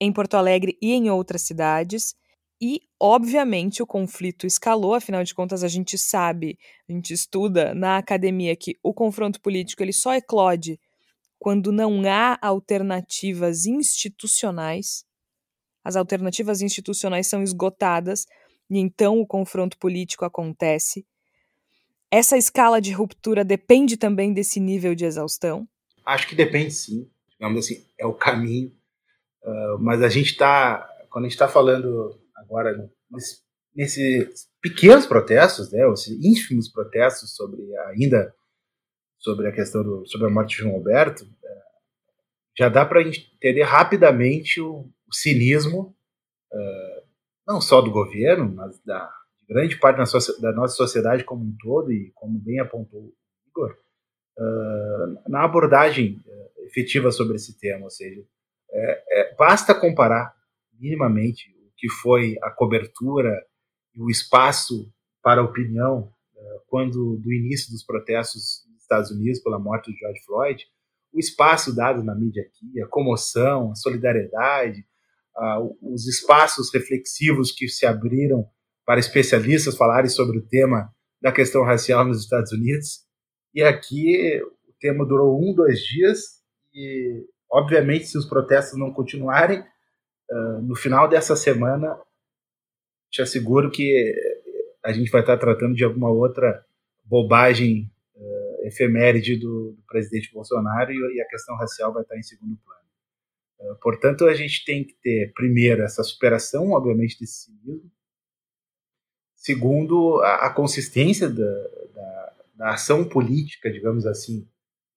em 0.00 0.12
Porto 0.12 0.34
Alegre 0.34 0.76
e 0.82 0.92
em 0.92 1.08
outras 1.10 1.42
cidades. 1.42 2.16
E, 2.60 2.80
obviamente, 3.00 3.80
o 3.80 3.86
conflito 3.86 4.48
escalou, 4.48 4.94
afinal 4.94 5.22
de 5.22 5.32
contas, 5.32 5.62
a 5.62 5.68
gente 5.68 5.96
sabe, 5.96 6.58
a 6.88 6.92
gente 6.92 7.12
estuda 7.14 7.72
na 7.72 7.98
academia 7.98 8.56
que 8.56 8.76
o 8.82 8.92
confronto 8.92 9.40
político 9.40 9.80
ele 9.80 9.92
só 9.92 10.12
eclode 10.12 10.80
quando 11.38 11.70
não 11.70 12.02
há 12.04 12.36
alternativas 12.42 13.64
institucionais. 13.64 15.04
As 15.84 15.96
alternativas 15.96 16.62
institucionais 16.62 17.26
são 17.26 17.42
esgotadas 17.42 18.26
e 18.70 18.78
então 18.78 19.20
o 19.20 19.26
confronto 19.26 19.76
político 19.78 20.24
acontece. 20.24 21.06
Essa 22.10 22.36
escala 22.38 22.80
de 22.80 22.92
ruptura 22.92 23.44
depende 23.44 23.96
também 23.96 24.32
desse 24.32 24.58
nível 24.58 24.94
de 24.94 25.04
exaustão? 25.04 25.68
Acho 26.06 26.26
que 26.26 26.34
depende 26.34 26.72
sim. 26.72 27.10
Digamos 27.28 27.64
assim, 27.64 27.84
é 27.98 28.06
o 28.06 28.14
caminho. 28.14 28.72
Uh, 29.42 29.78
mas 29.78 30.00
a 30.00 30.08
gente 30.08 30.30
está, 30.30 30.88
quando 31.10 31.26
a 31.26 31.28
gente 31.28 31.34
está 31.34 31.48
falando 31.48 32.18
agora 32.34 32.90
nesses 33.10 33.44
nesse 33.74 34.28
pequenos 34.62 35.06
protestos, 35.06 35.72
né, 35.72 35.86
os 35.86 36.06
ínfimos 36.06 36.70
protestos 36.70 37.34
sobre 37.34 37.60
ainda 37.88 38.32
sobre 39.18 39.48
a 39.48 39.52
questão 39.52 39.82
do, 39.82 40.06
sobre 40.06 40.26
a 40.26 40.30
morte 40.30 40.50
de 40.50 40.62
João 40.62 40.74
Alberto, 40.74 41.24
é, 41.24 41.48
já 42.58 42.68
dá 42.68 42.84
para 42.84 43.02
entender 43.02 43.62
rapidamente 43.62 44.60
o 44.60 44.88
cinismo 45.14 45.96
uh, 46.52 47.04
não 47.46 47.60
só 47.60 47.80
do 47.80 47.90
governo, 47.90 48.52
mas 48.54 48.78
da 48.84 49.10
grande 49.48 49.76
parte 49.78 49.98
da, 49.98 50.50
da, 50.50 50.56
nossa 50.56 50.74
sociedade 50.74 51.24
como 51.24 51.44
um 51.44 51.56
todo 51.60 51.92
e 51.92 52.10
como 52.14 52.38
bem 52.38 52.60
apontou 52.60 53.00
o 53.00 53.14
Igor, 53.48 53.76
uh, 54.38 55.30
na 55.30 55.44
abordagem 55.44 56.22
uh, 56.26 56.66
efetiva 56.66 57.10
sobre 57.10 57.36
esse 57.36 57.58
tema, 57.58 57.84
ou 57.84 57.90
seja, 57.90 58.24
é, 58.70 59.04
é, 59.20 59.34
basta 59.36 59.74
comparar 59.74 60.34
minimamente 60.72 61.54
que 61.76 61.88
foi 61.88 62.36
a 62.42 62.50
cobertura 62.50 63.44
e 63.94 64.00
o 64.00 64.10
espaço 64.10 64.92
para 65.22 65.40
a 65.40 65.44
opinião 65.44 66.12
eh, 66.36 66.60
quando 66.66 67.16
do 67.16 67.32
início 67.32 67.70
dos 67.70 67.84
protestos 67.84 68.64
nos 68.68 68.82
Estados 68.82 69.10
Unidos 69.10 69.40
pela 69.40 69.58
morte 69.58 69.92
de 69.92 69.98
George 69.98 70.20
Floyd, 70.24 70.66
o 71.12 71.18
espaço 71.18 71.74
dado 71.74 72.02
na 72.02 72.14
mídia 72.14 72.42
aqui, 72.42 72.80
a 72.82 72.86
comoção, 72.88 73.70
a 73.70 73.74
solidariedade, 73.74 74.84
os 75.82 76.06
espaços 76.06 76.72
reflexivos 76.72 77.50
que 77.50 77.68
se 77.68 77.84
abriram 77.86 78.46
para 78.86 79.00
especialistas 79.00 79.76
falarem 79.76 80.08
sobre 80.08 80.38
o 80.38 80.46
tema 80.46 80.92
da 81.20 81.32
questão 81.32 81.64
racial 81.64 82.04
nos 82.04 82.20
Estados 82.20 82.52
Unidos. 82.52 83.04
E 83.54 83.62
aqui 83.62 84.40
o 84.68 84.72
tema 84.78 85.06
durou 85.06 85.40
um, 85.40 85.54
dois 85.54 85.80
dias 85.80 86.42
e, 86.72 87.24
obviamente, 87.50 88.06
se 88.06 88.18
os 88.18 88.26
protestos 88.26 88.78
não 88.78 88.92
continuarem, 88.92 89.64
ah, 90.30 90.60
no 90.62 90.74
final 90.74 91.08
dessa 91.08 91.36
semana, 91.36 91.98
te 93.10 93.22
asseguro 93.22 93.70
que 93.70 94.14
a 94.84 94.92
gente 94.92 95.10
vai 95.10 95.20
estar 95.20 95.38
tratando 95.38 95.74
de 95.74 95.84
alguma 95.84 96.10
outra 96.10 96.64
bobagem 97.04 97.90
uh, 98.14 98.66
efeméride 98.66 99.36
do, 99.36 99.72
do, 99.72 99.82
presidente 99.86 100.32
Bolsonaro 100.32 100.92
e, 100.92 101.20
a 101.20 101.26
questão 101.26 101.56
racial 101.56 101.92
vai 101.92 102.02
estar 102.02 102.18
em 102.18 102.22
segundo 102.22 102.56
plano. 102.64 102.83
Uh, 103.58 103.76
portanto, 103.80 104.26
a 104.26 104.34
gente 104.34 104.64
tem 104.64 104.84
que 104.84 104.94
ter, 105.02 105.32
primeiro, 105.34 105.82
essa 105.82 106.02
superação, 106.02 106.70
obviamente, 106.70 107.18
desse 107.18 107.44
cinismo. 107.44 107.90
Segundo, 109.36 110.20
a, 110.22 110.46
a 110.46 110.50
consistência 110.50 111.28
da, 111.28 111.44
da, 111.94 112.36
da, 112.54 112.70
ação 112.70 113.04
política, 113.04 113.70
digamos 113.70 114.06
assim, 114.06 114.48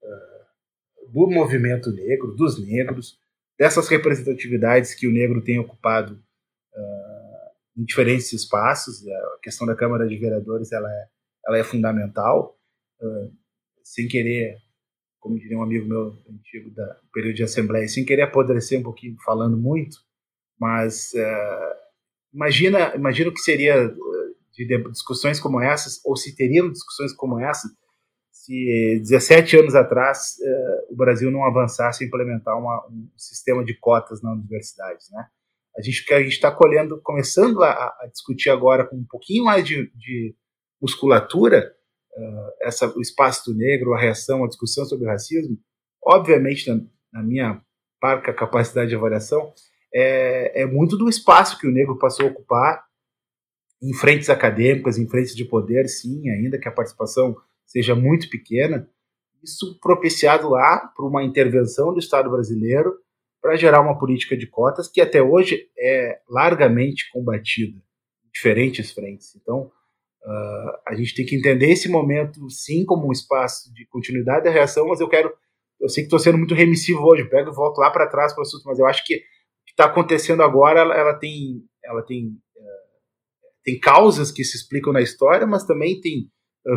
uh, 0.01 1.11
do 1.11 1.29
movimento 1.29 1.91
negro, 1.91 2.35
dos 2.35 2.59
negros, 2.59 3.19
dessas 3.57 3.87
representatividades 3.87 4.93
que 4.93 5.07
o 5.07 5.11
negro 5.11 5.43
tem 5.43 5.59
ocupado 5.59 6.13
uh, 6.73 7.81
em 7.81 7.83
diferentes 7.83 8.31
espaços. 8.33 9.05
A 9.07 9.39
questão 9.41 9.67
da 9.67 9.75
Câmara 9.75 10.07
de 10.07 10.17
Vereadores 10.17 10.71
ela 10.71 10.89
é, 10.89 11.07
ela 11.47 11.57
é 11.57 11.63
fundamental. 11.63 12.55
Sem 13.83 14.07
querer, 14.07 14.57
como 15.27 15.37
diria 15.37 15.57
um 15.57 15.63
amigo 15.63 15.85
meu 15.85 16.17
antigo 16.31 16.69
da 16.71 16.97
período 17.13 17.35
de 17.35 17.43
Assembleia, 17.43 17.87
sem 17.89 18.05
querer 18.05 18.21
apodrecer 18.21 18.79
um 18.79 18.83
pouquinho 18.83 19.17
falando 19.25 19.57
muito, 19.57 19.97
mas 20.57 21.11
uh, 21.13 21.75
imagina, 22.33 22.95
imagina 22.95 23.29
o 23.29 23.33
que 23.33 23.41
seria 23.41 23.93
de 24.53 24.83
discussões 24.89 25.37
como 25.37 25.61
essas, 25.61 25.99
ou 26.05 26.15
se 26.15 26.33
teriam 26.33 26.71
discussões 26.71 27.11
como 27.11 27.39
essas, 27.39 27.69
se 28.31 28.99
17 29.01 29.57
anos 29.57 29.75
atrás 29.75 30.37
uh, 30.39 30.93
o 30.93 30.95
Brasil 30.95 31.29
não 31.29 31.43
avançasse 31.43 32.05
a 32.05 32.07
implementar 32.07 32.57
uma, 32.57 32.87
um 32.89 33.09
sistema 33.17 33.65
de 33.65 33.73
cotas 33.77 34.21
na 34.21 34.31
universidade, 34.31 35.03
né? 35.11 35.27
A 35.77 35.81
gente 35.81 36.11
a 36.11 36.19
está 36.21 36.51
colhendo, 36.51 36.99
começando 37.03 37.61
a, 37.61 37.69
a, 37.69 38.07
discutir 38.11 38.49
agora 38.49 38.83
com 38.87 38.95
um 38.95 39.05
pouquinho 39.05 39.43
mais 39.43 39.63
de, 39.63 39.91
de 39.93 40.33
musculatura 40.81 41.71
essa, 42.61 42.87
o 42.95 43.01
espaço 43.01 43.51
do 43.51 43.57
negro, 43.57 43.93
a 43.93 43.99
reação, 43.99 44.43
a 44.43 44.47
discussão 44.47 44.85
sobre 44.85 45.05
o 45.05 45.09
racismo. 45.09 45.57
Obviamente, 46.03 46.69
na, 46.69 46.81
na 47.13 47.23
minha 47.23 47.61
parca 47.99 48.33
capacidade 48.33 48.89
de 48.89 48.95
avaliação, 48.95 49.53
é, 49.93 50.61
é 50.61 50.65
muito 50.65 50.97
do 50.97 51.09
espaço 51.09 51.57
que 51.57 51.67
o 51.67 51.71
negro 51.71 51.97
passou 51.97 52.27
a 52.27 52.29
ocupar 52.29 52.85
em 53.81 53.93
frentes 53.93 54.29
acadêmicas, 54.29 54.97
em 54.97 55.07
frentes 55.07 55.35
de 55.35 55.45
poder, 55.45 55.87
sim, 55.87 56.29
ainda 56.29 56.59
que 56.59 56.67
a 56.67 56.71
participação 56.71 57.35
seja 57.65 57.93
muito 57.95 58.29
pequena, 58.29 58.89
isso 59.43 59.79
propiciado 59.79 60.49
lá 60.49 60.91
por 60.95 61.07
uma 61.07 61.23
intervenção 61.23 61.93
do 61.93 61.99
Estado 61.99 62.29
brasileiro 62.29 62.93
para 63.41 63.55
gerar 63.55 63.81
uma 63.81 63.97
política 63.97 64.35
de 64.35 64.47
cotas 64.47 64.87
que 64.87 64.99
até 64.99 65.21
hoje 65.21 65.69
é 65.77 66.19
largamente 66.27 67.09
combatida 67.11 67.77
em 67.77 68.29
diferentes 68.33 68.91
frentes. 68.91 69.35
Então, 69.35 69.71
uh, 70.27 70.77
a 70.87 70.95
gente 70.95 71.15
tem 71.15 71.25
que 71.25 71.35
entender 71.35 71.71
esse 71.71 71.89
momento, 71.89 72.49
sim, 72.49 72.85
como 72.85 73.07
um 73.07 73.11
espaço 73.11 73.73
de 73.73 73.85
continuidade 73.87 74.43
da 74.43 74.51
reação, 74.51 74.87
mas 74.87 74.99
eu 74.99 75.07
quero. 75.07 75.33
Eu 75.79 75.89
sei 75.89 76.03
que 76.03 76.07
estou 76.07 76.19
sendo 76.19 76.37
muito 76.37 76.55
remissivo 76.55 77.03
hoje, 77.03 77.29
pego 77.29 77.51
e 77.51 77.55
volto 77.55 77.77
lá 77.77 77.91
para 77.91 78.07
trás 78.07 78.33
para 78.33 78.41
o 78.41 78.43
assunto, 78.43 78.63
mas 78.65 78.79
eu 78.79 78.87
acho 78.87 79.05
que 79.05 79.15
o 79.15 79.19
que 79.65 79.71
está 79.71 79.85
acontecendo 79.85 80.41
agora 80.41 80.79
ela, 80.79 80.95
ela 80.95 81.13
tem, 81.13 81.63
ela 81.85 82.01
tem, 82.01 82.29
uh, 82.29 83.61
tem 83.63 83.79
causas 83.79 84.31
que 84.31 84.43
se 84.43 84.57
explicam 84.57 84.91
na 84.91 85.01
história, 85.01 85.45
mas 85.45 85.65
também 85.65 86.01
tem 86.01 86.29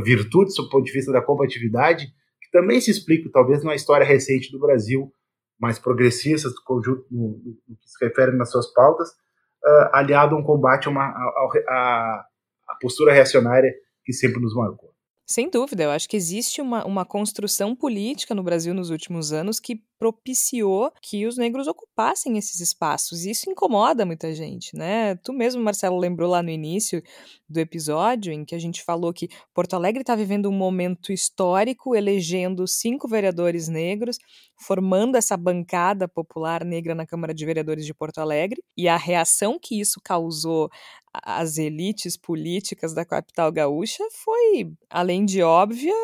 virtudes 0.05 0.55
do 0.55 0.69
ponto 0.69 0.85
de 0.85 0.93
vista 0.93 1.11
da 1.11 1.23
compatibilidade, 1.23 2.07
que 2.07 2.51
também 2.53 2.81
se 2.81 2.91
explica, 2.91 3.29
talvez, 3.33 3.65
numa 3.65 3.75
história 3.75 4.07
recente 4.07 4.53
do 4.53 4.61
Brasil, 4.61 5.13
mais 5.59 5.79
progressista, 5.79 6.49
do 6.49 6.63
conjunto 6.65 7.05
no, 7.11 7.41
no, 7.69 7.77
que 7.77 7.89
se 7.89 8.05
refere 8.05 8.37
nas 8.37 8.51
suas 8.51 8.73
pautas, 8.73 9.09
uh, 9.11 9.91
aliado 9.93 10.37
a 10.37 10.39
um 10.39 10.45
combate 10.45 10.87
a, 10.87 10.91
uma, 10.91 11.05
a, 11.05 11.49
a 11.69 12.25
postura 12.81 13.13
reacionária 13.13 13.73
que 14.05 14.13
sempre 14.13 14.41
nos 14.41 14.55
marcou. 14.55 14.91
Sem 15.31 15.49
dúvida, 15.49 15.85
eu 15.85 15.91
acho 15.93 16.09
que 16.09 16.17
existe 16.17 16.61
uma, 16.61 16.85
uma 16.85 17.05
construção 17.05 17.77
política 17.77 18.35
no 18.35 18.43
Brasil 18.43 18.75
nos 18.75 18.91
últimos 18.91 19.33
anos 19.33 19.61
que 19.61 19.81
propiciou 19.97 20.91
que 21.01 21.25
os 21.25 21.37
negros 21.37 21.69
ocupassem 21.69 22.37
esses 22.37 22.59
espaços. 22.59 23.25
E 23.25 23.31
isso 23.31 23.49
incomoda 23.49 24.05
muita 24.05 24.35
gente, 24.35 24.75
né? 24.75 25.15
Tu 25.17 25.33
mesmo, 25.33 25.63
Marcelo, 25.63 25.99
lembrou 25.99 26.31
lá 26.31 26.43
no 26.43 26.51
início 26.51 27.01
do 27.49 27.61
episódio 27.61 28.33
em 28.33 28.45
que 28.45 28.57
a 28.57 28.59
gente 28.59 28.83
falou 28.83 29.13
que 29.13 29.29
Porto 29.55 29.75
Alegre 29.75 30.01
está 30.01 30.17
vivendo 30.17 30.49
um 30.49 30.53
momento 30.53 31.13
histórico, 31.13 31.95
elegendo 31.95 32.67
cinco 32.67 33.07
vereadores 33.07 33.69
negros, 33.69 34.19
formando 34.59 35.17
essa 35.17 35.37
bancada 35.37 36.09
popular 36.09 36.65
negra 36.65 36.95
na 36.95 37.07
Câmara 37.07 37.33
de 37.33 37.45
Vereadores 37.47 37.85
de 37.85 37.95
Porto 37.95 38.19
Alegre, 38.19 38.63
e 38.77 38.89
a 38.89 38.97
reação 38.97 39.59
que 39.63 39.79
isso 39.79 40.01
causou 40.03 40.71
as 41.13 41.59
elites 41.59 42.17
políticas 42.17 42.95
da 42.95 43.05
capital 43.05 43.51
gaúcha 43.51 44.05
foi, 44.25 44.73
além 44.89 45.25
de 45.25 45.43
óbvia, 45.43 45.95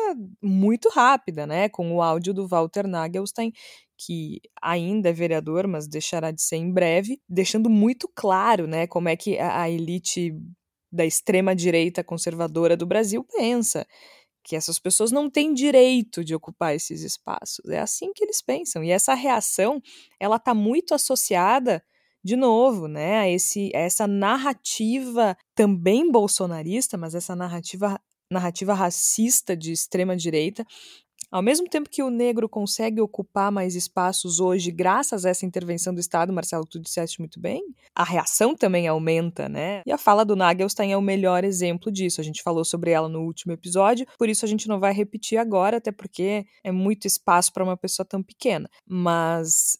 muito 0.41 0.89
rápida, 0.89 1.47
né? 1.47 1.69
Com 1.69 1.95
o 1.95 2.01
áudio 2.01 2.33
do 2.33 2.47
Walter 2.47 2.87
Nagelstein, 2.87 3.53
que 3.97 4.41
ainda 4.61 5.09
é 5.09 5.13
vereador, 5.13 5.67
mas 5.67 5.87
deixará 5.87 6.31
de 6.31 6.41
ser 6.41 6.57
em 6.57 6.71
breve, 6.71 7.19
deixando 7.27 7.69
muito 7.69 8.09
claro, 8.13 8.67
né, 8.67 8.85
como 8.85 9.09
é 9.09 9.15
que 9.15 9.39
a, 9.39 9.63
a 9.63 9.69
elite 9.69 10.33
da 10.91 11.05
extrema 11.05 11.55
direita 11.55 12.03
conservadora 12.03 12.77
do 12.77 12.85
Brasil 12.85 13.23
pensa 13.23 13.85
que 14.43 14.55
essas 14.55 14.79
pessoas 14.79 15.11
não 15.11 15.29
têm 15.29 15.53
direito 15.53 16.23
de 16.23 16.33
ocupar 16.33 16.73
esses 16.73 17.01
espaços. 17.01 17.65
É 17.69 17.79
assim 17.79 18.13
que 18.13 18.23
eles 18.23 18.41
pensam. 18.41 18.81
E 18.81 18.91
essa 18.91 19.13
reação, 19.13 19.81
ela 20.17 20.37
está 20.37 20.53
muito 20.53 20.93
associada 20.93 21.83
de 22.27 22.35
novo, 22.35 22.89
né, 22.89 23.19
a, 23.19 23.29
esse, 23.29 23.71
essa 23.73 24.05
narrativa 24.05 25.33
também 25.55 26.11
bolsonarista, 26.11 26.97
mas 26.97 27.15
essa 27.15 27.33
narrativa 27.33 27.97
narrativa 28.29 28.73
racista 28.73 29.55
de 29.55 29.71
extrema 29.71 30.13
direita 30.13 30.65
Ao 31.31 31.41
mesmo 31.41 31.69
tempo 31.69 31.89
que 31.89 32.03
o 32.03 32.09
negro 32.09 32.49
consegue 32.49 32.99
ocupar 32.99 33.49
mais 33.49 33.75
espaços 33.75 34.41
hoje, 34.41 34.71
graças 34.71 35.25
a 35.25 35.29
essa 35.29 35.45
intervenção 35.45 35.93
do 35.93 36.01
Estado, 36.01 36.33
Marcelo, 36.33 36.65
tu 36.65 36.81
disseste 36.81 37.19
muito 37.19 37.39
bem, 37.39 37.61
a 37.95 38.03
reação 38.03 38.53
também 38.53 38.89
aumenta, 38.89 39.47
né? 39.47 39.81
E 39.85 39.91
a 39.93 39.97
fala 39.97 40.25
do 40.25 40.35
Nagelstein 40.35 40.91
é 40.91 40.97
o 40.97 41.01
melhor 41.01 41.45
exemplo 41.45 41.89
disso. 41.89 42.19
A 42.19 42.23
gente 42.25 42.43
falou 42.43 42.65
sobre 42.65 42.91
ela 42.91 43.07
no 43.07 43.21
último 43.21 43.53
episódio, 43.53 44.05
por 44.17 44.27
isso 44.27 44.43
a 44.43 44.47
gente 44.49 44.67
não 44.67 44.81
vai 44.81 44.93
repetir 44.93 45.37
agora, 45.37 45.77
até 45.77 45.93
porque 45.93 46.45
é 46.61 46.71
muito 46.73 47.07
espaço 47.07 47.53
para 47.53 47.63
uma 47.63 47.77
pessoa 47.77 48.05
tão 48.05 48.21
pequena. 48.21 48.69
Mas 48.85 49.77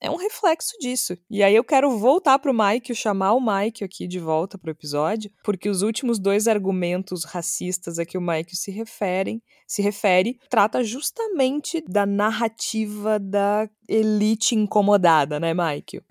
é 0.00 0.10
um 0.10 0.16
reflexo 0.16 0.72
disso. 0.80 1.16
E 1.30 1.42
aí 1.42 1.54
eu 1.54 1.62
quero 1.62 1.98
voltar 1.98 2.38
pro 2.38 2.54
Mike, 2.54 2.94
chamar 2.94 3.34
o 3.34 3.40
Mike 3.40 3.84
aqui 3.84 4.06
de 4.06 4.18
volta 4.18 4.56
pro 4.56 4.70
episódio, 4.70 5.30
porque 5.44 5.68
os 5.68 5.82
últimos 5.82 6.18
dois 6.18 6.48
argumentos 6.48 7.24
racistas 7.24 7.98
a 7.98 8.06
que 8.06 8.16
o 8.16 8.20
Mike 8.20 8.56
se 8.56 8.70
referem, 8.70 9.42
se 9.66 9.82
refere, 9.82 10.38
trata 10.48 10.82
justamente 10.82 11.84
da 11.86 12.06
narrativa 12.06 13.18
da 13.18 13.68
elite 13.88 14.54
incomodada, 14.54 15.38
né, 15.38 15.52
Mike? 15.52 16.02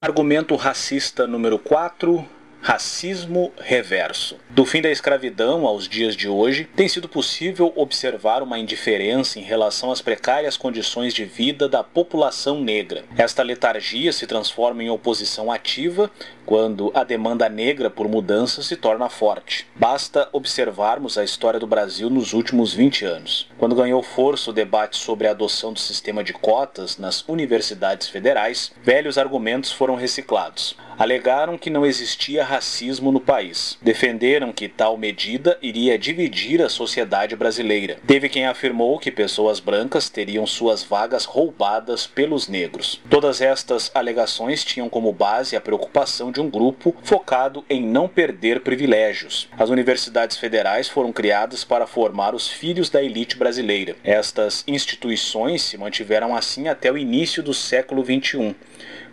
Argumento 0.00 0.54
racista 0.56 1.26
número 1.26 1.58
4, 1.58 2.26
racismo 2.64 3.52
reverso. 3.60 4.38
Do 4.48 4.64
fim 4.64 4.80
da 4.80 4.90
escravidão 4.90 5.66
aos 5.66 5.86
dias 5.86 6.16
de 6.16 6.30
hoje, 6.30 6.66
tem 6.74 6.88
sido 6.88 7.06
possível 7.06 7.70
observar 7.76 8.42
uma 8.42 8.58
indiferença 8.58 9.38
em 9.38 9.42
relação 9.42 9.92
às 9.92 10.00
precárias 10.00 10.56
condições 10.56 11.12
de 11.12 11.26
vida 11.26 11.68
da 11.68 11.84
população 11.84 12.62
negra. 12.62 13.04
Esta 13.18 13.42
letargia 13.42 14.14
se 14.14 14.26
transforma 14.26 14.82
em 14.82 14.88
oposição 14.88 15.52
ativa 15.52 16.10
quando 16.46 16.90
a 16.94 17.04
demanda 17.04 17.50
negra 17.50 17.90
por 17.90 18.08
mudança 18.08 18.62
se 18.62 18.76
torna 18.76 19.10
forte. 19.10 19.66
Basta 19.76 20.30
observarmos 20.32 21.18
a 21.18 21.24
história 21.24 21.60
do 21.60 21.66
Brasil 21.66 22.08
nos 22.08 22.32
últimos 22.32 22.72
20 22.72 23.04
anos. 23.04 23.46
Quando 23.58 23.74
ganhou 23.74 24.02
força 24.02 24.48
o 24.48 24.54
debate 24.54 24.96
sobre 24.96 25.28
a 25.28 25.32
adoção 25.32 25.74
do 25.74 25.80
sistema 25.80 26.24
de 26.24 26.32
cotas 26.32 26.96
nas 26.96 27.28
universidades 27.28 28.08
federais, 28.08 28.72
velhos 28.82 29.18
argumentos 29.18 29.70
foram 29.70 29.96
reciclados. 29.96 30.74
Alegaram 30.96 31.58
que 31.58 31.70
não 31.70 31.84
existia 31.84 32.44
racismo 32.44 33.10
no 33.10 33.18
país. 33.18 33.76
Defenderam 33.82 34.52
que 34.52 34.68
tal 34.68 34.96
medida 34.96 35.58
iria 35.60 35.98
dividir 35.98 36.62
a 36.62 36.68
sociedade 36.68 37.34
brasileira. 37.34 37.98
Teve 38.06 38.28
quem 38.28 38.46
afirmou 38.46 38.98
que 38.98 39.10
pessoas 39.10 39.58
brancas 39.58 40.08
teriam 40.08 40.46
suas 40.46 40.84
vagas 40.84 41.24
roubadas 41.24 42.06
pelos 42.06 42.46
negros. 42.46 43.00
Todas 43.10 43.40
estas 43.40 43.90
alegações 43.92 44.64
tinham 44.64 44.88
como 44.88 45.12
base 45.12 45.56
a 45.56 45.60
preocupação 45.60 46.30
de 46.30 46.40
um 46.40 46.48
grupo 46.48 46.94
focado 47.02 47.64
em 47.68 47.82
não 47.82 48.08
perder 48.08 48.60
privilégios. 48.60 49.48
As 49.58 49.70
universidades 49.70 50.36
federais 50.36 50.88
foram 50.88 51.12
criadas 51.12 51.64
para 51.64 51.88
formar 51.88 52.36
os 52.36 52.48
filhos 52.48 52.88
da 52.88 53.02
elite 53.02 53.36
brasileira. 53.36 53.96
Estas 54.04 54.62
instituições 54.68 55.62
se 55.62 55.76
mantiveram 55.76 56.36
assim 56.36 56.68
até 56.68 56.90
o 56.92 56.96
início 56.96 57.42
do 57.42 57.52
século 57.52 58.04
XXI. 58.04 58.54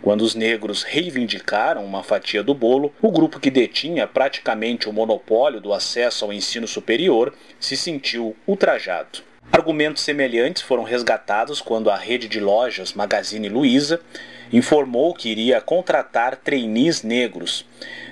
Quando 0.02 0.22
os 0.22 0.34
negros 0.34 0.82
reivindicaram 0.82 1.84
uma 1.84 2.02
fatia 2.02 2.42
do 2.42 2.52
bolo, 2.52 2.92
o 3.00 3.08
grupo 3.08 3.38
que 3.38 3.52
detinha 3.52 4.04
praticamente 4.04 4.88
o 4.88 4.92
monopólio 4.92 5.60
do 5.60 5.72
acesso 5.72 6.24
ao 6.24 6.32
ensino 6.32 6.66
superior 6.66 7.32
se 7.60 7.76
sentiu 7.76 8.34
ultrajado. 8.44 9.20
Argumentos 9.52 10.02
semelhantes 10.02 10.60
foram 10.60 10.82
resgatados 10.82 11.60
quando 11.60 11.88
a 11.88 11.96
rede 11.96 12.26
de 12.26 12.40
lojas 12.40 12.94
Magazine 12.94 13.48
Luiza 13.48 14.00
informou 14.52 15.14
que 15.14 15.28
iria 15.28 15.60
contratar 15.60 16.34
trainees 16.34 17.04
negros. 17.04 17.64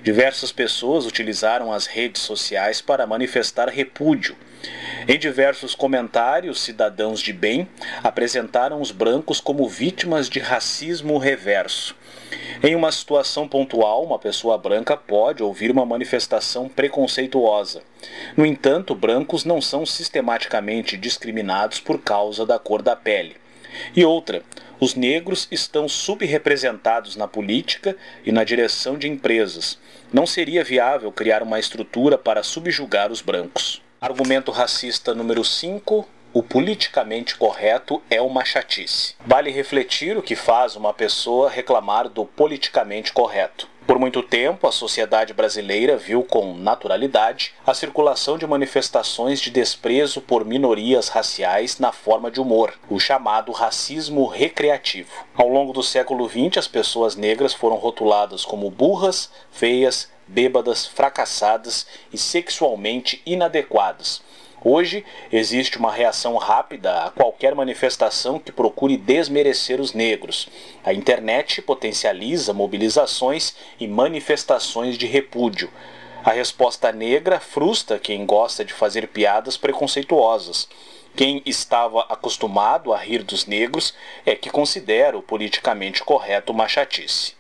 Diversas 0.05 0.53
pessoas 0.53 1.07
utilizaram 1.07 1.73
as 1.73 1.87
redes 1.87 2.23
sociais 2.23 2.81
para 2.81 3.07
manifestar 3.07 3.69
repúdio. 3.69 4.37
Em 5.09 5.19
diversos 5.19 5.75
comentários, 5.75 6.61
cidadãos 6.61 7.21
de 7.21 7.33
bem 7.33 7.69
apresentaram 8.03 8.81
os 8.81 8.91
brancos 8.91 9.41
como 9.41 9.69
vítimas 9.69 10.29
de 10.29 10.39
racismo 10.39 11.19
reverso. 11.19 11.97
Em 12.63 12.75
uma 12.75 12.93
situação 12.93 13.49
pontual, 13.49 14.05
uma 14.05 14.19
pessoa 14.19 14.59
branca 14.59 14.97
pode 14.97 15.43
ouvir 15.43 15.71
uma 15.71 15.87
manifestação 15.87 16.69
preconceituosa. 16.69 17.83
No 18.37 18.45
entanto, 18.45 18.95
brancos 18.95 19.45
não 19.45 19.61
são 19.61 19.87
sistematicamente 19.87 20.97
discriminados 20.97 21.81
por 21.81 21.99
causa 22.01 22.45
da 22.45 22.59
cor 22.59 22.83
da 22.83 22.95
pele. 22.95 23.37
E 23.97 24.05
outra, 24.05 24.43
os 24.79 24.95
negros 24.95 25.49
estão 25.51 25.89
subrepresentados 25.89 27.17
na 27.17 27.27
política 27.27 27.97
e 28.25 28.33
na 28.33 28.45
direção 28.45 28.99
de 28.99 29.09
empresas. 29.09 29.79
Não 30.13 30.27
seria 30.27 30.63
viável 30.63 31.11
criar 31.11 31.43
uma 31.43 31.59
estrutura 31.59 32.19
para 32.19 32.43
subjugar 32.43 33.11
os 33.11 33.23
brancos. 33.23 33.83
Argumento 34.01 34.51
racista 34.51 35.15
número 35.15 35.45
5. 35.45 36.09
O 36.33 36.43
politicamente 36.43 37.37
correto 37.37 38.01
é 38.09 38.19
uma 38.19 38.47
chatice. 38.47 39.15
Vale 39.27 39.51
refletir 39.51 40.17
o 40.17 40.23
que 40.23 40.35
faz 40.35 40.75
uma 40.75 40.95
pessoa 40.95 41.51
reclamar 41.51 42.09
do 42.09 42.25
politicamente 42.25 43.13
correto. 43.13 43.69
Por 43.87 43.99
muito 43.99 44.23
tempo, 44.23 44.67
a 44.67 44.73
sociedade 44.73 45.35
brasileira 45.35 45.99
viu 45.99 46.23
com 46.23 46.55
naturalidade 46.55 47.53
a 47.67 47.75
circulação 47.75 48.39
de 48.39 48.47
manifestações 48.47 49.39
de 49.39 49.51
desprezo 49.51 50.23
por 50.23 50.47
minorias 50.47 51.09
raciais 51.09 51.79
na 51.79 51.93
forma 51.93 52.31
de 52.31 52.41
humor, 52.41 52.73
o 52.89 52.99
chamado 52.99 53.53
racismo 53.53 54.27
recreativo. 54.27 55.13
Ao 55.35 55.49
longo 55.49 55.75
do 55.75 55.83
século 55.83 56.27
XX, 56.27 56.57
as 56.57 56.69
pessoas 56.69 57.17
negras 57.17 57.53
foram 57.53 57.77
rotuladas 57.77 58.47
como 58.47 58.71
burras, 58.71 59.31
feias, 59.51 60.09
bêbadas, 60.31 60.87
fracassadas 60.87 61.87
e 62.13 62.19
sexualmente 62.19 63.21
inadequadas 63.27 64.23
Hoje 64.63 65.07
existe 65.33 65.79
uma 65.79 65.91
reação 65.91 66.37
rápida 66.37 67.05
a 67.05 67.11
qualquer 67.11 67.55
manifestação 67.55 68.39
que 68.39 68.53
procure 68.53 68.99
desmerecer 68.99 69.81
os 69.81 69.95
negros. 69.95 70.49
A 70.85 70.93
internet 70.93 71.63
potencializa 71.63 72.53
mobilizações 72.53 73.55
e 73.79 73.89
manifestações 73.89 74.99
de 74.99 75.07
repúdio. 75.07 75.71
A 76.23 76.31
resposta 76.33 76.93
negra 76.93 77.41
frustra 77.41 77.99
quem 77.99 78.27
gosta 78.27 78.63
de 78.63 78.75
fazer 78.75 79.09
piadas 79.09 79.57
preconceituosas. 79.57 80.69
Quem 81.17 81.43
estava 81.47 82.03
acostumado 82.03 82.93
a 82.93 82.99
rir 82.99 83.23
dos 83.23 83.47
negros 83.47 83.95
é 84.27 84.37
que 84.37 84.51
considera 84.51 85.17
o 85.17 85.23
politicamente 85.23 86.05
correto 86.05 86.53
uma 86.53 86.69
chatice. 86.69 87.35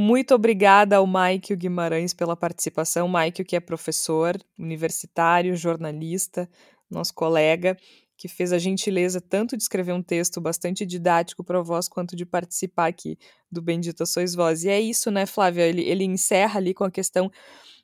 Muito 0.00 0.32
obrigada 0.32 0.94
ao 0.98 1.08
Mike 1.08 1.56
Guimarães 1.56 2.14
pela 2.14 2.36
participação. 2.36 3.12
Mike, 3.12 3.42
que 3.42 3.56
é 3.56 3.60
professor 3.60 4.40
universitário, 4.56 5.56
jornalista, 5.56 6.48
nosso 6.88 7.12
colega, 7.12 7.76
que 8.16 8.28
fez 8.28 8.52
a 8.52 8.58
gentileza 8.58 9.20
tanto 9.20 9.56
de 9.56 9.62
escrever 9.64 9.92
um 9.92 10.00
texto 10.00 10.40
bastante 10.40 10.86
didático 10.86 11.42
para 11.42 11.60
vós, 11.62 11.88
quanto 11.88 12.14
de 12.14 12.24
participar 12.24 12.86
aqui 12.86 13.18
do 13.50 13.60
Bendita 13.60 14.06
Sois 14.06 14.36
Vós. 14.36 14.62
E 14.62 14.68
é 14.68 14.80
isso, 14.80 15.10
né, 15.10 15.26
Flávia? 15.26 15.64
Ele, 15.64 15.82
ele 15.82 16.04
encerra 16.04 16.60
ali 16.60 16.72
com 16.72 16.84
a 16.84 16.92
questão 16.92 17.28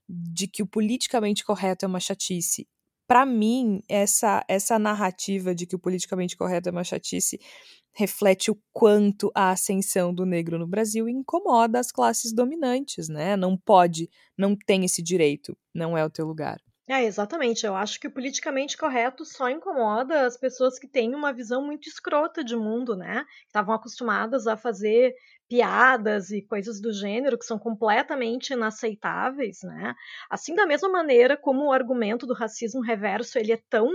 de 0.08 0.46
que 0.46 0.62
o 0.62 0.66
politicamente 0.68 1.44
correto 1.44 1.84
é 1.84 1.88
uma 1.88 1.98
chatice. 1.98 2.68
Para 3.06 3.26
mim, 3.26 3.82
essa, 3.88 4.44
essa 4.48 4.78
narrativa 4.78 5.54
de 5.54 5.66
que 5.66 5.76
o 5.76 5.78
politicamente 5.78 6.36
correto 6.36 6.68
é 6.68 6.72
uma 6.72 6.84
chatice 6.84 7.38
reflete 7.92 8.50
o 8.50 8.58
quanto 8.72 9.30
a 9.34 9.50
ascensão 9.50 10.12
do 10.12 10.26
negro 10.26 10.58
no 10.58 10.66
Brasil 10.66 11.08
incomoda 11.08 11.78
as 11.78 11.92
classes 11.92 12.32
dominantes, 12.32 13.08
né? 13.08 13.36
Não 13.36 13.56
pode, 13.56 14.10
não 14.36 14.56
tem 14.56 14.84
esse 14.84 15.00
direito, 15.02 15.56
não 15.72 15.96
é 15.96 16.04
o 16.04 16.10
teu 16.10 16.26
lugar. 16.26 16.60
É, 16.86 17.02
exatamente. 17.04 17.64
Eu 17.64 17.74
acho 17.74 17.98
que 17.98 18.08
o 18.08 18.10
politicamente 18.10 18.76
correto 18.76 19.24
só 19.24 19.48
incomoda 19.48 20.26
as 20.26 20.36
pessoas 20.36 20.78
que 20.78 20.86
têm 20.86 21.14
uma 21.14 21.32
visão 21.32 21.64
muito 21.64 21.88
escrota 21.88 22.44
de 22.44 22.54
mundo, 22.54 22.94
né? 22.94 23.24
Estavam 23.46 23.74
acostumadas 23.74 24.46
a 24.46 24.54
fazer 24.54 25.14
piadas 25.48 26.30
e 26.30 26.42
coisas 26.42 26.80
do 26.80 26.92
gênero 26.92 27.38
que 27.38 27.44
são 27.44 27.58
completamente 27.58 28.52
inaceitáveis, 28.52 29.58
né? 29.62 29.94
Assim 30.30 30.54
da 30.54 30.66
mesma 30.66 30.88
maneira 30.88 31.36
como 31.36 31.66
o 31.66 31.72
argumento 31.72 32.26
do 32.26 32.34
racismo 32.34 32.80
reverso 32.80 33.38
ele 33.38 33.52
é 33.52 33.60
tão 33.70 33.88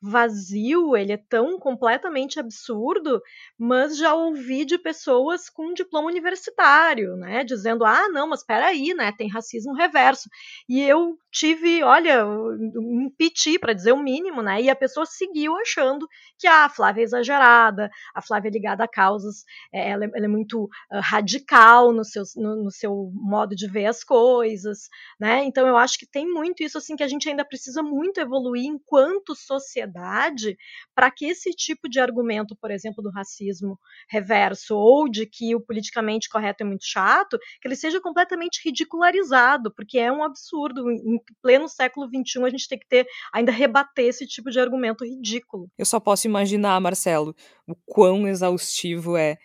vazio, 0.00 0.96
ele 0.96 1.12
é 1.12 1.16
tão 1.28 1.58
completamente 1.58 2.38
absurdo, 2.38 3.20
mas 3.58 3.96
já 3.96 4.14
ouvi 4.14 4.64
de 4.64 4.78
pessoas 4.78 5.48
com 5.48 5.72
diploma 5.72 6.08
universitário, 6.08 7.16
né, 7.16 7.44
dizendo: 7.44 7.84
"Ah, 7.84 8.08
não, 8.10 8.28
mas 8.28 8.40
espera 8.40 8.66
aí, 8.66 8.94
né, 8.94 9.12
tem 9.16 9.28
racismo 9.30 9.74
reverso". 9.74 10.28
E 10.68 10.80
eu 10.82 11.16
tive, 11.30 11.82
olha, 11.82 12.26
um 12.26 13.10
piti 13.16 13.58
para 13.58 13.72
dizer 13.72 13.92
o 13.92 14.02
mínimo, 14.02 14.42
né? 14.42 14.60
E 14.62 14.70
a 14.70 14.76
pessoa 14.76 15.04
seguiu 15.06 15.56
achando 15.56 16.06
que 16.38 16.46
ah, 16.46 16.64
a 16.64 16.68
Flávia 16.68 17.02
é 17.02 17.04
exagerada, 17.04 17.90
a 18.14 18.22
Flávia 18.22 18.48
é 18.48 18.52
ligada 18.52 18.84
a 18.84 18.88
causas, 18.88 19.44
é, 19.72 19.90
ela, 19.90 20.04
é, 20.04 20.10
ela 20.14 20.24
é 20.26 20.28
muito 20.28 20.68
radical 21.00 21.92
no 21.92 22.04
seu, 22.04 22.22
no, 22.36 22.64
no, 22.64 22.70
seu 22.70 23.10
modo 23.14 23.54
de 23.54 23.68
ver 23.68 23.86
as 23.86 24.02
coisas, 24.04 24.88
né? 25.18 25.44
Então 25.44 25.66
eu 25.66 25.76
acho 25.76 25.98
que 25.98 26.06
tem 26.06 26.26
muito 26.26 26.62
isso 26.62 26.78
assim 26.78 26.96
que 26.96 27.02
a 27.02 27.08
gente 27.08 27.28
ainda 27.28 27.44
precisa 27.44 27.82
muito 27.82 28.20
evoluir 28.20 28.64
enquanto 28.64 29.34
sociedade 29.34 30.56
para 30.94 31.10
que 31.10 31.26
esse 31.26 31.50
tipo 31.50 31.88
de 31.88 32.00
argumento, 32.00 32.56
por 32.56 32.70
exemplo, 32.70 33.02
do 33.02 33.10
racismo 33.10 33.78
reverso 34.08 34.76
ou 34.76 35.08
de 35.08 35.26
que 35.26 35.54
o 35.54 35.60
politicamente 35.60 36.28
correto 36.28 36.62
é 36.62 36.66
muito 36.66 36.84
chato, 36.84 37.38
que 37.60 37.68
ele 37.68 37.76
seja 37.76 38.00
completamente 38.00 38.60
ridicularizado, 38.64 39.72
porque 39.74 39.98
é 39.98 40.10
um 40.10 40.22
absurdo 40.22 40.90
em 40.90 41.20
pleno 41.42 41.68
século 41.68 42.06
XXI 42.06 42.44
a 42.44 42.50
gente 42.50 42.68
tem 42.68 42.78
que 42.78 42.88
ter 42.88 43.06
ainda 43.32 43.52
rebater 43.52 44.06
esse 44.06 44.26
tipo 44.26 44.50
de 44.50 44.60
argumento 44.60 45.04
ridículo. 45.04 45.68
Eu 45.78 45.86
só 45.86 45.98
posso 45.98 46.26
imaginar, 46.26 46.80
Marcelo, 46.80 47.34
o 47.66 47.74
quão 47.74 48.26
exaustivo 48.26 49.16
é 49.16 49.36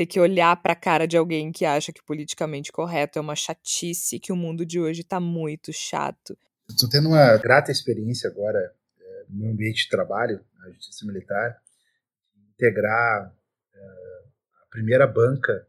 ter 0.00 0.06
que 0.06 0.18
olhar 0.18 0.56
para 0.62 0.72
a 0.72 0.76
cara 0.76 1.06
de 1.06 1.14
alguém 1.14 1.52
que 1.52 1.66
acha 1.66 1.92
que 1.92 2.02
politicamente 2.02 2.72
correto 2.72 3.18
é 3.18 3.22
uma 3.22 3.36
chatice, 3.36 4.18
que 4.18 4.32
o 4.32 4.36
mundo 4.36 4.64
de 4.64 4.80
hoje 4.80 5.02
está 5.02 5.20
muito 5.20 5.74
chato. 5.74 6.38
Estou 6.66 6.88
tendo 6.88 7.08
uma 7.08 7.36
grata 7.36 7.70
experiência 7.70 8.30
agora 8.30 8.58
é, 8.98 9.24
no 9.28 9.40
meu 9.40 9.50
ambiente 9.50 9.84
de 9.84 9.90
trabalho, 9.90 10.42
na 10.56 10.70
Justiça 10.70 11.04
Militar, 11.04 11.60
integrar 12.54 13.30
é, 13.74 13.78
a 14.62 14.66
primeira 14.70 15.06
banca, 15.06 15.68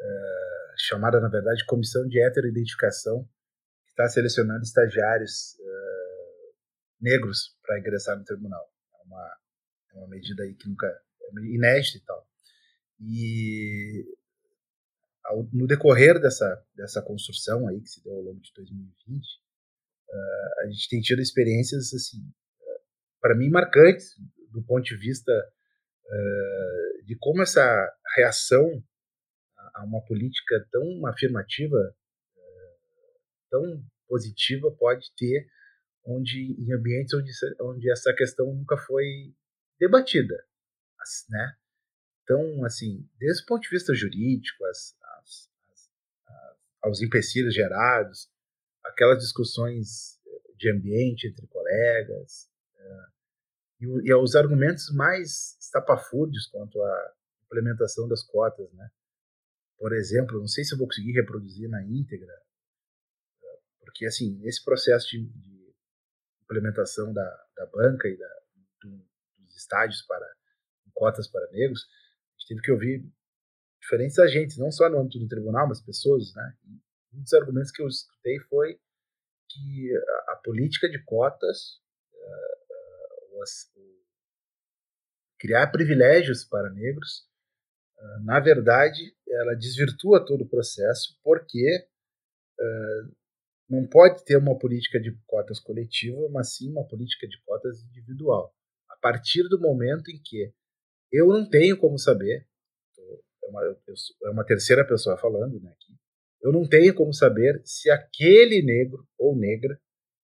é, 0.00 0.74
chamada, 0.76 1.20
na 1.20 1.28
verdade, 1.28 1.64
Comissão 1.64 2.04
de 2.08 2.20
Heteroidentificação, 2.20 3.22
que 3.84 3.90
está 3.90 4.08
selecionando 4.08 4.64
estagiários 4.64 5.56
negros 7.00 7.56
para 7.64 7.78
ingressar 7.78 8.18
no 8.18 8.24
tribunal. 8.24 8.68
É 8.92 9.06
uma, 9.06 9.36
é 9.92 9.98
uma 9.98 10.08
medida 10.08 10.42
aí 10.42 10.52
que 10.54 10.68
nunca 10.68 10.86
é 10.88 11.40
inédita 11.44 11.98
e 11.98 12.00
tal. 12.00 12.31
E 13.04 14.04
ao, 15.24 15.42
no 15.52 15.66
decorrer 15.66 16.20
dessa, 16.20 16.64
dessa 16.74 17.02
construção 17.02 17.66
aí 17.68 17.80
que 17.80 17.88
se 17.88 18.02
deu 18.02 18.14
ao 18.14 18.22
longo 18.22 18.40
de 18.40 18.52
2020, 18.54 19.22
uh, 19.22 20.12
ah, 20.12 20.54
a 20.62 20.66
gente 20.68 20.88
tem 20.88 21.00
tido 21.00 21.20
experiências 21.20 21.92
assim, 21.92 22.18
uh, 22.18 22.80
para 23.20 23.36
mim 23.36 23.50
marcantes 23.50 24.14
do 24.50 24.62
ponto 24.62 24.84
de 24.84 24.96
vista 24.96 25.32
uh, 25.32 27.04
de 27.04 27.16
como 27.18 27.42
essa 27.42 27.92
reação 28.16 28.82
a 29.74 29.84
uma 29.84 30.04
política 30.04 30.66
tão 30.70 31.06
afirmativa, 31.06 31.96
tão 33.50 33.82
positiva 34.06 34.70
pode 34.78 35.06
ter 35.16 35.48
onde 36.04 36.56
em 36.58 36.72
ambientes 36.72 37.14
onde, 37.14 37.30
onde 37.60 37.90
essa 37.90 38.12
questão 38.12 38.52
nunca 38.52 38.76
foi 38.76 39.34
debatida, 39.78 40.34
né? 41.30 41.56
Então, 42.32 42.64
assim, 42.64 43.06
desde 43.18 43.42
o 43.42 43.46
ponto 43.46 43.62
de 43.62 43.68
vista 43.68 43.94
jurídico, 43.94 44.64
as, 44.64 44.96
as, 45.18 45.50
as, 45.68 45.90
aos 46.82 47.02
empecilhos 47.02 47.54
gerados, 47.54 48.30
aquelas 48.82 49.18
discussões 49.18 50.18
de 50.56 50.70
ambiente 50.70 51.26
entre 51.26 51.46
colegas, 51.46 52.48
é, 52.74 53.04
e, 53.80 54.08
e 54.08 54.12
aos 54.12 54.34
argumentos 54.34 54.90
mais 54.94 55.58
estapafúrdios 55.60 56.46
quanto 56.46 56.80
à 56.82 57.14
implementação 57.44 58.08
das 58.08 58.22
cotas, 58.22 58.72
né? 58.72 58.90
Por 59.76 59.92
exemplo, 59.92 60.38
não 60.38 60.48
sei 60.48 60.64
se 60.64 60.72
eu 60.72 60.78
vou 60.78 60.86
conseguir 60.86 61.12
reproduzir 61.12 61.68
na 61.68 61.84
íntegra, 61.84 62.32
porque, 63.80 64.06
assim, 64.06 64.38
nesse 64.38 64.64
processo 64.64 65.06
de, 65.08 65.26
de 65.26 65.74
implementação 66.44 67.12
da, 67.12 67.46
da 67.56 67.66
banca 67.66 68.08
e 68.08 68.16
da, 68.16 68.40
do, 68.80 69.04
dos 69.38 69.54
estádios 69.54 70.00
para 70.02 70.26
cotas 70.94 71.28
para 71.28 71.50
negros, 71.50 71.86
gente 72.42 72.48
teve 72.48 72.60
que 72.60 72.72
ouvir 72.72 73.04
diferentes 73.80 74.18
agentes, 74.18 74.58
não 74.58 74.70
só 74.70 74.88
no 74.88 74.98
âmbito 74.98 75.18
do 75.18 75.28
tribunal, 75.28 75.68
mas 75.68 75.82
pessoas, 75.82 76.32
né? 76.34 76.54
Um 77.12 77.22
dos 77.22 77.32
argumentos 77.34 77.70
que 77.70 77.82
eu 77.82 77.88
escutei 77.88 78.38
foi 78.48 78.78
que 79.50 79.96
a, 79.96 80.32
a 80.32 80.36
política 80.36 80.88
de 80.88 81.02
cotas, 81.04 81.80
uh, 82.14 83.40
uh, 83.40 84.02
criar 85.38 85.70
privilégios 85.70 86.44
para 86.44 86.70
negros, 86.70 87.28
uh, 87.98 88.24
na 88.24 88.40
verdade, 88.40 89.14
ela 89.28 89.54
desvirtua 89.54 90.24
todo 90.24 90.42
o 90.42 90.48
processo, 90.48 91.18
porque 91.22 91.88
não 93.68 93.88
pode 93.88 94.24
ter 94.24 94.36
uma 94.36 94.56
política 94.56 95.00
de 95.00 95.10
cotas 95.26 95.58
coletiva, 95.58 96.28
mas 96.30 96.54
sim 96.54 96.70
uma 96.70 96.86
política 96.86 97.26
de 97.26 97.42
cotas 97.42 97.82
individual. 97.82 98.54
A 98.88 98.96
partir 98.98 99.48
do 99.48 99.58
momento 99.58 100.12
em 100.12 100.22
que 100.22 100.54
eu 101.12 101.28
não 101.28 101.48
tenho 101.48 101.76
como 101.76 101.98
saber, 101.98 102.46
é 103.44 103.48
uma, 103.48 103.62
é 104.24 104.30
uma 104.30 104.44
terceira 104.44 104.86
pessoa 104.86 105.16
falando 105.18 105.60
né, 105.60 105.70
aqui, 105.70 105.94
eu 106.40 106.50
não 106.50 106.66
tenho 106.66 106.94
como 106.94 107.12
saber 107.12 107.60
se 107.64 107.90
aquele 107.90 108.62
negro, 108.62 109.06
ou 109.18 109.36
negra, 109.36 109.80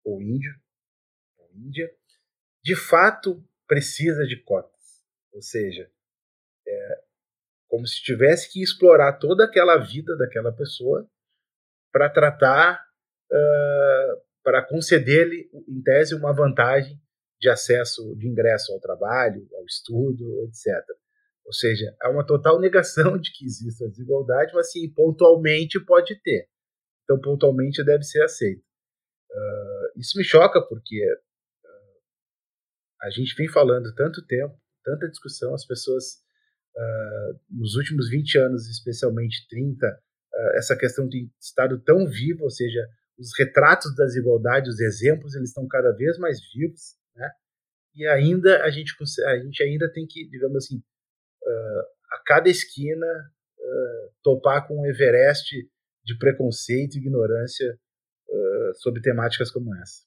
ou 0.05 0.21
índio, 0.21 0.53
ou 1.39 1.51
índia, 1.55 1.89
de 2.65 2.75
fato 2.75 3.45
precisa 3.67 4.27
de 4.27 4.37
cotas. 4.43 5.05
Ou 5.33 5.41
seja, 5.41 5.89
é 6.67 7.03
como 7.69 7.87
se 7.87 8.03
tivesse 8.03 8.51
que 8.53 8.61
explorar 8.61 9.13
toda 9.19 9.45
aquela 9.45 9.77
vida 9.77 10.17
daquela 10.17 10.53
pessoa 10.53 11.09
para 11.93 12.11
tratar, 12.11 12.85
uh, 13.31 14.23
para 14.43 14.63
conceder-lhe, 14.67 15.49
em 15.69 15.81
tese, 15.81 16.17
uma 16.17 16.33
vantagem 16.33 17.01
de 17.41 17.49
acesso, 17.49 18.15
de 18.17 18.29
ingresso 18.29 18.73
ao 18.73 18.81
trabalho, 18.81 19.49
ao 19.55 19.65
estudo, 19.65 20.45
etc. 20.45 20.67
Ou 21.45 21.53
seja, 21.53 21.97
há 22.01 22.11
uma 22.11 22.25
total 22.25 22.61
negação 22.61 23.19
de 23.19 23.33
que 23.33 23.45
exista 23.45 23.89
desigualdade, 23.89 24.53
mas 24.55 24.71
sim, 24.71 24.89
pontualmente 24.93 25.85
pode 25.85 26.21
ter. 26.23 26.49
Então, 27.05 27.21
pontualmente 27.21 27.83
deve 27.83 28.05
ser 28.05 28.23
aceito. 28.23 28.63
Uh, 29.31 29.99
isso 29.99 30.19
me 30.19 30.25
choca 30.25 30.61
porque 30.61 31.05
uh, 31.05 32.01
a 33.03 33.11
gente 33.11 33.35
vem 33.37 33.49
falando 33.49 33.95
tanto 33.95 34.25
tempo, 34.27 34.55
tanta 34.85 35.09
discussão, 35.09 35.55
as 35.55 35.67
pessoas, 35.67 36.05
uh, 36.77 37.41
nos 37.51 37.75
últimos 37.75 38.11
20 38.11 38.39
anos, 38.39 38.69
especialmente 38.69 39.47
30, 39.49 39.87
essa 40.55 40.77
questão 40.77 41.09
tem 41.09 41.31
estado 41.41 41.81
tão 41.81 42.07
viva, 42.07 42.45
ou 42.45 42.51
seja, 42.51 42.81
os 43.19 43.37
retratos 43.37 43.95
das 43.95 44.15
desigualdades, 44.15 44.75
os 44.75 44.81
exemplos, 44.81 45.35
eles 45.35 45.51
estão 45.51 45.67
cada 45.67 45.91
vez 45.93 46.17
mais 46.19 46.39
vivos? 46.55 47.00
E 48.01 48.07
ainda 48.07 48.63
a 48.63 48.71
gente, 48.71 48.95
a 49.27 49.39
gente 49.41 49.63
ainda 49.63 49.93
tem 49.93 50.07
que, 50.07 50.27
digamos 50.27 50.65
assim, 50.65 50.77
uh, 50.79 51.81
a 52.13 52.23
cada 52.25 52.49
esquina 52.49 53.07
uh, 53.59 54.13
topar 54.23 54.67
com 54.67 54.81
um 54.81 54.87
Everest 54.87 55.55
de 56.03 56.19
preconceito 56.19 56.95
e 56.95 56.99
ignorância 56.99 57.79
uh, 58.27 58.75
sobre 58.77 59.03
temáticas 59.03 59.51
como 59.51 59.75
essa. 59.77 60.03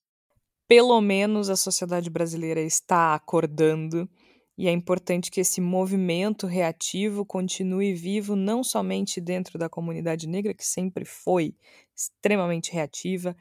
Pelo 0.68 1.00
menos 1.02 1.52
a 1.52 1.56
sociedade 1.56 2.10
brasileira 2.10 2.62
está 2.62 3.14
acordando 3.14 4.10
e 4.58 4.68
é 4.68 4.72
importante 4.72 5.30
que 5.30 5.42
esse 5.42 5.62
movimento 5.62 6.48
reativo 6.48 7.24
continue 7.24 7.94
vivo 7.94 8.36
não 8.36 8.64
somente 8.64 9.22
dentro 9.22 9.60
da 9.60 9.70
comunidade 9.70 10.28
negra, 10.28 10.52
que 10.52 10.66
sempre 10.66 11.06
foi 11.06 11.56
extremamente 11.96 12.72
reativa, 12.72 13.38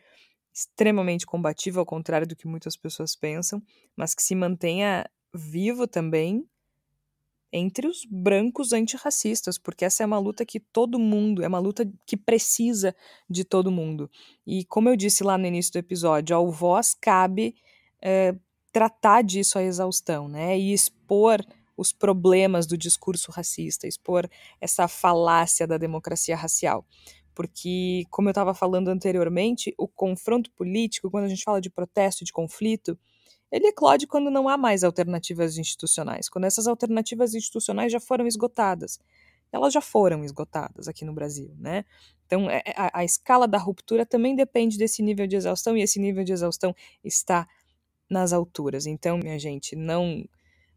extremamente 0.53 1.25
combativo, 1.27 1.81
ao 1.81 1.87
contrário 1.87 2.27
do 2.27 2.37
que 2.37 2.47
muitas 2.47 2.77
pessoas 2.77 3.17
pensam, 3.17 3.63
mas 3.97 4.15
que 4.15 4.23
se 4.23 4.35
mantenha 4.35 5.09
vivo 5.35 5.87
também 5.87 6.47
entre 7.53 7.87
os 7.87 8.07
brancos 8.11 8.73
antirracistas, 8.73 9.59
porque 9.59 9.85
essa 9.85 10.03
é 10.03 10.07
uma 10.07 10.19
luta 10.19 10.45
que 10.45 10.59
todo 10.59 10.99
mundo, 10.99 11.43
é 11.43 11.49
uma 11.49 11.59
luta 11.59 11.91
que 12.07 12.17
precisa 12.17 12.97
de 13.29 13.45
todo 13.45 13.71
mundo. 13.71 14.11
E 14.47 14.65
como 14.65 14.89
eu 14.89 14.97
disse 14.97 15.23
lá 15.23 15.37
no 15.37 15.47
início 15.47 15.73
do 15.73 15.79
episódio, 15.79 16.35
ao 16.35 16.51
voz 16.51 16.95
cabe 16.95 17.55
é, 18.01 18.35
tratar 18.73 19.23
disso 19.23 19.59
à 19.59 19.63
exaustão, 19.63 20.29
né? 20.29 20.59
E 20.59 20.73
expor 20.73 21.45
os 21.77 21.93
problemas 21.93 22.67
do 22.67 22.77
discurso 22.77 23.31
racista, 23.31 23.87
expor 23.87 24.29
essa 24.61 24.89
falácia 24.89 25.67
da 25.67 25.77
democracia 25.77 26.37
racial 26.37 26.87
porque, 27.35 28.05
como 28.11 28.29
eu 28.29 28.33
estava 28.33 28.55
falando 28.55 28.89
anteriormente, 28.89 29.75
o 29.79 29.89
confronto 29.89 30.51
político, 30.53 31.11
quando 31.11 31.25
a 31.25 31.29
gente 31.29 31.45
fala 31.45 31.61
de 31.61 31.71
protesto, 31.71 32.25
de 32.25 32.33
conflito, 32.33 32.99
ele 33.51 33.69
eclode 33.69 34.07
quando 34.07 34.31
não 34.31 34.49
há 34.49 34.57
mais 34.57 34.85
alternativas 34.85 35.59
institucionais, 35.59 36.29
quando 36.29 36.45
essas 36.47 36.67
alternativas 36.67 37.35
institucionais 37.35 37.93
já 37.93 38.01
foram 38.01 38.27
esgotadas. 38.27 38.99
Elas 39.53 39.73
já 39.75 39.81
foram 39.83 40.25
esgotadas 40.25 40.89
aqui 40.89 41.05
no 41.05 41.13
Brasil, 41.13 41.55
né? 41.59 41.85
Então, 42.27 42.51
é, 42.51 42.63
é, 42.67 42.75
a, 42.77 43.01
a 43.01 43.05
escala 43.05 43.47
da 43.47 43.59
ruptura 43.59 44.07
também 44.07 44.35
depende 44.35 44.79
desse 44.79 45.03
nível 45.03 45.27
de 45.27 45.37
exaustão, 45.37 45.77
e 45.77 45.83
esse 45.83 46.01
nível 46.01 46.25
de 46.25 46.33
exaustão 46.33 46.75
está 47.05 47.47
nas 48.11 48.33
alturas. 48.33 48.87
Então, 48.87 49.19
minha 49.19 49.39
gente, 49.39 49.77
não 49.77 50.25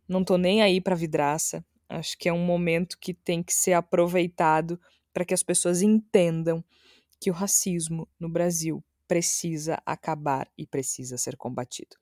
não 0.07 0.23
nem 0.37 0.61
aí 0.61 0.81
para 0.81 0.95
vidraça. 0.95 1.65
Acho 1.89 2.17
que 2.17 2.29
é 2.29 2.33
um 2.33 2.45
momento 2.45 2.97
que 2.99 3.13
tem 3.13 3.43
que 3.43 3.53
ser 3.53 3.73
aproveitado 3.73 4.79
para 5.15 5.23
que 5.23 5.33
as 5.33 5.41
pessoas 5.41 5.81
entendam 5.81 6.61
que 7.21 7.31
o 7.31 7.33
racismo 7.33 8.05
no 8.19 8.27
Brasil 8.27 8.83
precisa 9.07 9.81
acabar 9.85 10.45
e 10.57 10.67
precisa 10.67 11.17
ser 11.17 11.37
combatido. 11.37 11.95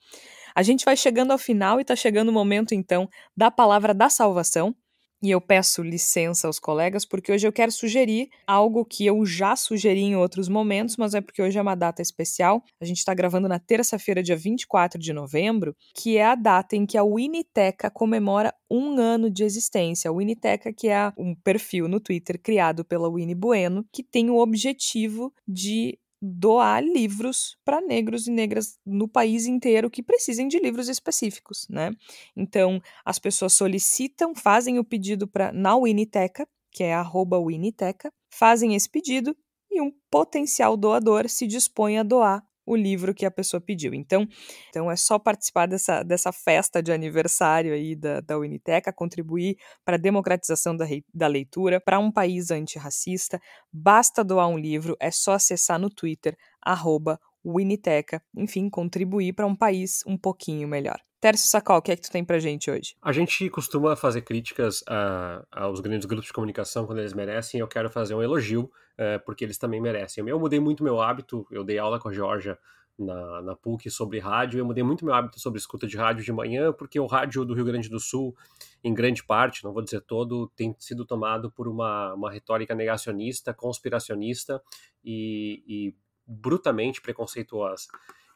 A 0.55 0.63
gente 0.63 0.83
vai 0.83 0.97
chegando 0.97 1.29
ao 1.29 1.37
final 1.37 1.77
e 1.77 1.83
está 1.83 1.95
chegando 1.95 2.29
o 2.29 2.33
momento, 2.33 2.73
então, 2.73 3.07
da 3.37 3.51
palavra 3.51 3.93
da 3.93 4.09
salvação. 4.09 4.75
E 5.23 5.31
eu 5.31 5.39
peço 5.39 5.81
licença 5.81 6.47
aos 6.47 6.59
colegas 6.59 7.05
porque 7.05 7.31
hoje 7.31 7.47
eu 7.47 7.53
quero 7.53 7.71
sugerir 7.71 8.29
algo 8.45 8.83
que 8.83 9.05
eu 9.05 9.25
já 9.25 9.55
sugeri 9.55 10.01
em 10.01 10.17
outros 10.17 10.49
momentos, 10.49 10.97
mas 10.97 11.13
é 11.13 11.21
porque 11.21 11.41
hoje 11.41 11.57
é 11.57 11.61
uma 11.61 11.75
data 11.75 12.01
especial. 12.01 12.61
A 12.81 12.83
gente 12.83 12.97
está 12.97 13.13
gravando 13.13 13.47
na 13.47 13.57
terça-feira, 13.57 14.21
dia 14.21 14.35
24 14.35 14.99
de 14.99 15.13
novembro, 15.13 15.73
que 15.95 16.17
é 16.17 16.25
a 16.25 16.35
data 16.35 16.75
em 16.75 16.85
que 16.85 16.97
a 16.97 17.03
Winiteca 17.05 17.89
comemora 17.89 18.53
um 18.69 18.99
ano 18.99 19.29
de 19.29 19.45
existência. 19.45 20.09
A 20.09 20.13
Winiteca, 20.13 20.73
que 20.73 20.89
é 20.89 21.13
um 21.17 21.33
perfil 21.33 21.87
no 21.87 22.01
Twitter 22.01 22.37
criado 22.37 22.83
pela 22.83 23.09
Winnie 23.09 23.33
Bueno, 23.33 23.85
que 23.93 24.03
tem 24.03 24.29
o 24.29 24.39
objetivo 24.39 25.33
de 25.47 25.97
doar 26.25 26.81
livros 26.81 27.57
para 27.65 27.81
negros 27.81 28.27
e 28.27 28.31
negras 28.31 28.79
no 28.85 29.09
país 29.09 29.45
inteiro 29.45 29.89
que 29.89 30.01
precisem 30.01 30.47
de 30.47 30.57
livros 30.57 30.87
específicos, 30.87 31.67
né? 31.69 31.91
Então, 32.35 32.81
as 33.03 33.19
pessoas 33.19 33.53
solicitam, 33.53 34.33
fazem 34.33 34.79
o 34.79 34.85
pedido 34.85 35.27
para 35.27 35.51
na 35.51 35.75
Winiteca, 35.75 36.47
que 36.71 36.83
é 36.83 36.93
arroba 36.93 37.37
Winiteca, 37.37 38.09
fazem 38.33 38.73
esse 38.73 38.89
pedido 38.89 39.35
e 39.69 39.81
um 39.81 39.91
potencial 40.09 40.77
doador 40.77 41.27
se 41.27 41.45
dispõe 41.45 41.97
a 41.97 42.03
doar 42.03 42.41
o 42.65 42.75
livro 42.75 43.13
que 43.13 43.25
a 43.25 43.31
pessoa 43.31 43.59
pediu. 43.61 43.93
Então, 43.93 44.27
então 44.69 44.91
é 44.91 44.95
só 44.95 45.19
participar 45.19 45.67
dessa, 45.67 46.03
dessa 46.03 46.31
festa 46.31 46.81
de 46.81 46.91
aniversário 46.91 47.73
aí 47.73 47.95
da, 47.95 48.21
da 48.21 48.37
Uniteca, 48.37 48.93
contribuir 48.93 49.57
para 49.85 49.95
a 49.95 49.99
democratização 49.99 50.75
da, 50.75 50.85
da 51.13 51.27
leitura, 51.27 51.79
para 51.79 51.99
um 51.99 52.11
país 52.11 52.51
antirracista. 52.51 53.39
Basta 53.71 54.23
doar 54.23 54.47
um 54.47 54.57
livro, 54.57 54.95
é 54.99 55.11
só 55.11 55.33
acessar 55.33 55.79
no 55.79 55.89
Twitter, 55.89 56.37
arroba 56.61 57.19
Winiteca, 57.45 58.21
enfim, 58.35 58.69
contribuir 58.69 59.33
para 59.33 59.45
um 59.45 59.55
país 59.55 60.01
um 60.07 60.17
pouquinho 60.17 60.67
melhor. 60.67 60.99
Tércio 61.23 61.47
Sacol, 61.47 61.77
o 61.77 61.81
que 61.81 61.89
é 61.89 61.95
que 61.95 62.01
tu 62.01 62.11
tem 62.11 62.21
pra 62.21 62.37
gente 62.37 62.69
hoje? 62.69 62.97
A 63.01 63.13
gente 63.13 63.49
costuma 63.49 63.95
fazer 63.95 64.23
críticas 64.23 64.83
a, 64.85 65.41
aos 65.53 65.79
grandes 65.79 66.05
grupos 66.05 66.27
de 66.27 66.33
comunicação 66.33 66.85
quando 66.85 66.99
eles 66.99 67.13
merecem, 67.13 67.61
eu 67.61 67.67
quero 67.67 67.89
fazer 67.89 68.13
um 68.13 68.21
elogio, 68.21 68.69
é, 68.97 69.17
porque 69.19 69.45
eles 69.45 69.57
também 69.57 69.79
merecem. 69.79 70.27
Eu 70.27 70.37
mudei 70.37 70.59
muito 70.59 70.83
meu 70.83 70.99
hábito, 70.99 71.47
eu 71.49 71.63
dei 71.63 71.79
aula 71.79 71.97
com 71.97 72.09
a 72.09 72.11
Georgia 72.11 72.59
na, 72.99 73.41
na 73.41 73.55
PUC 73.55 73.89
sobre 73.89 74.19
rádio, 74.19 74.59
eu 74.59 74.65
mudei 74.65 74.83
muito 74.83 75.05
meu 75.05 75.13
hábito 75.13 75.39
sobre 75.39 75.57
escuta 75.59 75.87
de 75.87 75.95
rádio 75.95 76.25
de 76.25 76.33
manhã, 76.33 76.73
porque 76.73 76.99
o 76.99 77.05
rádio 77.05 77.45
do 77.45 77.53
Rio 77.53 77.63
Grande 77.63 77.87
do 77.87 78.01
Sul, 78.01 78.35
em 78.83 78.93
grande 78.93 79.23
parte, 79.23 79.63
não 79.63 79.71
vou 79.71 79.81
dizer 79.81 80.01
todo, 80.01 80.51
tem 80.57 80.75
sido 80.77 81.05
tomado 81.05 81.49
por 81.49 81.69
uma, 81.69 82.13
uma 82.15 82.29
retórica 82.29 82.75
negacionista, 82.75 83.53
conspiracionista 83.53 84.61
e, 85.01 85.63
e 85.65 85.95
preconceituosa. 87.01 87.87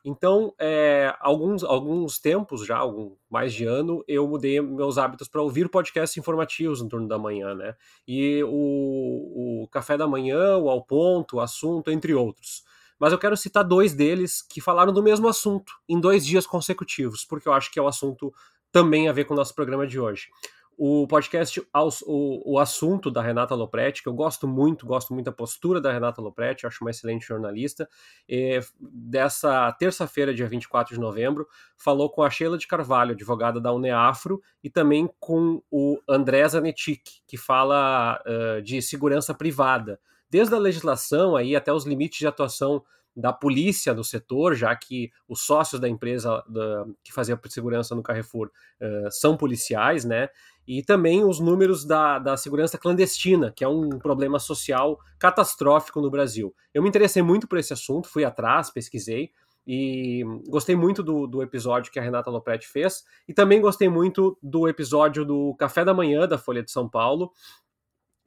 Então, 0.09 0.53
é, 0.57 1.13
alguns, 1.19 1.65
alguns 1.65 2.17
tempos 2.17 2.65
já, 2.65 2.77
algum, 2.77 3.17
mais 3.29 3.53
de 3.53 3.65
ano, 3.65 4.05
eu 4.07 4.25
mudei 4.25 4.61
meus 4.61 4.97
hábitos 4.97 5.27
para 5.27 5.41
ouvir 5.41 5.67
podcasts 5.67 6.15
informativos 6.15 6.81
no 6.81 6.87
turno 6.87 7.09
da 7.09 7.17
manhã, 7.17 7.53
né? 7.53 7.75
E 8.07 8.41
o, 8.45 9.63
o 9.63 9.67
Café 9.67 9.97
da 9.97 10.07
Manhã, 10.07 10.55
o 10.55 10.69
Ao 10.69 10.81
Ponto, 10.81 11.35
o 11.35 11.39
Assunto, 11.41 11.91
entre 11.91 12.13
outros. 12.13 12.63
Mas 12.97 13.11
eu 13.11 13.19
quero 13.19 13.35
citar 13.35 13.65
dois 13.65 13.93
deles 13.93 14.41
que 14.41 14.61
falaram 14.61 14.93
do 14.93 15.03
mesmo 15.03 15.27
assunto 15.27 15.73
em 15.89 15.99
dois 15.99 16.25
dias 16.25 16.47
consecutivos, 16.47 17.25
porque 17.25 17.49
eu 17.49 17.51
acho 17.51 17.69
que 17.69 17.77
é 17.77 17.81
o 17.81 17.87
assunto 17.87 18.33
também 18.71 19.09
a 19.09 19.11
ver 19.11 19.25
com 19.25 19.33
o 19.33 19.37
nosso 19.37 19.53
programa 19.53 19.85
de 19.85 19.99
hoje 19.99 20.29
o 20.77 21.07
podcast, 21.07 21.59
o, 22.05 22.53
o 22.53 22.59
assunto 22.59 23.09
da 23.09 23.19
Renata 23.19 23.55
Lopretti, 23.55 24.03
que 24.03 24.07
eu 24.07 24.13
gosto 24.13 24.47
muito, 24.47 24.85
gosto 24.85 25.11
muito 25.11 25.25
da 25.25 25.31
postura 25.31 25.81
da 25.81 25.91
Renata 25.91 26.21
Lopretti, 26.21 26.67
acho 26.67 26.83
uma 26.83 26.91
excelente 26.91 27.25
jornalista, 27.25 27.89
e 28.29 28.59
dessa 28.79 29.71
terça-feira, 29.73 30.35
dia 30.35 30.47
24 30.47 30.93
de 30.93 31.01
novembro, 31.01 31.47
falou 31.75 32.11
com 32.11 32.21
a 32.21 32.29
Sheila 32.29 32.59
de 32.59 32.67
Carvalho, 32.67 33.13
advogada 33.13 33.59
da 33.59 33.73
Uneafro, 33.73 34.39
e 34.63 34.69
também 34.69 35.09
com 35.19 35.63
o 35.71 35.99
André 36.07 36.47
Zanetic, 36.47 37.01
que 37.25 37.37
fala 37.37 38.21
uh, 38.27 38.61
de 38.61 38.79
segurança 38.79 39.33
privada. 39.33 39.99
Desde 40.29 40.53
a 40.53 40.59
legislação 40.59 41.35
aí 41.35 41.55
até 41.55 41.73
os 41.73 41.85
limites 41.85 42.19
de 42.19 42.27
atuação 42.27 42.83
da 43.17 43.33
polícia 43.33 43.95
no 43.95 44.03
setor, 44.03 44.53
já 44.53 44.75
que 44.75 45.09
os 45.27 45.41
sócios 45.41 45.81
da 45.81 45.89
empresa 45.89 46.43
da, 46.47 46.85
que 47.03 47.11
fazia 47.11 47.39
segurança 47.49 47.95
no 47.95 48.03
Carrefour 48.03 48.51
uh, 48.79 49.09
são 49.11 49.35
policiais, 49.35 50.05
né? 50.05 50.29
E 50.67 50.83
também 50.83 51.23
os 51.23 51.39
números 51.39 51.85
da, 51.85 52.19
da 52.19 52.35
segurança 52.35 52.77
clandestina, 52.77 53.53
que 53.55 53.63
é 53.63 53.67
um 53.67 53.97
problema 53.97 54.37
social 54.37 54.99
catastrófico 55.17 56.01
no 56.01 56.11
Brasil. 56.11 56.53
Eu 56.73 56.83
me 56.83 56.89
interessei 56.89 57.23
muito 57.23 57.47
por 57.47 57.57
esse 57.57 57.71
assunto, 57.71 58.09
fui 58.09 58.25
atrás, 58.25 58.69
pesquisei, 58.69 59.31
e 59.65 60.23
gostei 60.47 60.75
muito 60.75 61.03
do, 61.03 61.27
do 61.27 61.41
episódio 61.41 61.91
que 61.91 61.99
a 61.99 62.01
Renata 62.01 62.29
Lopretti 62.29 62.67
fez, 62.67 63.03
e 63.27 63.33
também 63.33 63.61
gostei 63.61 63.89
muito 63.89 64.37
do 64.41 64.67
episódio 64.67 65.25
do 65.25 65.55
Café 65.55 65.85
da 65.85 65.93
Manhã 65.93 66.27
da 66.27 66.37
Folha 66.37 66.63
de 66.63 66.71
São 66.71 66.89
Paulo, 66.89 67.31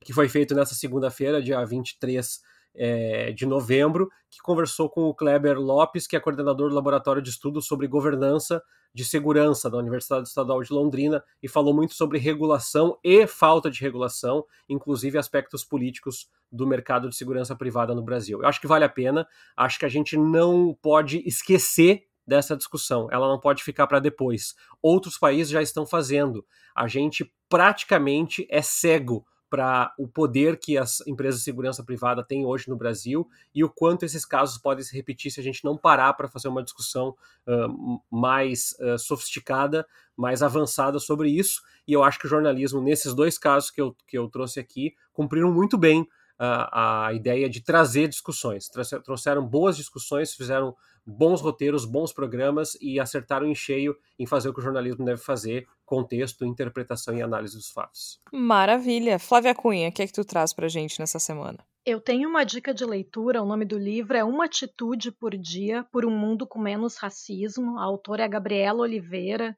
que 0.03 0.13
foi 0.13 0.29
feito 0.29 0.55
nessa 0.55 0.75
segunda-feira, 0.75 1.43
dia 1.43 1.63
23 1.65 2.41
é, 2.75 3.33
de 3.33 3.47
novembro, 3.47 4.09
que 4.31 4.39
conversou 4.41 4.89
com 4.89 5.03
o 5.03 5.15
Kleber 5.15 5.59
Lopes, 5.59 6.07
que 6.07 6.17
é 6.17 6.21
coordenador 6.21 6.69
do 6.69 6.75
Laboratório 6.75 7.23
de 7.23 7.31
Estudos 7.31 7.67
sobre 7.67 7.87
Governança 7.87 8.63
de 8.93 9.05
Segurança 9.05 9.71
da 9.71 9.79
Universidade 9.79 10.27
Estadual 10.27 10.63
de 10.63 10.73
Londrina, 10.73 11.23
e 11.43 11.49
falou 11.49 11.73
muito 11.73 11.95
sobre 11.95 12.19
regulação 12.19 12.99
e 13.05 13.27
falta 13.27 13.71
de 13.71 13.81
regulação, 13.81 14.45
inclusive 14.69 15.17
aspectos 15.17 15.65
políticos 15.65 16.29
do 16.51 16.67
mercado 16.67 17.09
de 17.09 17.17
segurança 17.17 17.55
privada 17.55 17.95
no 17.95 18.03
Brasil. 18.03 18.41
Eu 18.43 18.49
acho 18.49 18.61
que 18.61 18.67
vale 18.67 18.85
a 18.85 18.89
pena, 18.89 19.27
acho 19.57 19.79
que 19.79 19.85
a 19.85 19.89
gente 19.89 20.17
não 20.17 20.77
pode 20.83 21.23
esquecer 21.27 22.05
dessa 22.27 22.57
discussão, 22.57 23.09
ela 23.11 23.29
não 23.29 23.41
pode 23.41 23.63
ficar 23.63 23.87
para 23.87 23.99
depois. 23.99 24.55
Outros 24.83 25.19
países 25.19 25.53
já 25.53 25.63
estão 25.63 25.87
fazendo. 25.87 26.45
A 26.75 26.87
gente 26.87 27.33
praticamente 27.49 28.47
é 28.51 28.63
cego 28.63 29.25
para 29.51 29.93
o 29.99 30.07
poder 30.07 30.57
que 30.59 30.79
as 30.79 31.05
empresas 31.07 31.41
de 31.41 31.45
segurança 31.45 31.83
privada 31.83 32.23
têm 32.23 32.47
hoje 32.47 32.69
no 32.69 32.77
Brasil 32.77 33.29
e 33.53 33.65
o 33.65 33.69
quanto 33.69 34.05
esses 34.05 34.25
casos 34.25 34.57
podem 34.57 34.85
se 34.85 34.95
repetir 34.95 35.33
se 35.33 35.41
a 35.41 35.43
gente 35.43 35.65
não 35.65 35.77
parar 35.77 36.15
para 36.15 36.29
fazer 36.29 36.47
uma 36.47 36.63
discussão 36.63 37.17
uh, 37.47 38.01
mais 38.09 38.77
uh, 38.81 38.97
sofisticada, 38.97 39.85
mais 40.17 40.41
avançada 40.41 41.01
sobre 41.01 41.29
isso. 41.29 41.61
E 41.87 41.93
eu 41.93 42.05
acho 42.05 42.21
que 42.21 42.27
o 42.27 42.31
jornalismo, 42.31 42.81
nesses 42.81 43.13
dois 43.13 43.37
casos 43.37 43.71
que 43.71 43.81
eu, 43.81 43.97
que 44.07 44.17
eu 44.17 44.29
trouxe 44.29 44.61
aqui, 44.61 44.95
cumpriram 45.13 45.53
muito 45.53 45.77
bem 45.77 46.07
a, 46.43 47.09
a 47.09 47.13
ideia 47.13 47.51
de 47.51 47.61
trazer 47.61 48.09
discussões. 48.09 48.69
Trouxeram 49.05 49.47
boas 49.47 49.77
discussões, 49.77 50.33
fizeram 50.33 50.75
bons 51.05 51.41
roteiros, 51.41 51.85
bons 51.85 52.13
programas 52.13 52.77
e 52.81 52.99
acertaram 52.99 53.47
em 53.47 53.55
cheio 53.55 53.95
em 54.19 54.27
fazer 54.27 54.49
o 54.49 54.55
que 54.55 54.61
o 54.61 54.63
jornalismo 54.63 55.05
deve 55.05 55.21
fazer, 55.21 55.67
contexto, 55.85 56.47
interpretação 56.47 57.17
e 57.17 57.23
análise 57.23 57.57
dos 57.57 57.71
fatos. 57.71 58.21
Maravilha. 58.33 59.19
Flávia 59.19 59.55
Cunha, 59.55 59.89
o 59.89 59.93
que 59.93 60.03
é 60.03 60.07
que 60.07 60.13
tu 60.13 60.25
traz 60.25 60.53
pra 60.53 60.69
gente 60.69 60.99
nessa 60.99 61.19
semana? 61.19 61.59
Eu 61.85 62.01
tenho 62.01 62.29
uma 62.29 62.45
dica 62.45 62.73
de 62.73 62.85
leitura, 62.85 63.43
o 63.43 63.47
nome 63.47 63.65
do 63.65 63.79
livro 63.79 64.17
é 64.17 64.23
Uma 64.23 64.45
Atitude 64.45 65.11
por 65.11 65.37
Dia 65.37 65.85
por 65.91 66.05
um 66.05 66.11
Mundo 66.11 66.47
com 66.47 66.59
Menos 66.59 66.97
Racismo. 66.97 67.79
A 67.79 67.85
autora 67.85 68.23
é 68.23 68.27
a 68.27 68.29
Gabriela 68.29 68.81
Oliveira, 68.81 69.57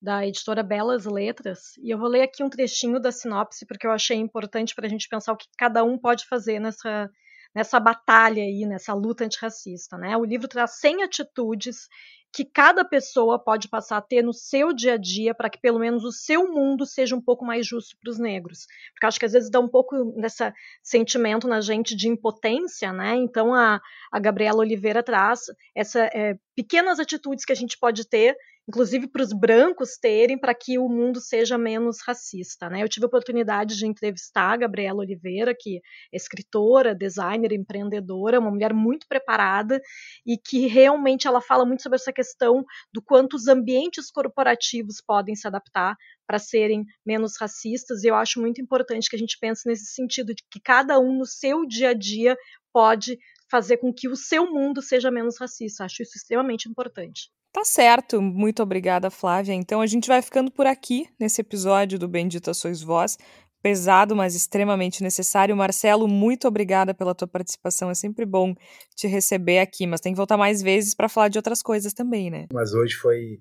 da 0.00 0.26
editora 0.26 0.62
Belas 0.62 1.04
Letras, 1.04 1.76
e 1.82 1.90
eu 1.90 1.98
vou 1.98 2.08
ler 2.08 2.22
aqui 2.22 2.42
um 2.42 2.48
trechinho 2.48 2.98
da 2.98 3.12
sinopse 3.12 3.66
porque 3.66 3.86
eu 3.86 3.90
achei 3.90 4.16
importante 4.16 4.74
para 4.74 4.86
a 4.86 4.88
gente 4.88 5.08
pensar 5.08 5.32
o 5.32 5.36
que 5.36 5.46
cada 5.58 5.84
um 5.84 5.98
pode 5.98 6.26
fazer 6.26 6.58
nessa, 6.58 7.10
nessa 7.54 7.78
batalha 7.78 8.42
aí, 8.42 8.64
nessa 8.66 8.94
luta 8.94 9.24
antirracista. 9.24 9.98
Né? 9.98 10.16
O 10.16 10.24
livro 10.24 10.48
traz 10.48 10.78
100 10.78 11.02
atitudes 11.02 11.88
que 12.32 12.44
cada 12.44 12.84
pessoa 12.84 13.42
pode 13.42 13.68
passar 13.68 13.96
a 13.96 14.00
ter 14.00 14.22
no 14.22 14.32
seu 14.32 14.72
dia 14.72 14.94
a 14.94 14.96
dia 14.96 15.34
para 15.34 15.50
que 15.50 15.60
pelo 15.60 15.80
menos 15.80 16.04
o 16.04 16.12
seu 16.12 16.50
mundo 16.50 16.86
seja 16.86 17.16
um 17.16 17.20
pouco 17.20 17.44
mais 17.44 17.66
justo 17.66 17.96
para 18.00 18.10
os 18.10 18.18
negros. 18.18 18.66
Porque 18.92 19.06
acho 19.06 19.18
que 19.18 19.26
às 19.26 19.32
vezes 19.32 19.50
dá 19.50 19.58
um 19.58 19.68
pouco 19.68 19.96
desse 20.20 20.52
sentimento 20.82 21.48
na 21.48 21.60
gente 21.60 21.96
de 21.96 22.08
impotência, 22.08 22.92
né? 22.92 23.16
Então 23.16 23.52
a, 23.52 23.80
a 24.12 24.20
Gabriela 24.20 24.60
Oliveira 24.60 25.02
traz 25.02 25.40
essa 25.74 26.04
é, 26.14 26.38
pequenas 26.54 27.00
atitudes 27.00 27.44
que 27.44 27.52
a 27.52 27.56
gente 27.56 27.76
pode 27.76 28.08
ter 28.08 28.36
inclusive 28.70 29.08
para 29.08 29.22
os 29.22 29.32
brancos 29.32 29.96
terem, 30.00 30.38
para 30.38 30.54
que 30.54 30.78
o 30.78 30.88
mundo 30.88 31.20
seja 31.20 31.58
menos 31.58 31.98
racista. 32.06 32.70
Né? 32.70 32.84
Eu 32.84 32.88
tive 32.88 33.04
a 33.04 33.08
oportunidade 33.08 33.76
de 33.76 33.84
entrevistar 33.84 34.52
a 34.52 34.56
Gabriela 34.56 35.00
Oliveira, 35.00 35.52
que 35.58 35.78
é 35.78 35.80
escritora, 36.16 36.94
designer, 36.94 37.52
empreendedora, 37.52 38.38
uma 38.38 38.52
mulher 38.52 38.72
muito 38.72 39.08
preparada 39.08 39.80
e 40.24 40.38
que 40.38 40.68
realmente 40.68 41.26
ela 41.26 41.40
fala 41.40 41.66
muito 41.66 41.82
sobre 41.82 41.96
essa 41.96 42.12
questão 42.12 42.64
do 42.92 43.02
quanto 43.02 43.34
os 43.34 43.48
ambientes 43.48 44.08
corporativos 44.08 45.02
podem 45.04 45.34
se 45.34 45.48
adaptar 45.48 45.96
para 46.24 46.38
serem 46.38 46.84
menos 47.04 47.32
racistas. 47.40 48.04
E 48.04 48.06
eu 48.06 48.14
acho 48.14 48.40
muito 48.40 48.60
importante 48.60 49.10
que 49.10 49.16
a 49.16 49.18
gente 49.18 49.36
pense 49.40 49.66
nesse 49.66 49.86
sentido 49.86 50.32
de 50.32 50.44
que 50.48 50.60
cada 50.60 50.96
um 51.00 51.18
no 51.18 51.26
seu 51.26 51.66
dia 51.66 51.88
a 51.90 51.94
dia 51.94 52.36
pode 52.72 53.18
fazer 53.50 53.78
com 53.78 53.92
que 53.92 54.08
o 54.08 54.14
seu 54.14 54.46
mundo 54.48 54.80
seja 54.80 55.10
menos 55.10 55.40
racista. 55.40 55.84
Acho 55.84 56.04
isso 56.04 56.16
extremamente 56.16 56.68
importante. 56.68 57.32
Tá 57.52 57.64
certo, 57.64 58.22
muito 58.22 58.62
obrigada, 58.62 59.10
Flávia. 59.10 59.54
Então 59.54 59.80
a 59.80 59.86
gente 59.86 60.06
vai 60.06 60.22
ficando 60.22 60.52
por 60.52 60.66
aqui 60.66 61.08
nesse 61.18 61.40
episódio 61.40 61.98
do 61.98 62.06
Bendita 62.06 62.54
Sois 62.54 62.80
Vós. 62.80 63.18
Pesado, 63.60 64.16
mas 64.16 64.34
extremamente 64.34 65.02
necessário. 65.02 65.56
Marcelo, 65.56 66.08
muito 66.08 66.48
obrigada 66.48 66.94
pela 66.94 67.14
tua 67.14 67.28
participação. 67.28 67.90
É 67.90 67.94
sempre 67.94 68.24
bom 68.24 68.54
te 68.94 69.06
receber 69.06 69.58
aqui, 69.58 69.86
mas 69.86 70.00
tem 70.00 70.12
que 70.12 70.16
voltar 70.16 70.36
mais 70.36 70.62
vezes 70.62 70.94
para 70.94 71.08
falar 71.08 71.28
de 71.28 71.38
outras 71.38 71.60
coisas 71.60 71.92
também, 71.92 72.30
né? 72.30 72.46
Mas 72.52 72.72
hoje 72.72 72.94
foi. 72.94 73.40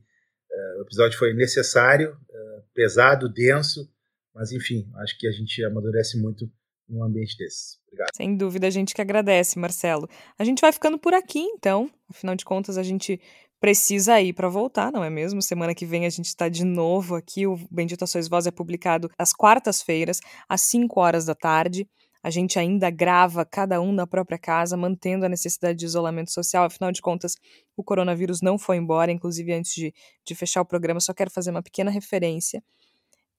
Uh, 0.51 0.80
o 0.80 0.82
episódio 0.82 1.18
foi 1.18 1.34
necessário, 1.34 2.12
uh, 2.12 2.64
pesado, 2.74 3.32
denso, 3.32 3.88
Mas 4.34 4.51
enfim, 4.51 4.89
acho 5.03 5.18
que 5.18 5.28
a 5.28 5.32
gente 5.32 5.64
amadurece 5.64 6.20
muito 6.20 6.49
num 6.89 7.03
ambiente 7.03 7.38
desse. 7.38 7.78
Obrigado. 7.88 8.10
Sem 8.16 8.36
dúvida, 8.36 8.68
a 8.68 8.72
gente 8.72 8.93
que 8.93 9.01
agradece, 9.01 9.60
Marcelo. 9.60 10.10
A 10.38 10.43
gente 10.43 10.60
vai 10.60 10.72
ficando 10.72 10.97
por 10.97 11.14
aqui, 11.14 11.39
então. 11.39 11.89
Afinal 12.10 12.36
de 12.36 12.43
contas, 12.43 12.78
a 12.78 12.84
gente 12.84 13.22
precisa 13.60 14.20
ir 14.22 14.34
para 14.34 14.47
voltar, 14.47 14.91
não 14.91 15.03
é 15.03 15.10
mesmo? 15.10 15.41
Semana 15.41 15.76
que 15.76 15.86
vem 15.86 16.05
a 16.05 16.10
gente 16.10 16.28
está 16.28 16.47
de 16.47 16.64
novo 16.64 17.16
aqui. 17.16 17.45
O 17.45 17.57
Bendito 17.70 18.07
Sois 18.07 18.28
Voz 18.28 18.47
é 18.47 18.51
publicado 18.51 19.10
às 19.18 19.34
quartas-feiras, 19.34 20.20
às 20.47 20.62
5 20.62 20.99
horas 20.99 21.26
da 21.26 21.36
tarde. 21.36 21.88
A 22.22 22.30
gente 22.30 22.60
ainda 22.60 22.89
grava 22.89 23.45
cada 23.45 23.80
um 23.80 23.93
na 23.93 24.05
própria 24.05 24.38
casa, 24.38 24.76
mantendo 24.76 25.26
a 25.26 25.30
necessidade 25.30 25.78
de 25.78 25.86
isolamento 25.86 26.32
social. 26.32 26.66
Afinal 26.66 26.91
de 26.91 27.01
contas, 27.01 27.36
o 27.78 27.84
coronavírus 27.84 28.41
não 28.41 28.57
foi 28.57 28.78
embora. 28.78 29.12
Inclusive, 29.12 29.53
antes 29.53 29.74
de, 29.74 29.93
de 30.26 30.36
fechar 30.36 30.62
o 30.62 30.66
programa, 30.66 30.99
só 30.99 31.14
quero 31.14 31.32
fazer 31.32 31.51
uma 31.51 31.64
pequena 31.64 31.89
referência. 31.89 32.62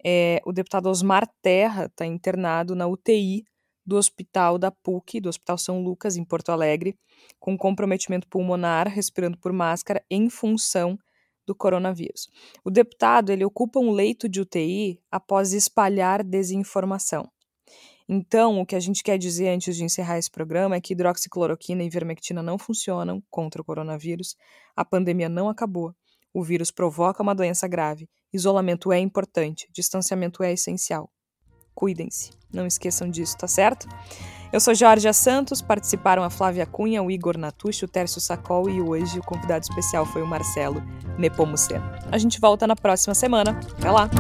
É, 0.03 0.41
o 0.47 0.53
deputado 0.53 0.89
Osmar 0.89 1.29
Terra 1.43 1.87
está 1.87 2.07
internado 2.07 2.75
na 2.75 2.87
UTI 2.87 3.45
do 3.85 3.97
Hospital 3.97 4.59
da 4.59 4.71
PUC, 4.71 5.21
do 5.21 5.29
Hospital 5.29 5.59
São 5.59 5.83
Lucas, 5.83 6.17
em 6.17 6.25
Porto 6.25 6.51
Alegre, 6.51 6.97
com 7.39 7.57
comprometimento 7.57 8.29
pulmonar, 8.29 8.89
respirando 8.89 9.39
por 9.39 9.53
máscara, 9.53 10.05
em 10.11 10.29
função 10.29 10.99
do 11.47 11.55
coronavírus. 11.55 12.29
O 12.65 12.71
deputado 12.71 13.31
ele 13.31 13.45
ocupa 13.45 13.81
um 13.81 13.91
leito 13.91 14.29
de 14.29 14.41
UTI 14.41 15.01
após 15.11 15.53
espalhar 15.53 16.23
desinformação. 16.23 17.29
Então, 18.09 18.61
o 18.61 18.67
que 18.67 18.75
a 18.75 18.81
gente 18.81 19.05
quer 19.05 19.17
dizer 19.17 19.49
antes 19.49 19.77
de 19.77 19.85
encerrar 19.85 20.19
esse 20.19 20.31
programa 20.31 20.75
é 20.75 20.81
que 20.81 20.95
hidroxicloroquina 20.95 21.83
e 21.83 21.87
ivermectina 21.87 22.43
não 22.43 22.59
funcionam 22.59 23.23
contra 23.31 23.63
o 23.63 23.65
coronavírus, 23.65 24.37
a 24.75 24.85
pandemia 24.85 25.29
não 25.29 25.49
acabou, 25.49 25.95
o 26.35 26.43
vírus 26.43 26.71
provoca 26.71 27.23
uma 27.23 27.35
doença 27.35 27.69
grave, 27.69 28.09
isolamento 28.33 28.93
é 28.93 28.99
importante, 28.99 29.69
distanciamento 29.73 30.43
é 30.43 30.53
essencial. 30.53 31.11
Cuidem-se, 31.81 32.33
não 32.53 32.67
esqueçam 32.67 33.09
disso, 33.09 33.39
tá 33.39 33.49
certo? 33.49 33.89
Eu 34.53 34.61
sou 34.61 34.75
Jorge 34.75 35.11
Santos, 35.15 35.63
participaram 35.63 36.23
a 36.23 36.29
Flávia 36.29 36.67
Cunha, 36.67 37.03
o 37.03 37.11
Igor 37.11 37.39
Natucci, 37.39 37.87
o 37.87 37.89
Tércio 37.89 38.21
Sacol 38.21 38.69
e 38.69 38.83
hoje 38.83 39.19
o 39.19 39.23
convidado 39.23 39.63
especial 39.63 40.05
foi 40.05 40.21
o 40.21 40.27
Marcelo 40.27 40.83
Nepomuceno. 41.17 41.91
A 42.13 42.19
gente 42.19 42.39
volta 42.39 42.67
na 42.67 42.77
próxima 42.77 43.15
semana. 43.15 43.59
Até 43.79 43.91
lá! 43.91 44.11